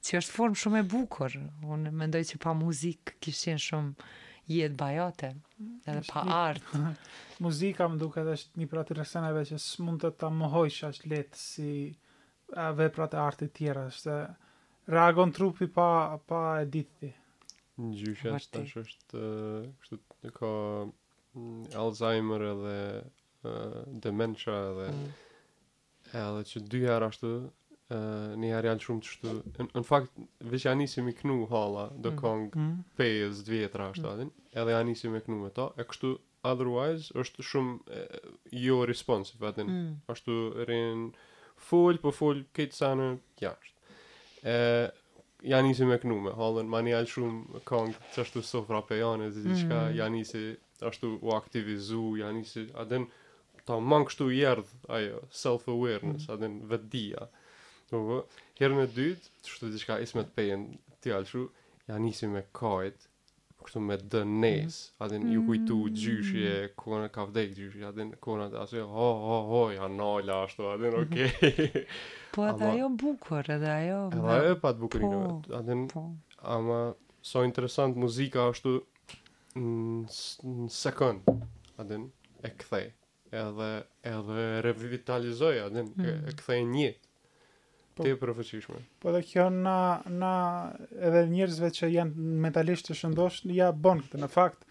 [0.00, 1.36] që është formë shumë e bukur.
[1.76, 4.04] Unë mendoj që pa muzikë kishin shumë
[4.50, 5.74] jetë bajote, mhm.
[5.88, 6.84] edhe pa artë.
[7.44, 11.10] Muzika më duke dhe është një për atë rëseneve që s'mund të ta mëhojsh është
[11.12, 11.72] letë si
[12.78, 14.16] veprat e artë tjera, është
[14.92, 15.88] reagon trupi pa,
[16.26, 17.12] pa e ditëti.
[17.82, 19.22] Në gjyshë është tash është
[19.80, 20.50] kështu të ka
[20.86, 25.14] mm, Alzheimer edhe uh, dementia edhe mm.
[26.20, 27.30] edhe që dy herë ashtu
[27.94, 29.32] një herë janë shumë të shtu.
[29.64, 30.20] Në, fakt,
[30.52, 32.18] veç janë nisi me knu hala, dhe mm.
[32.20, 32.72] kong mm.
[32.98, 34.06] pejës, mm.
[34.12, 36.14] adin, edhe janë nisi me knu me ta, e kështu,
[36.52, 38.02] otherwise, është shumë
[38.64, 39.92] jo responsive, adin, mm.
[40.14, 40.38] ashtu
[40.68, 41.04] rinë
[41.70, 43.08] full, po full, këtë sanë,
[43.42, 43.96] jashtë.
[44.42, 44.54] E,
[45.52, 49.32] janë nisi me knu me halën, ma një shumë kong të ashtu sofra pe janë,
[49.36, 49.76] zi mm.
[49.98, 50.46] janë nisi,
[50.86, 53.06] ashtu u aktivizu, janë nisi, adin,
[53.66, 56.34] ta mangë shtu jërdhë, ajo, self-awareness, mm.
[56.38, 57.38] adin, vetëdia, mm.
[57.92, 58.18] Po po.
[58.56, 60.62] Herën e dytë, çfarë diçka ismet pein
[61.04, 61.42] ti alshu,
[61.90, 63.02] ja nisi me kajt,
[63.58, 65.02] po kështu me dënes, mm.
[65.04, 65.98] atë ju kujtu mm.
[66.02, 70.94] gjyshje, kona ka vdekë gjyshja, atë kona atë ho ho ho ja nola ashtu, atë
[70.94, 71.84] mm okay.
[72.32, 74.00] po atë ajo bukur, atë ajo.
[74.16, 75.52] Po e pa të po, vet.
[75.60, 76.06] Atë po.
[76.56, 76.80] Ama
[77.32, 78.78] so interesant muzika ashtu
[79.60, 81.28] në sekund.
[81.76, 82.00] Atë
[82.48, 82.88] e kthej
[83.44, 83.70] edhe
[84.14, 86.28] edhe revitalizoj atë mm.
[86.32, 86.92] e kthej një
[87.94, 88.78] po, te përfëqishme.
[89.02, 89.74] Po dhe kjo na,
[90.12, 90.30] na
[91.08, 94.64] edhe njerëzve që janë mentalisht të shëndosh, ja bon këtë, në fakt,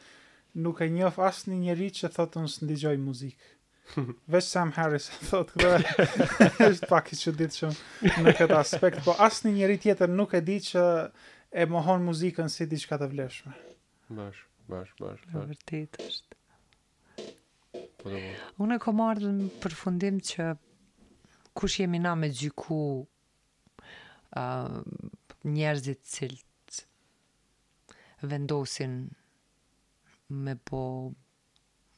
[0.66, 3.52] nuk e njof asë një që thotë në së ndigjoj muzikë.
[4.32, 6.08] Vesh Sam Harris e thot këtë,
[6.70, 10.42] është pak i që ditë shumë në këtë aspekt, po asë një tjetër nuk e
[10.48, 10.86] di që
[11.62, 13.54] e mohon muzikën si diçka të vleshme.
[14.12, 15.24] Bash, bash, bash.
[15.32, 15.32] bash.
[15.52, 16.38] Vërtit është.
[17.74, 18.20] Po, po.
[18.64, 19.02] Unë e kom
[19.64, 20.54] për fundim që
[21.60, 22.78] kush jemi na me gjyku
[24.36, 26.84] njerëzit cilët
[28.24, 28.94] vendosin
[30.30, 31.12] me po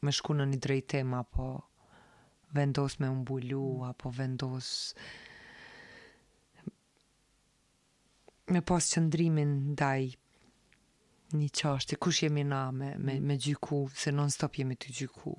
[0.04, 1.46] me shku në një drejtim apo
[2.58, 4.72] vendos me umbullu apo vendos
[8.52, 10.04] me pas qëndrimin ndaj
[11.38, 13.24] një qashti, kush jemi na me, me, mm.
[13.26, 15.32] me gjyku, se non stop jemi të gjyku.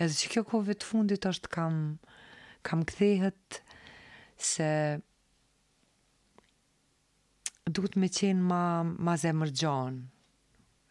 [0.00, 1.76] E zë që kjo kove të fundit është kam,
[2.64, 3.58] kam këthehet
[4.36, 4.66] Se
[7.66, 9.52] duhet me qenë ma, ma zemër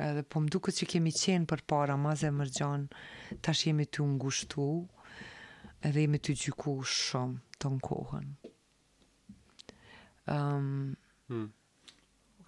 [0.05, 2.49] Edhe po më duket që kemi qenë për para ma zemër
[3.45, 4.65] tash jemi të ngushtu,
[5.87, 8.25] edhe jemi të gjyku shumë të në kohën.
[10.35, 10.97] Um,
[11.31, 11.45] ehm, hmm.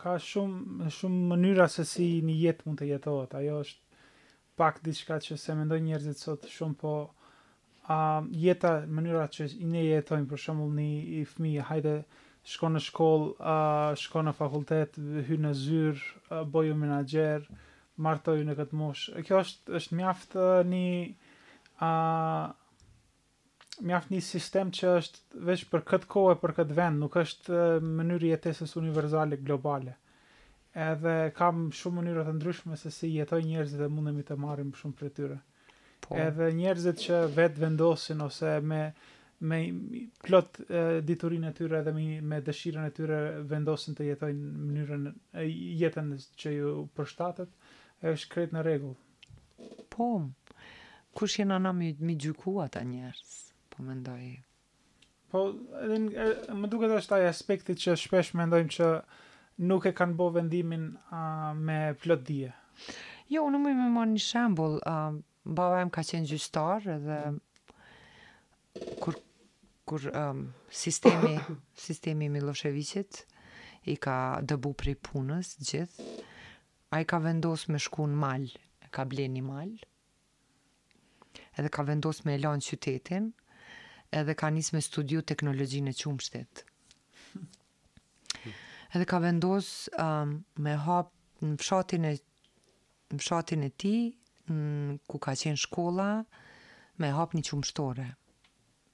[0.03, 3.31] Ka shumë, shumë mënyra se si një jetë mund të jetohet.
[3.39, 4.03] Ajo është
[4.59, 6.93] pak diçka që se mendoj njerëzit sot shumë po
[7.95, 8.01] a
[8.43, 10.91] jeta mënyra që ne jetojmë për shembull një
[11.23, 11.95] i fëmijë hajde
[12.47, 14.97] shkon në shkollë, uh, shkon në fakultet,
[15.27, 17.43] hyn në zyrë, uh, bëj menaxher,
[18.05, 19.09] martoj në këtë mosh.
[19.27, 20.37] Kjo është është mjaft
[20.69, 20.85] një
[21.81, 22.47] uh,
[23.89, 27.59] mjaft një sistem që është veç për këtë kohë për këtë vend, nuk është
[27.99, 29.97] mënyrë jetesës universale globale.
[30.87, 34.97] Edhe kam shumë mënyra të ndryshme se si jetojnë njerëzit dhe mundemi të marrim shumë
[34.99, 35.37] prej tyre.
[36.05, 36.13] Po.
[36.21, 38.81] Edhe njerëzit që vetë vendosin ose me
[39.41, 39.65] me
[40.25, 40.57] plot
[41.05, 43.17] diturinë e tyre dhe me me dëshirën e tyre
[43.51, 45.03] vendosin të jetojnë në mënyrën
[45.37, 45.43] e
[45.81, 46.09] jetën
[46.41, 47.49] që ju përshtatet,
[48.13, 48.95] është krejt në rregull.
[49.93, 50.07] Po.
[51.17, 53.29] Kush jena na më më gjyku ata njerëz,
[53.73, 54.23] po mendoj.
[55.33, 55.43] Po,
[55.85, 58.91] edhe më duket është ai aspekti që shpesh mendojmë që
[59.69, 62.53] nuk e kanë bo vendimin a, me plot dije.
[63.33, 64.77] Jo, unë më më marr një shembull,
[65.47, 67.43] bava em ka qenë gjyqtar edhe mm.
[69.01, 69.15] Kur
[69.87, 71.39] kur um, sistemi
[71.87, 73.25] sistemi i Miloševićit
[73.87, 76.07] i ka dëbu prej punës gjithë
[76.97, 78.45] ai ka vendosur me shkuën mal
[78.83, 79.71] e ka bleni mal
[81.57, 83.31] edhe ka vendosur me lan qytetin
[84.21, 86.61] edhe ka nisë me studiu teknologjinë e qumështet.
[88.95, 89.65] Edhe ka vendos
[89.99, 90.29] um,
[90.63, 91.09] me hap
[91.43, 92.13] në fshatin e
[93.15, 93.95] në fshatin e ti
[95.11, 96.11] ku ka qenë shkolla
[97.03, 98.07] me hap një qumështore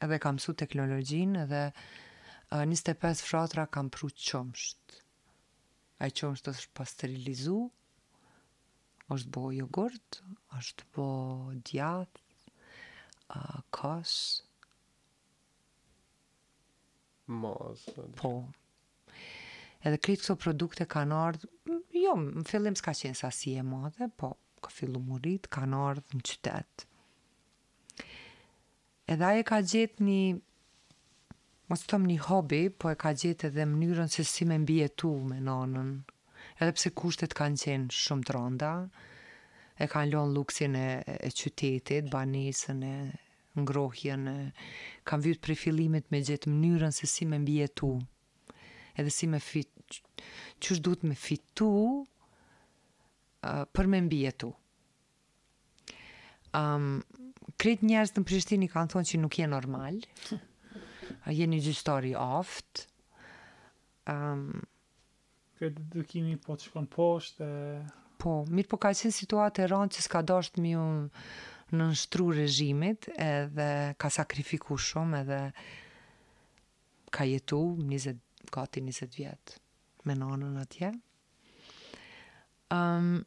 [0.03, 1.61] edhe kam su teknologjin edhe
[2.51, 4.09] 25 fratra kam pru
[4.39, 4.41] A
[6.03, 7.57] Ai qëmsht është sterilizu,
[9.15, 10.17] është bo jogurt,
[10.59, 11.05] është bo
[11.69, 12.19] djath,
[13.37, 13.41] a,
[13.77, 14.15] kos.
[17.39, 17.85] Mos.
[18.19, 18.31] Po.
[19.83, 21.47] Edhe të so produkte kanë ardhë,
[22.03, 26.27] jo, në fillim s'ka qenë sasi e madhe, po, ka fillu murit, kanë ardhë në
[26.31, 26.92] qytetë
[29.11, 30.19] edhe aje ka gjetë një,
[31.71, 34.89] mos të thëmë një hobi, po e ka gjetë edhe mënyrën se si me mbije
[34.99, 35.89] tu me nonën,
[36.59, 38.71] edhe pse kushtet kanë qenë shumë të ronda,
[39.81, 40.87] e kanë lonë luksin e,
[41.19, 42.93] e qytetit, banisën e
[43.59, 44.37] ngrohjen, e,
[45.07, 47.91] kanë vytë pre filimit me gjetë mënyrën se si me mbije tu,
[48.95, 49.69] edhe si me fit,
[50.63, 51.67] qësh duhet me fitu
[52.01, 52.05] uh,
[53.67, 54.49] për me mbije tu.
[56.53, 57.01] Um,
[57.59, 59.99] kret njerëz në Prishtinë kanë thonë që nuk je normal.
[61.25, 62.85] A jeni gjyqtari oft?
[62.85, 64.63] aft um,
[65.59, 66.03] Kë do
[66.45, 67.47] po të shkon poshtë?
[67.47, 67.99] E...
[68.23, 70.69] Po, mirë po ka qenë situatë e rëndë që s'ka dashur më
[71.73, 73.65] në nështru rezhimit edhe
[73.99, 75.39] ka sakrifiku shumë edhe
[77.13, 78.19] ka jetu 20,
[78.53, 79.59] gati 20 vjetë
[80.09, 80.91] me nanën atje.
[82.73, 83.23] Um,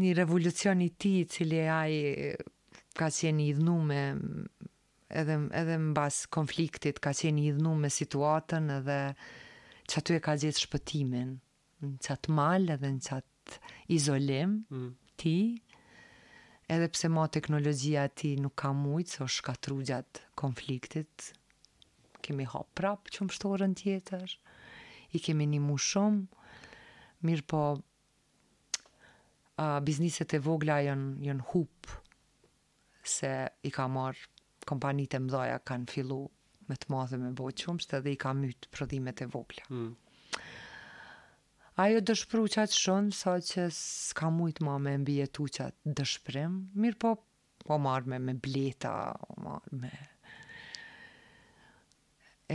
[0.00, 1.94] një revolucion i ti cili ai
[2.98, 3.54] ka qenë i
[3.88, 4.02] me
[5.22, 8.98] edhe edhe mbas konfliktit ka qenë i dhnu me situatën edhe
[9.90, 11.32] që aty e ka gjithë shpëtimin
[11.84, 13.62] në qatë malë edhe në qatë
[13.98, 14.90] izolim mm.
[15.20, 15.36] ti
[16.74, 21.30] edhe pse ma teknologjia ti nuk ka mujtë se o shkatru gjatë konfliktit
[22.24, 24.38] kemi hapë prapë që më shtorën tjetër
[25.14, 26.26] i kemi një mu shumë,
[27.24, 31.86] mirë po uh, bizniset e vogla jënë jën hup,
[33.06, 33.30] se
[33.62, 34.28] i ka marë
[34.68, 36.20] kompanit e mdoja kanë fillu
[36.68, 39.62] me të madhe me boqëm, shtë edhe i ka mytë prodhimet e vogla.
[39.68, 39.90] Mm.
[41.84, 46.52] Ajo dëshpru qatë shumë, sa që s'ka mujtë ma me mbije tu qatë dëshprim,
[46.84, 47.10] mirë po
[47.64, 48.92] po marrë me, me bleta,
[49.30, 49.92] o marrë me...
[52.52, 52.54] E,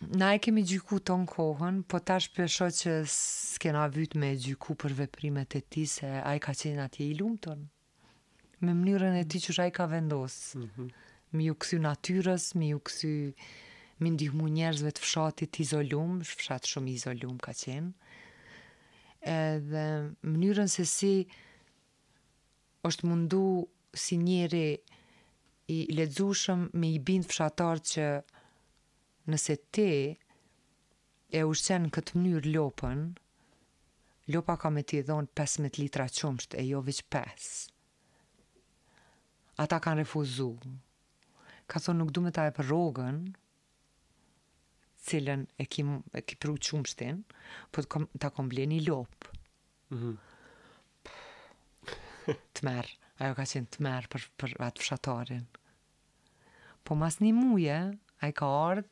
[0.00, 4.94] na e kemi gjyku ton kohën, po tash pesho që s'kena vyt me gjyku për
[5.02, 7.64] veprimet e ti, se a i ka qenë atje i lumë tonë.
[8.62, 10.58] Me mënyrën e ti që shë a i ka vendosë.
[10.62, 10.90] Mm -hmm.
[11.38, 13.34] Mi u kësy natyres, mi u kësy
[14.00, 17.90] mi ndihmu njerëzve të fshatit izolum, fshat shumë izolum ka qenë,
[19.34, 19.86] edhe
[20.22, 21.26] mënyrën se si
[22.86, 24.78] është mundu si njeri
[25.68, 28.06] i ledzushëm me i bind fshatar që
[29.28, 29.88] nëse ti
[31.28, 33.00] e ushqen në këtë mënyrë lopën,
[34.32, 37.50] lopa ka me ti e dhonë 15 litra qumsht, e jo vëq 5.
[39.60, 40.48] Ata kanë refuzu.
[41.68, 43.18] Ka thonë nuk du me ta e për rogën,
[45.08, 45.84] cilën e ki,
[46.16, 47.20] e ki pru qumshtin,
[47.72, 49.36] po të kom, ta kom bleni lopë.
[49.92, 50.16] Mm -hmm.
[52.56, 55.44] të merë, ajo ka qenë të merë për, për atë fshatarin.
[56.84, 57.78] Po mas një muje,
[58.20, 58.88] a i ka ardhë,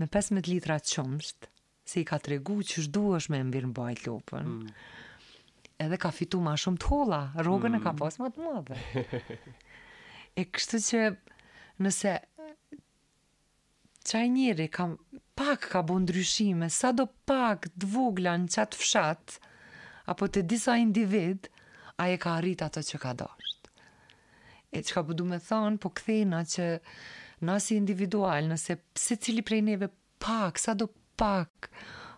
[0.00, 1.46] me 15 litra qëmsht,
[1.84, 5.76] se i ka të regu që shdu është me mbirë në bajt lopën, mm.
[5.84, 7.80] edhe ka fitu ma shumë të hola, rogën mm.
[7.82, 8.00] e ka mm.
[8.00, 9.20] pas më të mëdhe.
[10.40, 11.02] e kështu që
[11.84, 12.14] nëse
[14.10, 14.88] qaj njëri ka,
[15.38, 19.36] pak ka bu ndryshime, sa do pak të vugla në qatë fshat,
[20.10, 21.46] apo të disa individ,
[22.00, 23.68] a e ka arrit ato që ka dasht.
[24.72, 26.68] E që ka përdu me thonë, po këthina që
[27.40, 29.88] na individual, nëse se cili prej neve
[30.18, 31.70] pak, sa do pak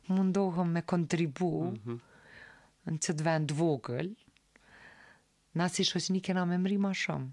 [0.09, 1.99] mundohëm me kontribu mm -hmm.
[2.87, 4.09] në qëtë vend vogël,
[5.55, 7.31] na si shoqëni kena me mri ma shumë.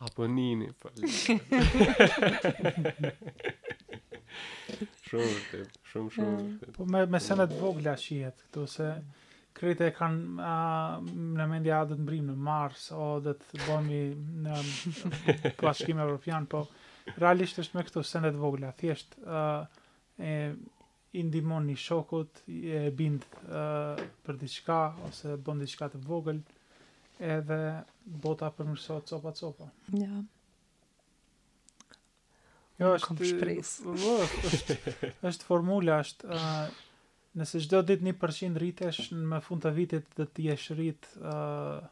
[0.00, 1.08] Apo nini, përli.
[5.08, 6.72] shumë, shumë, shumë.
[6.72, 8.84] Po me, me senet vogla shijet, këtu se...
[8.84, 9.02] Mm -hmm.
[9.54, 14.00] Kritë e kanë uh, në mendja dhe të mbrim në Mars o dhe të bëmi
[14.46, 14.62] në
[15.60, 16.64] plashkim evropian, po
[17.22, 19.62] realisht është me këto sendet vogla, thjesht uh,
[20.18, 20.32] e
[21.22, 26.40] indimon një shokut, e bind uh, për diçka, ose bën diçka të vogël,
[27.22, 27.58] edhe
[28.26, 29.68] bota për mërso copa copa.
[29.94, 30.16] Ja.
[32.80, 33.76] Jo, është, Kom shpris.
[33.86, 34.78] Është,
[35.30, 36.42] është formula, është,
[37.38, 40.44] Nëse çdo ditë 1% rritesh në fund të vitit dhe të
[40.76, 41.82] rrit uh,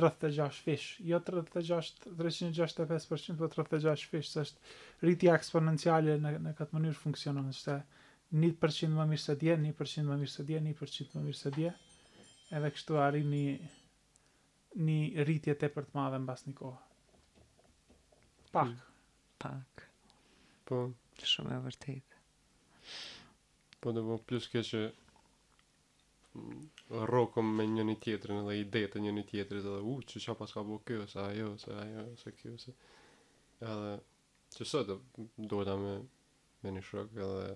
[0.00, 0.86] 36 fish.
[1.10, 4.72] Jo 36, 365% dhe 36 fish, së është
[5.04, 7.52] rritja eksponenciale në këtë mënyrë funksionon.
[7.54, 7.76] Nëse
[8.42, 11.72] 1% më mirë së dje, 1% më mirë së dje, 1% më mirë së dje.
[12.58, 13.72] Edhe kështu a rritë
[14.82, 16.84] një rritje të për të madhe në bas një kohë.
[18.52, 18.66] Pak.
[18.66, 18.78] Mm.
[19.46, 19.86] Pak.
[20.66, 20.82] Po,
[21.14, 22.22] shumë e Shumë e vërtetë.
[23.82, 24.80] Po dhe po, plus kje që
[26.38, 26.58] mm,
[27.10, 29.58] rokëm me njën i tjetërin edhe i detë njën i edhe
[29.92, 32.76] u, që qa pas ka bo kjo, se ajo, se ajo, se kjo, se
[33.70, 33.96] edhe
[34.56, 34.96] që sot dhe
[35.54, 35.94] dojta me
[36.62, 37.48] me një shok edhe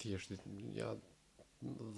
[0.00, 0.32] thjesht
[0.80, 0.88] ja,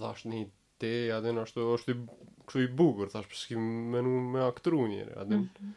[0.02, 0.42] dhash një
[0.84, 5.16] te adhen ashtu, është i kështu i bugur, thash pse me menu me aktru njëre,
[5.24, 5.72] adhen mm -hmm.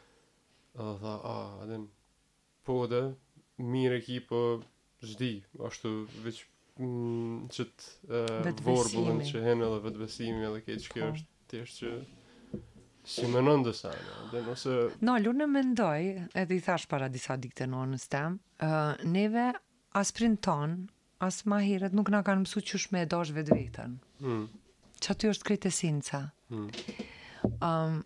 [0.74, 1.88] edhe tha, a, adhen
[2.68, 3.04] po dhe,
[3.78, 4.20] mire ki,
[5.02, 5.92] zhdi, ashtu
[6.24, 6.44] veç
[6.80, 11.10] mm, që të vorbulën që henë edhe vetëbesimi edhe keqë që kjo po.
[11.16, 14.74] është të jeshtë që si më nëndë sa në, dhe nëse...
[15.08, 16.02] No, lu në mendoj,
[16.44, 19.48] edhe i thash para disa dikte në në stem, uh, neve
[19.98, 20.76] as prin ton,
[21.20, 23.98] as ma hirët nuk nga kanë mësu që shme e dosh vetë vetën.
[24.26, 24.46] Mm.
[25.02, 26.22] Që aty është kretesinca.
[26.28, 27.10] e
[27.42, 28.02] Um, mm.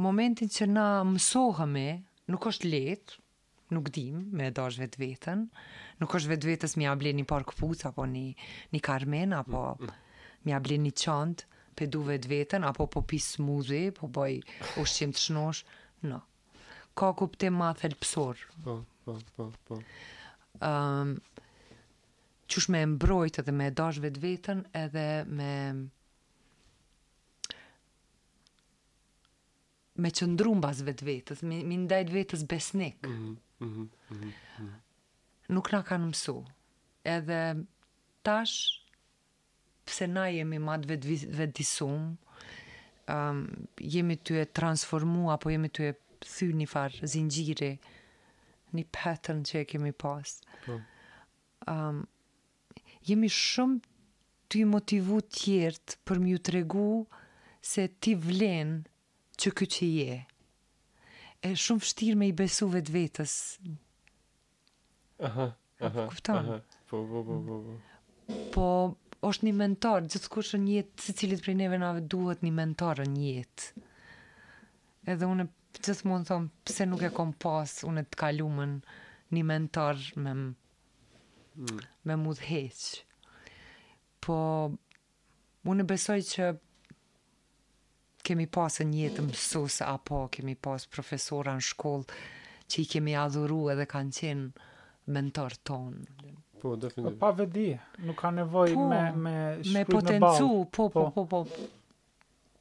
[0.00, 1.86] momentin që na mësohëme,
[2.32, 3.18] nuk është letë,
[3.76, 5.42] nuk dim me e dosh vetë vetën,
[6.00, 8.24] nuk është vetë vetës mi abli një parkë putë, apo një,
[8.72, 10.20] një karmen, apo mm -hmm.
[10.48, 11.44] mi abli një qëndë,
[11.76, 14.40] për du vetë vetën, apo po pi smuzi, po boj
[14.82, 15.62] është qimë të shnosh,
[16.10, 16.20] no.
[16.98, 18.36] Ka kupte ma thelpsor.
[18.64, 19.74] Po, po, po, po.
[19.76, 19.84] Um,
[20.70, 21.18] ehm,
[22.48, 25.06] qush me mbrojtë edhe me dash vetë vetën, edhe
[25.36, 25.52] me...
[30.00, 33.06] me qëndrumbas vetë vetës, mi, mi ndajt vetës besnik.
[33.06, 33.36] Mm -hmm,
[33.66, 34.70] mm -hmm, mm -hmm
[35.52, 36.34] nuk na kanë mësu.
[37.10, 37.38] Edhe
[38.26, 38.58] tash,
[39.88, 42.26] pëse na jemi madë vetëvisumë, vet
[43.10, 47.70] Um, jemi të e transformu apo jemi të e thy një farë zingjiri
[48.76, 50.36] një pattern që e kemi pas
[50.66, 50.76] po.
[51.72, 52.04] um,
[53.10, 53.82] jemi shumë
[54.46, 56.86] të i motivu tjertë për mjë të regu
[57.72, 58.76] se ti vlen
[59.40, 60.18] që këtë që je
[61.50, 63.34] e shumë fështir me i besu vetë vetës
[65.22, 66.08] Aha, aha,
[66.88, 67.74] po, po, po, po, po.
[68.54, 68.64] Po,
[69.28, 73.02] është një mentor, gjithë kushë një jetë, se cilit prej neve nave duhet një mentor
[73.04, 73.66] një jetë.
[75.14, 78.78] Edhe une, gjithë mund thomë, pse nuk e kom pas, une të kalumën
[79.36, 81.84] një mentor me mm.
[82.08, 83.02] me mu dheq.
[84.24, 84.38] Po,
[85.68, 86.48] une besoj që
[88.24, 92.20] kemi pas një jetë mësus, apo kemi pas profesora në shkollë,
[92.70, 94.68] që i kemi adhuru edhe kanë qenë,
[95.10, 95.98] mentor ton.
[96.60, 97.20] Po, definitivisht.
[97.20, 97.72] Pa vedi,
[98.04, 99.34] nuk ka nevojë po, me me
[99.74, 101.42] me potencu, po po po po.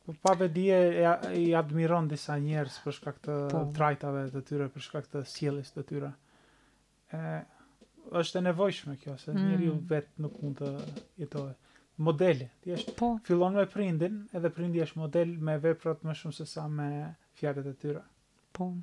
[0.09, 0.81] Po pa vedi e,
[1.37, 3.63] i admiron disa njerëz për shkak të po.
[3.77, 6.09] trajtave të tyre, për shkak të sjelljes të tyre.
[7.15, 7.39] Ë
[8.21, 9.43] është e nevojshme kjo, se mm.
[9.49, 10.71] njeriu vet nuk mund të
[11.21, 11.51] jetojë
[12.07, 12.47] modele.
[12.63, 13.11] Ti është po.
[13.27, 16.89] fillon me prindin, edhe prindi është model me veprat më shumë se sa me
[17.41, 18.01] fjalët e tyre.
[18.55, 18.71] Po.
[18.71, 18.81] Mm.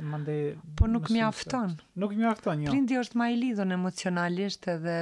[0.00, 1.74] Mande, po nuk mi afton.
[1.96, 2.72] Nuk mi afton, jo.
[2.72, 4.96] Prindi është më i lidhur emocionalisht edhe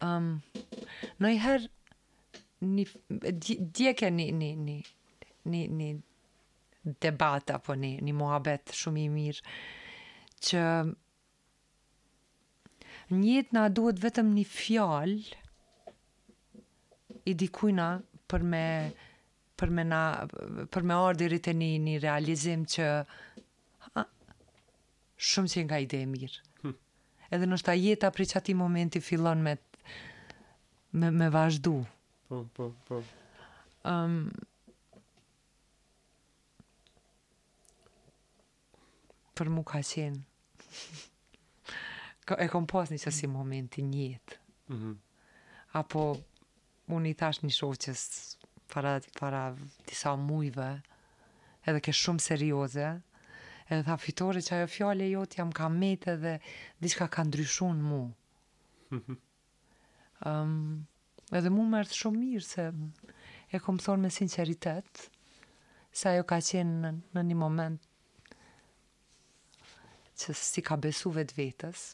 [0.00, 0.28] ëm um,
[1.22, 1.68] në një herë
[2.74, 5.90] ni dje që ni ni ni ni
[7.04, 8.12] debat apo ni ni
[8.80, 9.42] shumë i mirë
[10.48, 10.64] që
[13.20, 15.12] njët na duhet vetëm një fjal
[17.24, 17.90] i dikujna
[18.30, 18.64] për me
[19.60, 20.02] për me na
[20.72, 22.86] për me ardirit e një një realizim që
[25.20, 26.40] shumë që nga ide e mirë.
[26.64, 26.76] Hmm.
[27.32, 29.54] Edhe nështë a jetë apri që ati momenti fillon me,
[30.96, 31.74] me, me vazhdu.
[32.30, 33.02] Po, po, po.
[33.88, 34.18] Um,
[39.38, 40.24] për mu ka qenë.
[42.38, 44.10] e kom pas një qësi momenti një
[44.70, 44.96] Mm -hmm.
[45.74, 46.02] Apo
[46.94, 48.00] unë i thash një shoqës
[48.74, 49.40] para, para
[49.88, 50.68] disa mujve
[51.66, 52.86] edhe ke shumë serioze.
[52.92, 52.96] Mhm.
[53.00, 53.09] Mm
[53.70, 56.32] edhe tha fitore që ajo fjale jot jam kam mete dhe
[56.84, 58.00] diska ka ndryshu në mu.
[60.30, 60.54] um,
[61.38, 62.66] edhe mu më shumë mirë se
[63.56, 65.04] e kom thonë me sinceritet
[66.00, 67.86] se ajo ka qenë në, në një moment
[70.22, 71.86] që si ka besu vetë vetës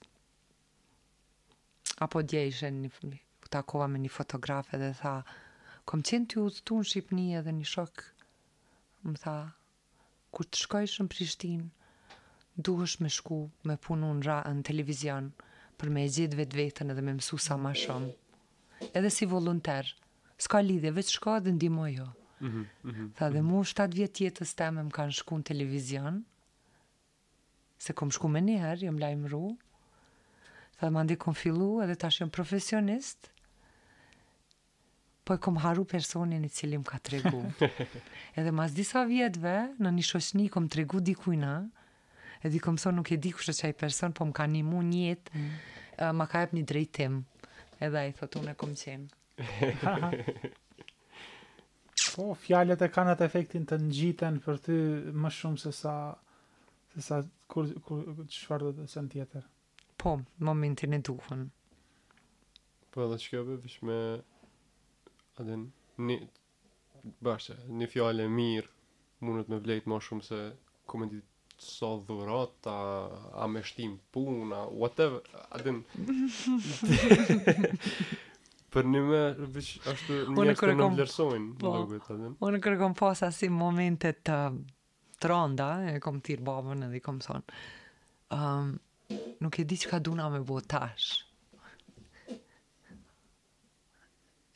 [2.06, 5.14] apo dje ishe u takova me një fotografe dhe tha
[5.84, 8.02] kom qenë të u të në Shqipni edhe një shok
[9.06, 9.36] më tha
[10.34, 11.68] kur të shkojsh në Prishtinë,
[12.68, 13.38] duhesh me shku
[13.70, 15.30] me punu në ra në televizion
[15.80, 18.12] për me e gjithë vetë vetën edhe me mësu sa ma shumë.
[18.92, 19.90] Edhe si volunter,
[20.40, 22.06] s'ka lidhje, veç shko dhe ndimo jo.
[22.40, 26.24] Mm -hmm, Tha dhe mu 7 vjetë tjetës teme më kanë shku në televizion,
[27.78, 29.44] se kom shku me njerë, jom lajmë ru,
[30.76, 33.35] Tha dhe mandi kom fillu edhe tash jom profesionistë,
[35.26, 37.40] po e kom haru personin i cili më ka tregu.
[38.38, 41.52] edhe mas disa vjetëve, në një shoshni, kom tregu dikujna,
[42.46, 44.82] edhe i kom thonë nuk e di kushe qaj person, po më ka një mu
[44.86, 46.14] njetë, mm.
[46.18, 47.18] ma ka jep një drejtim,
[47.82, 49.08] edhe i thotë unë e kom qenë.
[52.14, 54.78] po, fjalet e kanë atë efektin të ngjiten për ty
[55.10, 55.96] më shumë se sa
[56.96, 57.16] se sa
[57.52, 59.42] kur kur çfarë do të sen tjetër.
[60.00, 60.14] Po,
[60.48, 61.42] momentin e duhun.
[62.94, 63.98] Po, edhe çka bëvish me
[65.40, 65.62] Adin,
[66.08, 66.16] një
[67.26, 68.70] bashkë, një fjallë e mirë
[69.26, 70.38] mundet me vlejtë ma shumë se
[70.92, 72.76] komendit so dhurat, a,
[73.44, 75.24] a me shtim pun, a whatever,
[75.58, 75.82] adin.
[78.76, 79.20] për një me,
[79.56, 81.52] vish, ashtu një të në vlerësojnë.
[81.60, 81.74] Po,
[82.48, 84.40] unë kërëkom pas asim momente të
[85.20, 87.60] të e kom tirë babën edhe i kom thonë,
[88.36, 88.74] um,
[89.44, 90.60] nuk e di që ka duna me bo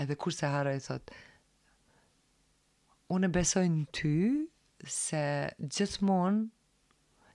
[0.00, 1.10] edhe kur se haroj sot
[3.14, 4.12] unë e besoj në ty
[4.96, 5.22] se
[5.76, 6.38] gjithmon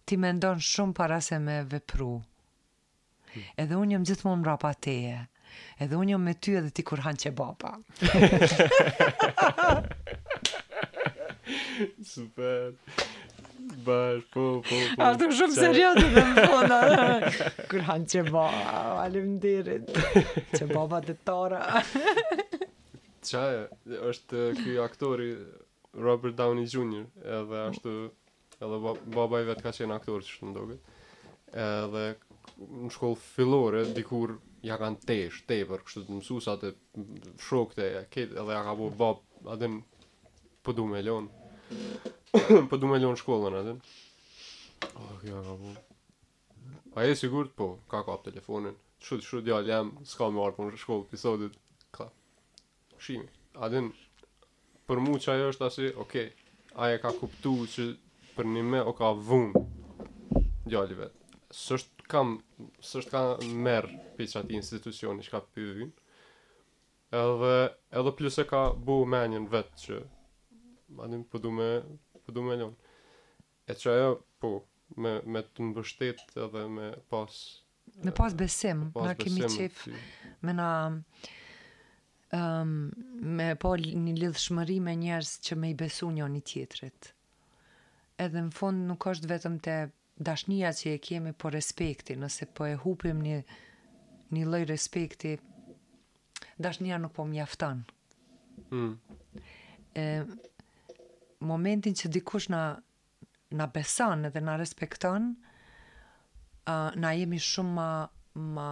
[0.09, 2.23] ti me ndonë shumë para se me vepru hmm.
[3.63, 5.19] edhe unë jëmë gjithmon më rapa teje
[5.83, 7.71] edhe unë jëmë me ty edhe ti kur hanë që baba
[12.05, 12.61] super
[13.83, 15.01] Bash, po, po, po.
[15.03, 16.79] A të shumë serios dhe më fona.
[17.69, 18.45] Kur hanë që ba,
[19.05, 19.89] alim dirit.
[20.55, 20.99] Që ba ba
[23.25, 23.61] Qa e,
[24.05, 25.31] është këj aktori
[25.97, 27.07] Robert Downey Jr.
[27.39, 27.93] Edhe ashtu,
[28.59, 30.91] edhe baba i vetë ka qenë aktor që shumë ndoget.
[31.65, 34.35] Edhe në shkollë fillore, dikur
[34.65, 36.75] ja kanë tesh, tepër, kështu të mësusat e
[37.47, 39.25] shokte, edhe ja ka bo bab,
[39.57, 39.79] adin,
[40.61, 41.41] pëdu po me lonë.
[42.69, 43.73] Po du me lënë shkollën atë.
[44.99, 45.69] Oh, kjo ka bu.
[46.97, 48.75] A e sigurt, po, ka kap telefonin.
[49.03, 51.55] Shut, shut, dia jam s'ka më punë në shkollë episodit.
[51.95, 52.09] Ka.
[52.99, 53.23] Shim.
[53.55, 53.91] A den
[54.87, 56.31] për mua çaj është asi, okay.
[56.75, 57.89] Ai e ka kuptuar se
[58.35, 59.53] për një më o ka vum.
[60.71, 61.13] Jo vet.
[61.55, 62.35] S'është kam
[62.83, 63.87] s'është kam merr
[64.17, 65.93] pjesa ti institucioni që ka pyetën.
[67.15, 67.55] Edhe
[67.99, 70.01] edhe plus e ka bu menjen vet që.
[70.97, 71.69] Madhem po du me
[72.25, 72.99] po du me lonë.
[73.69, 74.11] E që ajo,
[74.41, 74.51] po,
[75.01, 77.37] me, me të mbështet edhe me pas...
[78.05, 79.71] Me pas besim, me na kemi
[80.49, 80.69] me na...
[82.35, 82.69] Um,
[83.37, 87.11] me po një lidhshmëri me njerës që me i besu një një tjetërit.
[88.25, 89.75] Edhe në fund nuk është vetëm te
[90.23, 93.37] dashnia që e kemi po respekti, nëse po e hupim një,
[94.35, 95.35] një loj respekti,
[96.57, 97.85] dashnia nuk po mjaftan.
[98.73, 98.95] Mm.
[99.99, 100.05] E,
[101.39, 102.61] momentin që dikush na
[103.55, 105.35] na beson dhe na respekton,
[106.67, 107.91] uh, na jemi shumë më
[108.57, 108.69] ma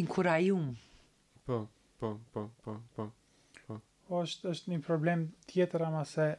[0.00, 0.72] inkurajum.
[1.46, 1.58] Po,
[2.00, 3.06] po, po, po, po.
[3.66, 3.78] Po,
[4.22, 6.32] është, është një problem tjetër ama se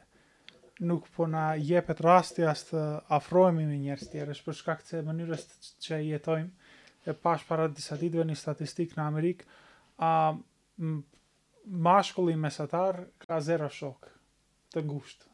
[0.81, 5.03] nuk po na jepet rasti as të afrohemi me njerëz tjerë, është për shkak të
[5.07, 5.47] mënyrës
[5.85, 9.45] që jetojmë e pash para disa ditëve një statistikë në Amerikë,
[10.03, 10.97] a uh,
[11.71, 14.09] mashkulli mesatar ka zero shok
[14.75, 15.27] të ngusht.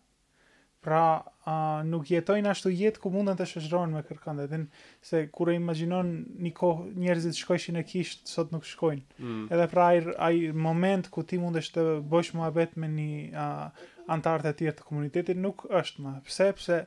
[0.87, 1.01] Pra,
[1.49, 1.53] a,
[1.83, 6.11] nuk jetojnë ashtu jetë ku mundën të shëshronë me kërkëndetin, dhe din, se kure imaginon
[6.45, 9.03] një kohë njerëzit shkojshin e kishtë, sot nuk shkojnë.
[9.25, 9.47] Mm.
[9.57, 9.89] Edhe pra,
[10.29, 11.83] ai, moment ku ti mundesh të
[12.13, 16.15] bësh mua bet me një uh, antarët e tjertë të komunitetit nuk është më.
[16.29, 16.79] Pse, pse,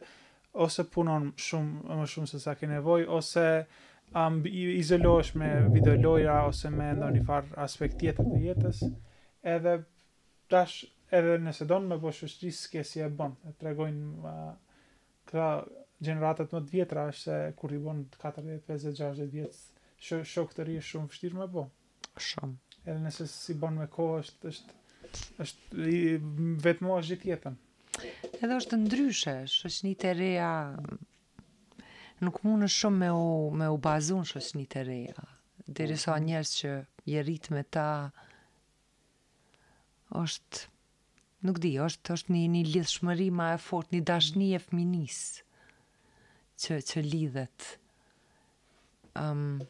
[0.55, 3.45] ose punon shumë, më shumë se sa ke nevoj, ose
[4.81, 8.81] izolosh me videolojra, ose me ndonjë farë aspekt tjetër të jetës
[9.47, 9.83] edhe
[10.49, 13.35] tash edhe nëse don me bosh shoqëri s'ke si e bën.
[13.49, 14.51] E tregojnë uh,
[15.31, 15.51] këta
[16.07, 19.63] gjeneratat më të vjetra është se kur i bën 40, 50, 60 vjet,
[20.01, 21.67] sh shok të ri shumë vështirë më bo
[22.21, 22.55] Shumë.
[22.85, 24.79] Edhe nëse si bën me kohë është është
[25.43, 27.57] është vetëm është gjithë jetën.
[28.41, 29.35] Edhe është ndryshe,
[29.85, 30.51] një e reja
[32.25, 33.31] nuk mund shumë me u
[33.61, 35.25] me u bazuar shoqënitë e reja.
[35.71, 36.25] dhe sa mhm.
[36.27, 36.71] njerëz që
[37.07, 37.89] je rritë me ta,
[40.11, 40.67] është
[41.47, 45.21] nuk di, është është një një lidhshmëri më e fortë, një dashni e fëminis
[46.61, 47.69] që që lidhet.
[49.19, 49.69] Ëm um,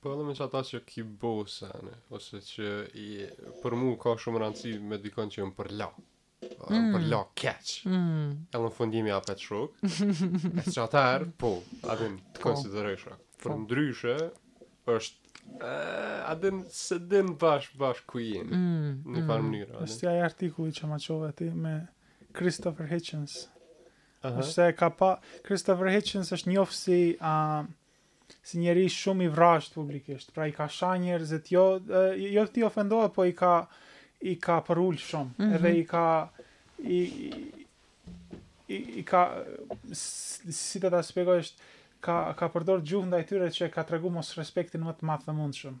[0.00, 3.08] Po edhe me që ata që ki bo sene, ose që i,
[3.60, 5.90] për mu ka shumë rëndësi me dikon që jëmë përla,
[6.40, 6.86] mm.
[6.94, 8.30] përla keq, mm.
[8.48, 9.74] e në fundimi apet pet shok,
[10.62, 11.52] e që atëherë, po,
[11.92, 12.54] adin, të po.
[13.42, 14.94] Për po.
[14.96, 15.19] është
[15.58, 19.48] Eh, a din, se din bash, bash ku jeni, mm, një farë mm.
[19.50, 19.74] mënyrë.
[19.80, 19.86] Mm.
[19.88, 21.74] Êshtë artikulli që ma qove ti me
[22.38, 23.34] Christopher Hitchens.
[24.24, 25.10] Êshtë ka pa,
[25.46, 27.64] Christopher Hitchens është njofë si, a,
[28.46, 31.66] si njeri shumë i vrashtë publikisht, pra i ka sha njerëzit, jo,
[32.00, 33.54] eh, jo ti ofendohet, po i ka,
[34.24, 35.56] i ka përull shumë, mm -hmm.
[35.58, 36.06] edhe i ka,
[36.78, 37.00] i,
[38.68, 39.22] i, i ka,
[39.92, 41.58] si të ta spegoj është,
[42.04, 45.34] ka ka përdor gjuhë ndaj tyre që ka tregu mos respektin më të madh të
[45.38, 45.80] mundshëm.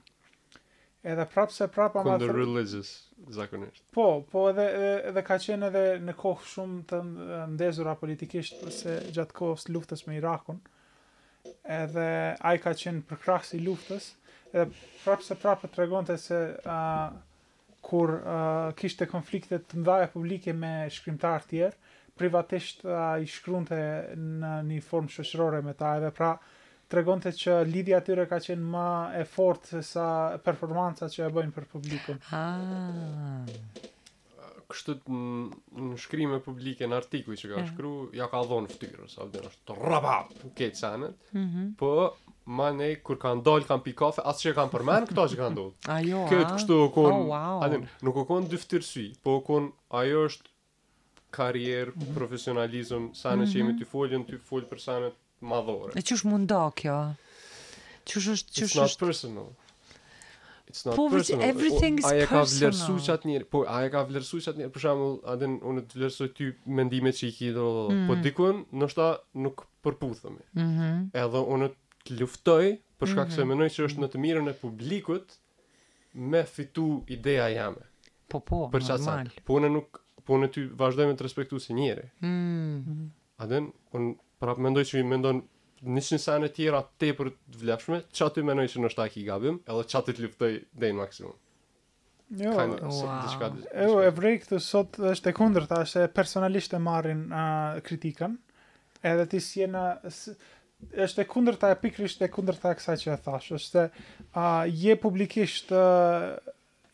[1.10, 2.90] Edhe prapse prapa ma të religious
[3.36, 3.80] zakonisht.
[3.96, 4.66] Po, po edhe
[5.12, 7.00] edhe ka qenë edhe në kohë shumë të
[7.54, 10.60] ndezura politikisht se gjatë kohës luftës me Irakun.
[11.80, 12.06] Edhe
[12.50, 14.10] ai ka qenë për krahsi luftës,
[14.52, 14.68] edhe
[15.06, 16.76] prapse prapë tregonte se a,
[17.80, 18.12] kur
[18.82, 21.78] kishte konflikte të ndajë publike me shkrimtarë tjerë,
[22.20, 23.76] privatisht a, i shkrunte
[24.20, 26.34] në një formë shëshrore me ta edhe pra
[26.90, 30.08] të regon që lidhja atyre ka qenë ma e fort se sa
[30.42, 32.16] performanca që e bëjnë për publikën.
[34.70, 37.68] Kështë të në shkrim e publike në artikuj që ka e.
[37.70, 39.76] shkru, ja ka dhonë fëtyrë, sa vëdhën është
[40.58, 41.70] të sanët, mm -hmm.
[41.78, 41.94] po
[42.58, 45.48] ma ne, kur ka ndollë, kam pi kafe, asë që kam përmenë, këta që ka
[45.54, 45.74] ndollë.
[45.96, 46.28] Ajo, a?
[46.30, 47.84] Këtë kështë të okonë, oh, wow.
[48.06, 49.70] nuk okonë dyftyrësui, po okonë,
[50.02, 50.49] ajo është
[51.36, 52.14] karrierë, mm -hmm.
[52.16, 53.80] profesionalizëm, sa në që jemi mhm.
[53.82, 55.10] të foljën, të folj për sa në
[55.52, 55.92] madhore.
[55.96, 56.98] E qësh mund do kjo?
[58.10, 58.54] Qësh është...
[58.64, 59.04] Qësh It's not është...
[59.06, 59.50] personal.
[60.70, 61.44] It's not po, personal.
[61.50, 62.10] Everything is personal.
[62.12, 63.62] Aja ka vlerësu që atë njerë, po,
[63.94, 66.50] ka vlerësuar që atë njerë, për shamu, adin, unë të vlerësu ty
[66.80, 68.06] mendimet që i ke do, mm -hmm.
[68.08, 68.22] po mhm.
[68.28, 69.08] dikun, nështë ta
[69.44, 70.44] nuk përputhëmi.
[70.52, 70.96] Mm -hmm.
[71.24, 71.68] Edhe unë
[72.06, 72.64] të luftoj,
[72.98, 73.50] për shkak mm -hmm.
[73.50, 73.74] se mhm.
[73.76, 75.26] që është në të mirën e publikut,
[76.30, 77.84] me fitu ideja jame.
[78.30, 79.26] Po, po, për normal.
[79.44, 79.88] po, unë nuk,
[80.26, 82.06] po në ty vazhdoj me të respektu si njëri.
[82.24, 83.08] Mm.
[83.42, 87.30] Aden, po në prapë mendoj që i mendoj në një sanë të tjera të për
[87.36, 90.50] të vlefshme, që aty menoj që në aki i gabim, edhe që aty të luptoj
[90.82, 91.38] dhe i maksimum.
[92.40, 93.56] Jo, kind of, wow.
[93.80, 98.36] Jo, e vrej këtë sot është e kundrë ta, se personalisht e marrin uh, kritikan,
[99.02, 103.16] edhe ti si është e kundrë ta e pikrisht e kundrë ta kësaj që e
[103.24, 103.88] thash, është e
[104.36, 106.36] uh, je publikisht uh,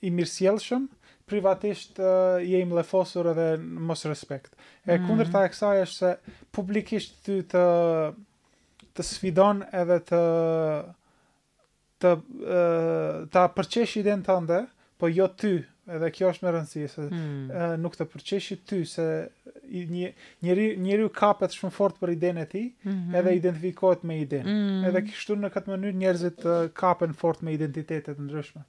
[0.08, 0.88] i mirësjelëshëm,
[1.26, 4.52] privatisht uh, jemi lefosur edhe mos respekt.
[4.86, 5.06] E mm.
[5.08, 7.62] kundër ta e kësaj është se publikisht ty të,
[8.94, 10.20] të sfidon edhe të
[12.04, 14.58] të uh, ta përqesh idenë tënde,
[15.02, 15.50] po jo ty,
[15.96, 17.32] edhe kjo është më rëndësi se mm.
[17.48, 19.06] uh, nuk të përqesh ty se
[19.66, 20.12] një
[20.46, 23.16] njëri njëri kapet shumë fort për idenë e tij, mm -hmm.
[23.20, 24.46] edhe identifikohet me idenë.
[24.54, 24.84] Mm.
[24.92, 28.62] Edhe kështu në këtë mënyrë njerëzit uh, kapen fort me identitetet në ndryshme.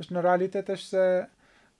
[0.00, 1.06] Është në realitet është se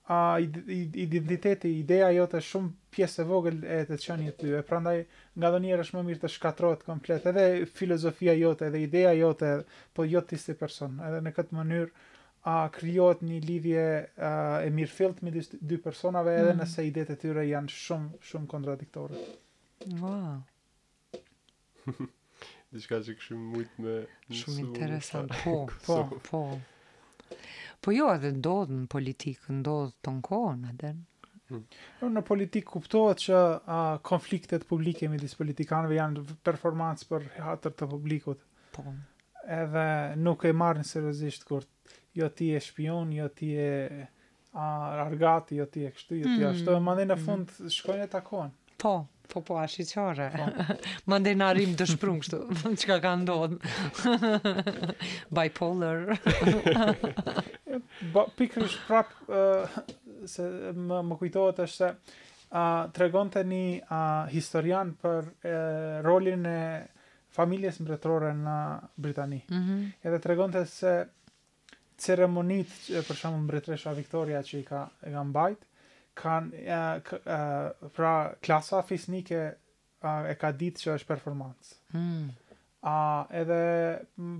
[0.09, 4.49] a identiteti, ideja jote është shumë pjesë e vogël e të qenit ty.
[4.57, 5.03] E prandaj
[5.37, 9.51] nga dhënia është më mirë të shkatrohet komplet edhe filozofia jote edhe ideja jote,
[9.93, 10.95] po jo ti si person.
[11.09, 12.07] Edhe në këtë mënyrë
[12.49, 13.85] a krijohet një lidhje
[14.17, 14.33] a,
[14.65, 16.61] e mirëfillt midis dy personave edhe mm.
[16.63, 19.21] nëse idetë e tyre janë shumë shumë kontradiktore.
[20.01, 20.39] Wow.
[22.73, 23.99] Dishka që kishim shumë me
[24.41, 25.37] shumë interesant.
[25.43, 26.43] Po, po, po.
[27.85, 30.97] Po jo, edhe ndodhë në politikë, ndodhë të në kohën,
[31.49, 31.61] Hmm.
[31.97, 37.73] Jo, në politikë kuptohet që a, konfliktet publike me disë politikanëve janë performancë për hatër
[37.79, 38.43] të publikut.
[38.75, 38.83] Po.
[39.55, 39.85] Edhe
[40.27, 41.65] nuk e marrë në serëzisht kur
[42.21, 43.71] jo ti e shpion, jo ti e
[44.67, 46.51] argati, jo ti e kështu, jo ti e hmm.
[46.51, 46.69] ashtu.
[46.77, 47.11] Mm -hmm.
[47.13, 47.75] në fund, mm -hmm.
[47.79, 48.53] shkojnë e takohen.
[48.85, 48.93] Po,
[49.29, 50.27] Po po, ashtë i qare.
[50.33, 50.75] Po.
[51.11, 52.39] Mande në arim të shprung shtu,
[52.81, 53.13] që ka ka
[55.35, 56.17] Bipolar.
[58.15, 59.77] ba, pikër është uh,
[60.33, 61.91] se më, më kujtohet është,
[62.49, 66.57] uh, të regon një uh, historian për uh, rolin e
[67.29, 68.57] familjes mbretërore në
[68.97, 69.43] Britani.
[69.47, 69.91] Mm -hmm.
[70.03, 70.95] Edhe të se
[71.99, 75.68] ceremonitë, për shumë mbretëresha Victoria që i ka, ka mbajtë,
[76.21, 76.95] kan uh,
[77.27, 79.39] uh, pra klasa fisnike
[80.05, 81.75] uh, e ka ditë që është performancë.
[81.93, 82.29] Hmm.
[82.89, 83.59] A uh, edhe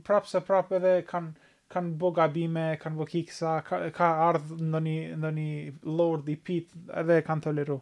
[0.07, 4.95] prapse se prapë edhe kanë kan bo gabime, kanë bo kiksa, ka, ka ardhë ndoni,
[5.19, 6.71] lordi lord i pit
[7.03, 7.75] edhe kanë toleru.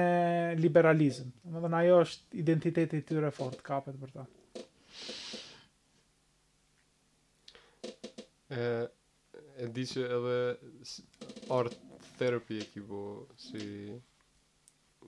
[0.61, 1.31] liberalizm.
[1.51, 4.25] Më dhe ajo është identiteti të tyre fort, kapet për ta.
[8.53, 8.65] E,
[9.63, 11.79] e di që edhe art
[12.19, 13.05] therapy e kibo
[13.41, 13.95] si,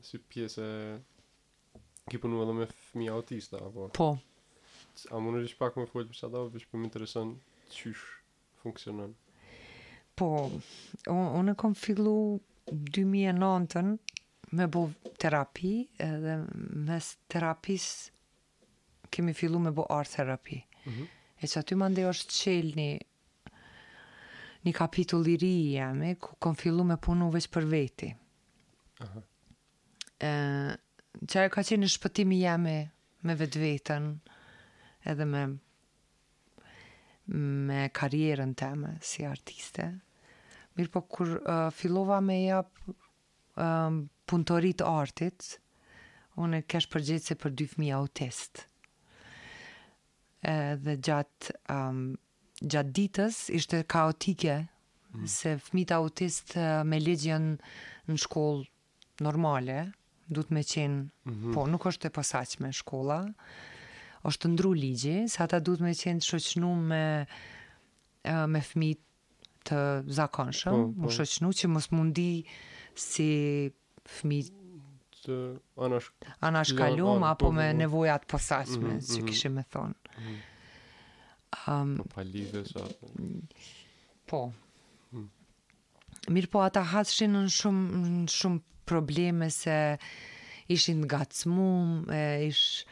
[0.05, 0.69] si pjese
[2.11, 3.91] ki punu edhe me fëmi autista, apo?
[3.99, 4.13] Po.
[5.11, 7.31] A më nërish pak me folë për qëta, o vishë për më interesën
[7.75, 8.07] qysh
[8.63, 9.11] funksionën?
[10.15, 10.27] Po,
[11.11, 12.15] unë kom fillu
[12.71, 13.97] 2009-ën
[14.57, 14.83] me bo
[15.21, 15.73] terapi
[16.05, 16.37] edhe
[16.87, 17.89] mes terapis
[19.13, 20.63] kemi fillu me bo art terapi.
[20.87, 21.09] Mm -hmm.
[21.43, 22.91] E që aty më ndihë është qelë një,
[24.65, 28.09] një kapitull i ri i jemi, ku kom fillu me punu veç për veti.
[29.05, 29.21] Aha.
[30.31, 30.35] E,
[31.29, 32.79] që e ka qenë në shpëtimi jemi
[33.25, 34.09] me vetë vetën
[35.11, 35.45] edhe me
[37.67, 39.91] me karjerën teme si artiste.
[40.77, 43.95] Mirë po, kur uh, me jap uh,
[44.31, 45.59] punëtorit artit,
[46.43, 48.65] unë kesh përgjithë se për dy fëmi autist.
[50.85, 52.01] dhe gjatë um,
[52.73, 54.57] gjatë ditës, ishte kaotike,
[55.15, 55.27] mm.
[55.35, 57.47] se fëmit autist uh, me legjen
[58.11, 59.77] në shkollë normale,
[60.29, 61.55] du të me qenë, mm -hmm.
[61.55, 63.21] po, nuk është e pasaq me shkolla,
[64.25, 67.01] është të ndru ligji, sa ta du të me qenë të shoqnu me,
[68.29, 69.01] uh, me fëmit
[69.69, 69.81] të
[70.13, 71.07] zakonshëm, po, po.
[71.07, 72.31] më shoqënu që mos mundi
[73.07, 73.29] si
[74.17, 74.41] fëmi
[75.25, 75.39] të
[75.87, 76.11] anash...
[76.49, 77.79] anashkallum ja, an, apo po, me po, po.
[77.81, 79.31] nevojat posasme, mm mm-hmm, që mm-hmm.
[79.31, 79.71] kishim mm -hmm.
[79.71, 81.65] e thonë.
[81.71, 82.85] Um, po, pa sa
[84.33, 84.43] po.
[85.17, 85.31] Mm
[86.35, 87.41] Mirë po, ata hasëshin në
[88.33, 89.75] shumë probleme se
[90.73, 91.89] ishin nga të smum,
[92.49, 92.87] ish...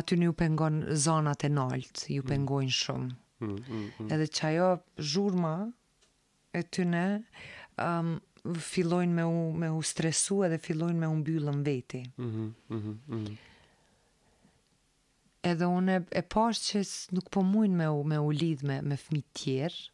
[0.00, 2.28] aty një pengon zonat e naltë, ju mm.
[2.30, 3.12] pengojnë shumë.
[3.44, 4.68] Mm, mm, mm Edhe që ajo
[5.10, 5.52] zhurma,
[6.54, 7.04] e tyne
[7.78, 8.16] um,
[8.58, 12.02] fillojnë me u, me u stresu edhe fillojnë me u mbyllën veti.
[12.16, 13.36] Mm -hmm, mm -hmm, mm -hmm.
[15.50, 16.78] Edhe unë e, e që
[17.14, 19.90] nuk po mujnë me u, me u lidhë me, me fmi tjerë,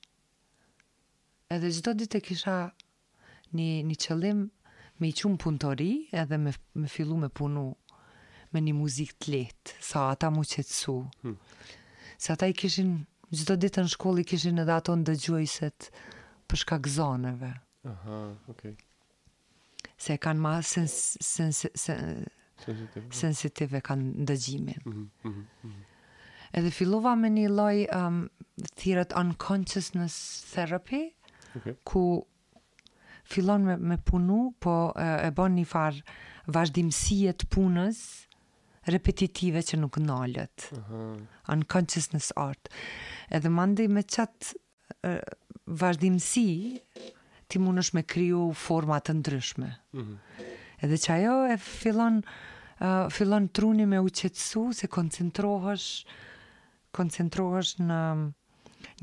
[1.50, 2.58] edhe gjithdo ditë e kisha
[3.54, 4.48] një, një qëllim
[4.98, 7.76] me i qumë punëtori edhe me, me fillu me punu
[8.52, 11.08] me një muzikë të letë, sa ata mu qetsu.
[11.22, 11.36] Hmm.
[12.18, 15.90] Sa ata i kishin, gjithdo ditë në shkollë i kishin edhe ato në dëgjuajset,
[16.48, 17.52] për shkak zonave.
[17.86, 18.20] Aha,
[18.52, 18.76] okay.
[19.98, 20.94] Se kanë më sens
[21.24, 22.32] sens sens
[22.62, 23.86] sensitive, sensitive po.
[23.90, 24.80] kanë ndëgjimin.
[24.86, 25.06] Mhm.
[25.24, 25.44] Mm mhm.
[25.70, 25.84] Mm
[26.56, 28.20] Edhe fillova me një lloj um,
[28.80, 30.14] thirrët unconsciousness
[30.52, 31.08] therapy,
[31.58, 31.74] okay.
[31.84, 32.24] ku
[33.26, 36.04] fillon me, me punu, po e, e bën një farë
[36.54, 38.00] vazhdimësie të punës
[38.94, 40.68] repetitive që nuk nalët.
[40.72, 41.20] Uh -huh.
[41.56, 42.70] Unconsciousness art.
[43.28, 44.54] Edhe mandi me qatë
[45.66, 46.44] vazhdimësi
[47.50, 49.72] ti mund është me kryu format të ndryshme.
[49.92, 50.16] Mm
[50.84, 52.16] Edhe që ajo e fillon,
[52.84, 55.86] uh, fillon truni me uqetsu se koncentrohësh,
[56.92, 58.00] koncentrohësh në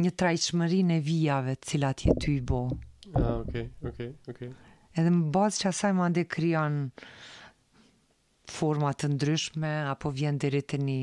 [0.06, 2.60] një trajqëmëri në vijave cilat je ty i bo.
[3.18, 4.52] Ah, okay, okay, okay.
[4.94, 6.78] Edhe më bazë që asaj më ande kryon
[8.54, 11.00] format të ndryshme apo vjen dhe rritë një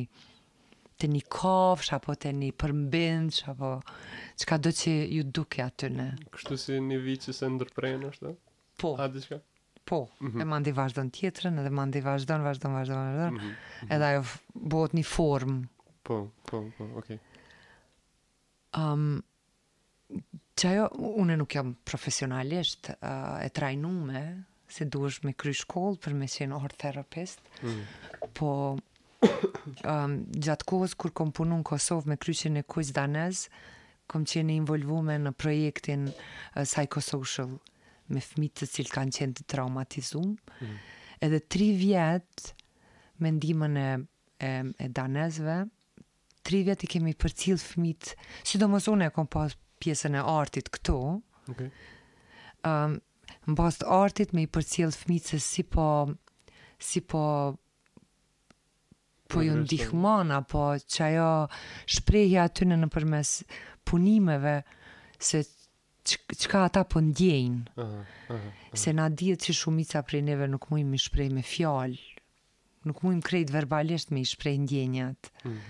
[1.01, 3.73] të një kofsh, apo të një përmbindsh, apo
[4.45, 6.09] qka do që ju duke aty në.
[6.35, 8.35] Kështu si një që se ndërprejnë është,
[8.81, 8.95] Po.
[9.05, 9.37] A di shka?
[9.85, 10.41] Po, mm -hmm.
[10.43, 13.31] e mandi vazhdo në tjetërën, edhe mandi vazhdo në vazhdo në vazhdo në vazhdo në
[13.35, 13.93] mhm, mhm.
[13.93, 14.23] edhe ajo
[14.73, 15.67] bëhot një formë.
[16.07, 16.17] Po,
[16.49, 17.19] po, po, okej.
[17.19, 17.19] Okay.
[18.79, 19.23] Um,
[20.57, 20.87] që ajo,
[21.21, 26.57] une nuk jam profesionalisht uh, e trajnume, se duesh me kry shkollë për me qenë
[26.65, 27.85] orë therapist, mm -hmm.
[28.35, 28.79] po,
[29.23, 33.43] um, gjatë kohës kur kom punu në Kosovë me kryqin e kujtë danez,
[34.11, 37.53] kom qeni involvume në projektin uh, Psychosocial
[38.11, 40.33] me fmitë të cilë kanë qenë të traumatizum.
[40.63, 40.79] Mm.
[41.27, 42.55] Edhe tri vjetë
[43.23, 43.89] me ndimën e,
[44.41, 45.59] e, e danezve,
[46.43, 48.17] tri vjetë i kemi për cilë fmitë,
[48.49, 50.97] sidomos unë e kom pas pjesën e artit këtu,
[51.53, 51.69] okay.
[52.67, 52.97] um, ehm,
[53.53, 55.87] në bast artit me i për cilë fmitë se si po
[56.83, 57.21] si po
[59.33, 61.31] po ju ndihmon apo që ajo
[61.97, 63.31] shprejhja atyne në përmes
[63.87, 64.57] punimeve
[65.19, 65.43] se
[66.41, 68.75] çka ata po ndjejnë uh -huh, uh -huh.
[68.75, 71.99] se na dhjetë që shumica prej neve nuk mujmë i shprej me fjalë,
[72.85, 75.61] nuk mujmë krejt verbalisht me i shprej ndjenjat uh mhm.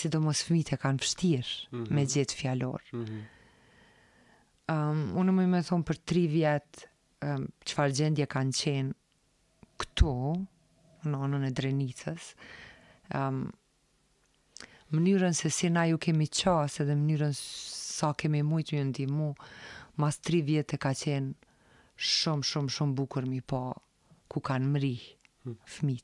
[0.00, 0.08] -huh.
[0.08, 1.84] do mos fmite kanë vështirë uh mhm.
[1.84, 1.92] -huh.
[1.94, 3.22] me gjithë fjalor uh -huh.
[4.72, 6.88] um, unë më me thonë për tri vjet
[7.22, 8.92] um, qëfar gjendje kanë qenë
[9.78, 10.46] këtu
[11.06, 12.34] në anën e drenicës
[13.14, 13.46] um,
[14.90, 19.32] mënyrën se si na ju kemi qasë edhe mënyrën sa kemi mujtë një ndi mu,
[20.00, 21.34] mas tri vjetë e ka qenë
[21.96, 23.60] shumë, shumë, shumë bukur mi po
[24.30, 24.96] ku kanë mri
[25.46, 25.96] hmm.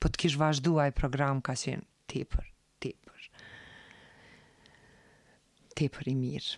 [0.00, 2.48] Po të kishë vazhduaj program ka qenë tepër,
[2.82, 3.28] tepër.
[5.76, 6.56] Tepër i mirë.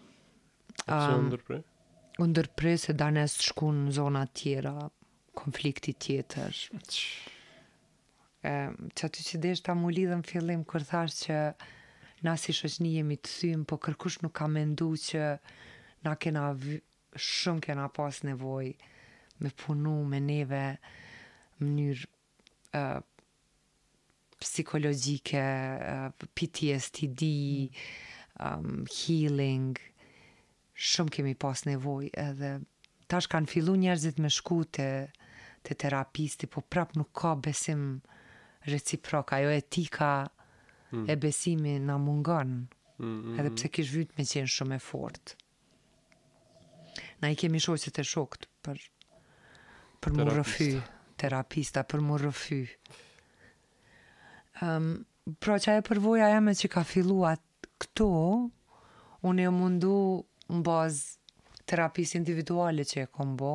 [0.90, 1.62] A që um, ndërprej?
[2.22, 4.72] Ndërprej se danes shku në zona tjera,
[5.38, 6.56] konflikti tjetër,
[8.42, 11.36] që aty që desh ta mu lidhëm fillim kërë thash që
[12.26, 15.26] na si shëshni jemi të thymë, po kërkush nuk ka mendu që
[16.06, 16.48] na kena
[17.14, 18.72] shumë kena pas nevoj
[19.42, 20.64] me punu, me neve,
[21.62, 22.08] mënyrë
[22.78, 23.00] uh,
[24.42, 27.26] psikologjike, uh, PTSD,
[28.42, 29.74] um, healing,
[30.74, 32.56] shumë kemi pas nevoj, edhe
[33.10, 34.88] tash kanë fillu njerëzit me shku të,
[35.62, 38.00] të terapisti, po prap nuk ka besim
[38.64, 40.26] reciprok, ajo etika
[40.92, 41.08] mm.
[41.10, 42.52] e besimi në mungon,
[42.98, 43.56] mm, mm edhe mm.
[43.58, 45.34] pse kishë me qenë shumë e fort.
[47.22, 48.82] Na i kemi shosit e shokt për,
[50.02, 50.70] për më rëfy,
[51.22, 52.60] terapista, për më rëfy.
[54.62, 54.90] Um,
[55.40, 57.42] pra që aje përvoja e që ka filluat
[57.82, 58.08] këto,
[59.30, 59.96] unë e mundu
[60.52, 63.54] në bazë terapis individuale që e kombo,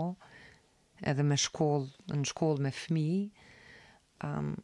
[1.05, 3.07] edhe me shkollë, në shkollë me fmi,
[4.25, 4.55] um, ehm,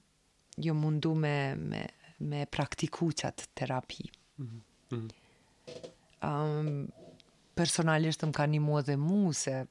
[0.57, 1.85] jo mundu me, me,
[2.19, 3.11] me praktiku
[3.53, 4.09] terapi.
[4.38, 5.09] Mm -hmm.
[6.27, 6.88] um,
[7.55, 9.65] personalisht më ka një mua dhe mu se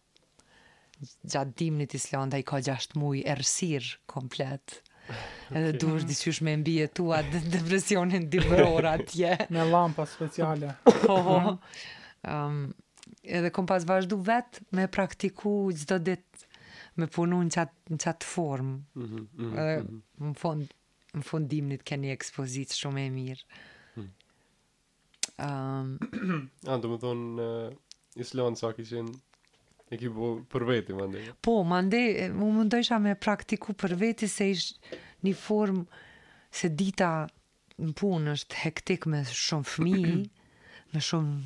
[1.31, 4.73] gjatë dimnit Islanda i ka gjashtë muaj ersir komplet.
[5.13, 5.59] Okay.
[5.63, 9.37] Edhe du të diqysh me mbi e tua dhe depresionin dimëror atje.
[9.57, 10.73] me lampa speciale.
[11.09, 11.59] Ho,
[12.35, 12.73] Um,
[13.25, 16.32] edhe kom pas vazhdu vetë me praktiku gjdo ditë
[17.01, 18.75] me punu në qatë, në qatë formë.
[18.95, 20.03] Mm -hmm, mm -hmm.
[20.29, 20.67] Në fond,
[21.19, 23.45] në fond dimnit keni ekspozitë shumë e mirë.
[23.97, 24.01] Mm.
[24.01, 24.11] Um,
[25.41, 27.77] A, ah, do më thonë, në eh,
[28.27, 29.09] Islandë sa kishin
[29.93, 31.23] e ki bu për veti, mande?
[31.45, 32.03] Po, mande,
[32.35, 34.75] mu më ndojshë me praktiku për veti se ish
[35.27, 35.85] një formë
[36.53, 37.15] se dita
[37.83, 40.09] në punë është hektik me shumë fmi,
[40.97, 41.43] me shumë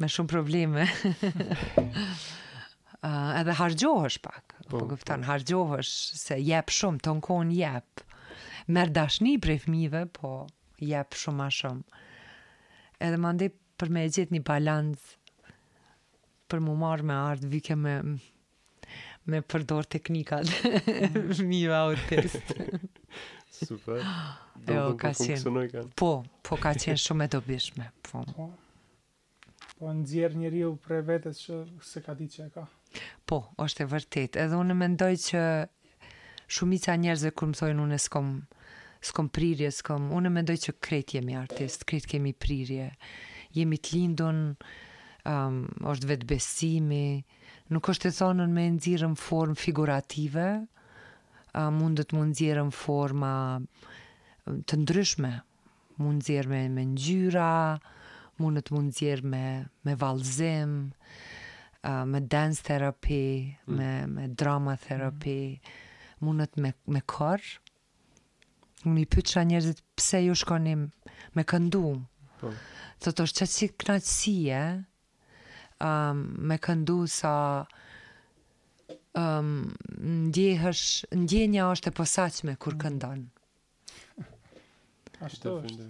[0.00, 0.82] me shumë probleme.
[3.06, 4.54] uh, edhe hargjohësh pak.
[4.56, 4.84] Po, po, po.
[4.94, 5.28] kupton, po.
[5.30, 8.02] hargjohësh se jep shumë, ton kon jep.
[8.72, 10.32] Merë dashni për e po
[10.82, 12.02] jep shumë a shumë.
[13.06, 15.04] Edhe më për me e gjithë një balanz,
[16.48, 17.92] për mu marë me ardë, vike me,
[19.28, 20.48] me përdor teknikat,
[21.38, 22.54] fëmive test.
[23.66, 24.00] Super.
[24.66, 26.10] Do jo, të funksionojë qenë, po,
[26.44, 28.24] po ka qenë shumë e dobishme, po.
[28.32, 28.48] Po,
[29.76, 31.60] po në djerë njeri prej vetës që
[31.92, 32.66] se ka di që e ka.
[33.26, 34.36] Po, është e vërtet.
[34.40, 35.40] Edhe unë mendoj që
[36.56, 38.28] shumica njerëzve kur më thojnë unë s'kom
[39.06, 40.08] s'kom prirje, s'kom.
[40.18, 42.86] Unë mendoj që kret jemi artist, kret kemi prirje.
[43.54, 44.38] Jemi të lindur
[45.28, 45.58] um,
[45.92, 47.22] është vetë besimi,
[47.74, 53.32] nuk është të thonën me nëzirën form figurative, uh, mundët mund nëzirën forma
[54.46, 55.32] të ndryshme,
[56.00, 57.50] mund nëzirën me, me ngjyra,
[58.42, 59.44] mundët mund nëzirën me,
[59.86, 60.76] me valzim,
[61.88, 63.76] uh, me dance therapy, mm.
[63.76, 66.26] me, me drama therapy, mm.
[66.26, 67.60] mundët me, me korë.
[68.86, 70.74] Unë i pëtë që a njerëzit, pse ju shkoni
[71.38, 71.84] me këndu?
[72.42, 72.58] Mm.
[73.02, 74.60] Të të është që si knatësie,
[75.84, 77.34] um, me këndu sa...
[79.16, 79.70] Um,
[80.28, 82.80] ndjehësh, ndjenja është e posaqme kur mm.
[82.82, 83.22] këndon.
[85.24, 85.86] Ashtë të është.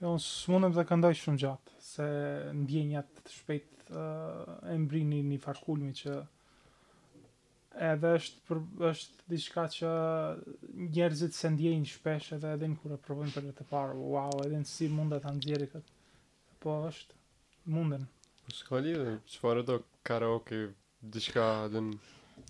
[0.00, 2.08] Jo, unë së mundëm të këndoj shumë gjatë, se
[2.58, 6.18] ndjenjat shpejt e embri një një farkullmi që
[7.88, 8.60] edhe është, për,
[8.90, 9.90] është diçka që
[10.96, 14.58] njerëzit se ndjejnë shpesh edhe edhe në kur e provojnë për të parë, wow, edhe
[14.62, 15.98] në si mundet të ndjeri këtë,
[16.62, 17.18] po është
[17.76, 18.06] munden.
[18.44, 19.78] Po shkali dhe, që farë do
[20.10, 20.64] karaoke,
[21.16, 21.98] diçka edhe në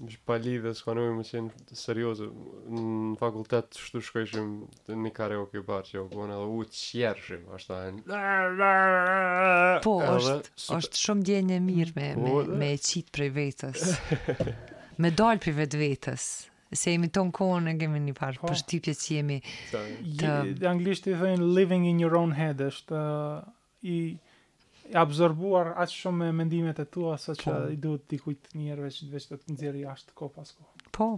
[0.04, 1.50] Ishtë pa lidhe, s'ka më qenë
[1.80, 2.24] serioze,
[2.74, 4.48] në fakultet të shtu shkojshim
[4.88, 7.42] Në një karaoke bar që jo po bon, edhe u të qjerëshim,
[9.86, 10.44] po, është Po,
[10.78, 13.80] është shumë djenë e mirë me, po, me, me qitë prej vetës,
[15.04, 16.24] me dalë prej vetë vetës.
[16.70, 18.46] Se jemi tonë kohën e kemi një parë po.
[18.52, 20.30] për shtipje që jemi të...
[20.70, 23.00] Anglisht i thënë living in your own head, është uh,
[23.90, 23.92] i
[24.96, 27.56] absorbuar aq shumë me mendimet e tua sa që po.
[27.74, 30.86] i duhet ti kujt njerëve që të të nxjerrë jashtë kohë pas kohë.
[30.96, 31.08] Po,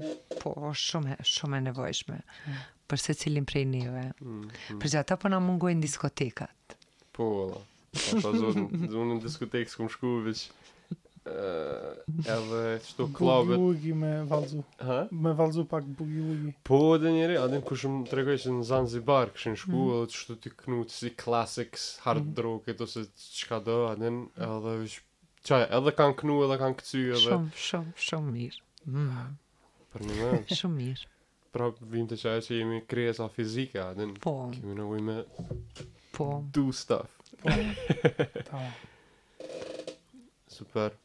[0.43, 2.61] po, është shumë shumë e nevojshme mm.
[2.91, 4.05] për secilin prej njerëve.
[4.15, 4.81] Mm, mm.
[4.83, 6.77] Për çka po na mungojnë diskotekat.
[7.13, 7.65] Po, valla.
[7.93, 10.47] Ka po, po, zonë në diskotekë, s'kom shku, veç
[11.25, 15.05] Uh, edhe shto klavet Bugi me valzu ha?
[15.11, 16.49] Me valzu pak bugi ugi.
[16.67, 19.99] Po edhe njeri, adin ku shumë të që në Zanzibar Këshin shku mm.
[20.01, 22.43] edhe shto të knu si classics Hard mm.
[22.47, 23.05] rocket ose
[23.39, 24.17] qka do Adin
[24.47, 24.73] edhe
[25.47, 27.23] Qaj, edhe kanë knu edhe kanë këcy edhe...
[27.29, 28.59] Shumë, shumë, shumë mirë
[28.95, 29.31] mm.
[29.95, 31.13] Për në men Shumë mirë
[31.55, 34.35] Pra vim të qaj që jemi kreja fizike Adin po.
[34.59, 35.17] kemi në me
[36.19, 36.29] Po
[36.59, 37.31] Do stuff
[38.51, 38.67] Po
[40.59, 40.99] Super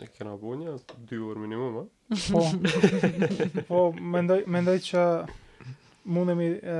[0.00, 0.72] E kena bo një,
[1.08, 2.16] dy orë minimum, a?
[2.32, 2.42] Po,
[3.68, 3.80] po
[4.14, 5.02] mendoj, mendoj që
[6.08, 6.76] mundemi e,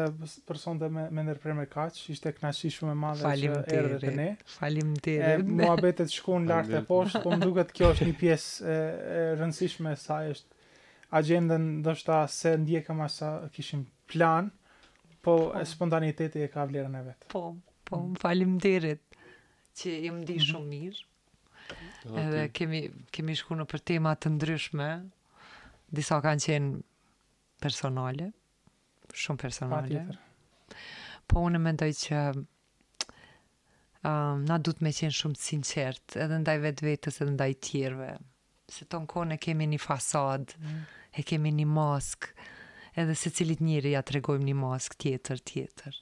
[0.48, 3.98] të me, me nërpre me kaqë, ishte knashi shumë e madhe falim që erë dhe
[4.06, 4.28] të ne.
[4.54, 5.44] Falim të erë.
[5.60, 8.70] Mua betë të në lartë e poshtë, po më duket të kjo është një pjesë
[8.72, 8.78] e,
[9.18, 10.80] e, rëndësishme sa është
[11.20, 11.68] agendën
[12.00, 14.48] shta se ndjekëm asa kishim plan,
[15.20, 15.66] po, po.
[15.74, 17.28] spontaniteti e ka vlerën e vetë.
[17.36, 17.44] Po,
[17.88, 18.78] po, më falim të
[19.78, 20.44] që jë di mhm.
[20.48, 21.07] shumë mirë
[22.22, 22.80] edhe kemi,
[23.14, 24.86] kemi shku në për tema të ndryshme,
[25.94, 26.70] disa kanë qenë
[27.64, 28.28] personale,
[29.24, 30.00] shumë personale.
[31.28, 36.82] Po unë mendoj që um, na du të me qenë shumë sinqert, edhe ndaj vetë
[36.90, 38.12] vetës edhe ndaj tjerve.
[38.68, 40.80] Se ton kone kemi një fasad, mm.
[41.16, 42.20] e kemi një mask,
[43.00, 45.94] edhe se cilit njëri ja të regojmë një mask tjetër, tjetër.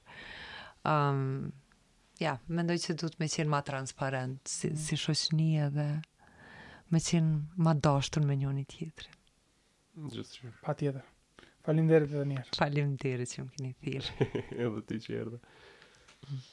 [0.90, 1.52] Um,
[2.18, 4.78] Ja, mendoj që duhet me qenë ma transparent, si, mm.
[4.86, 5.86] si shoshni edhe
[6.94, 9.12] me qenë ma dashtun me njën i tjetëri.
[10.64, 11.04] Pa tjetër.
[11.66, 12.56] Falim derit edhe njerë.
[12.56, 14.28] Falim derit që më këni thirë.
[14.68, 15.42] edhe ti që erdhe.
[16.32, 16.44] Mm.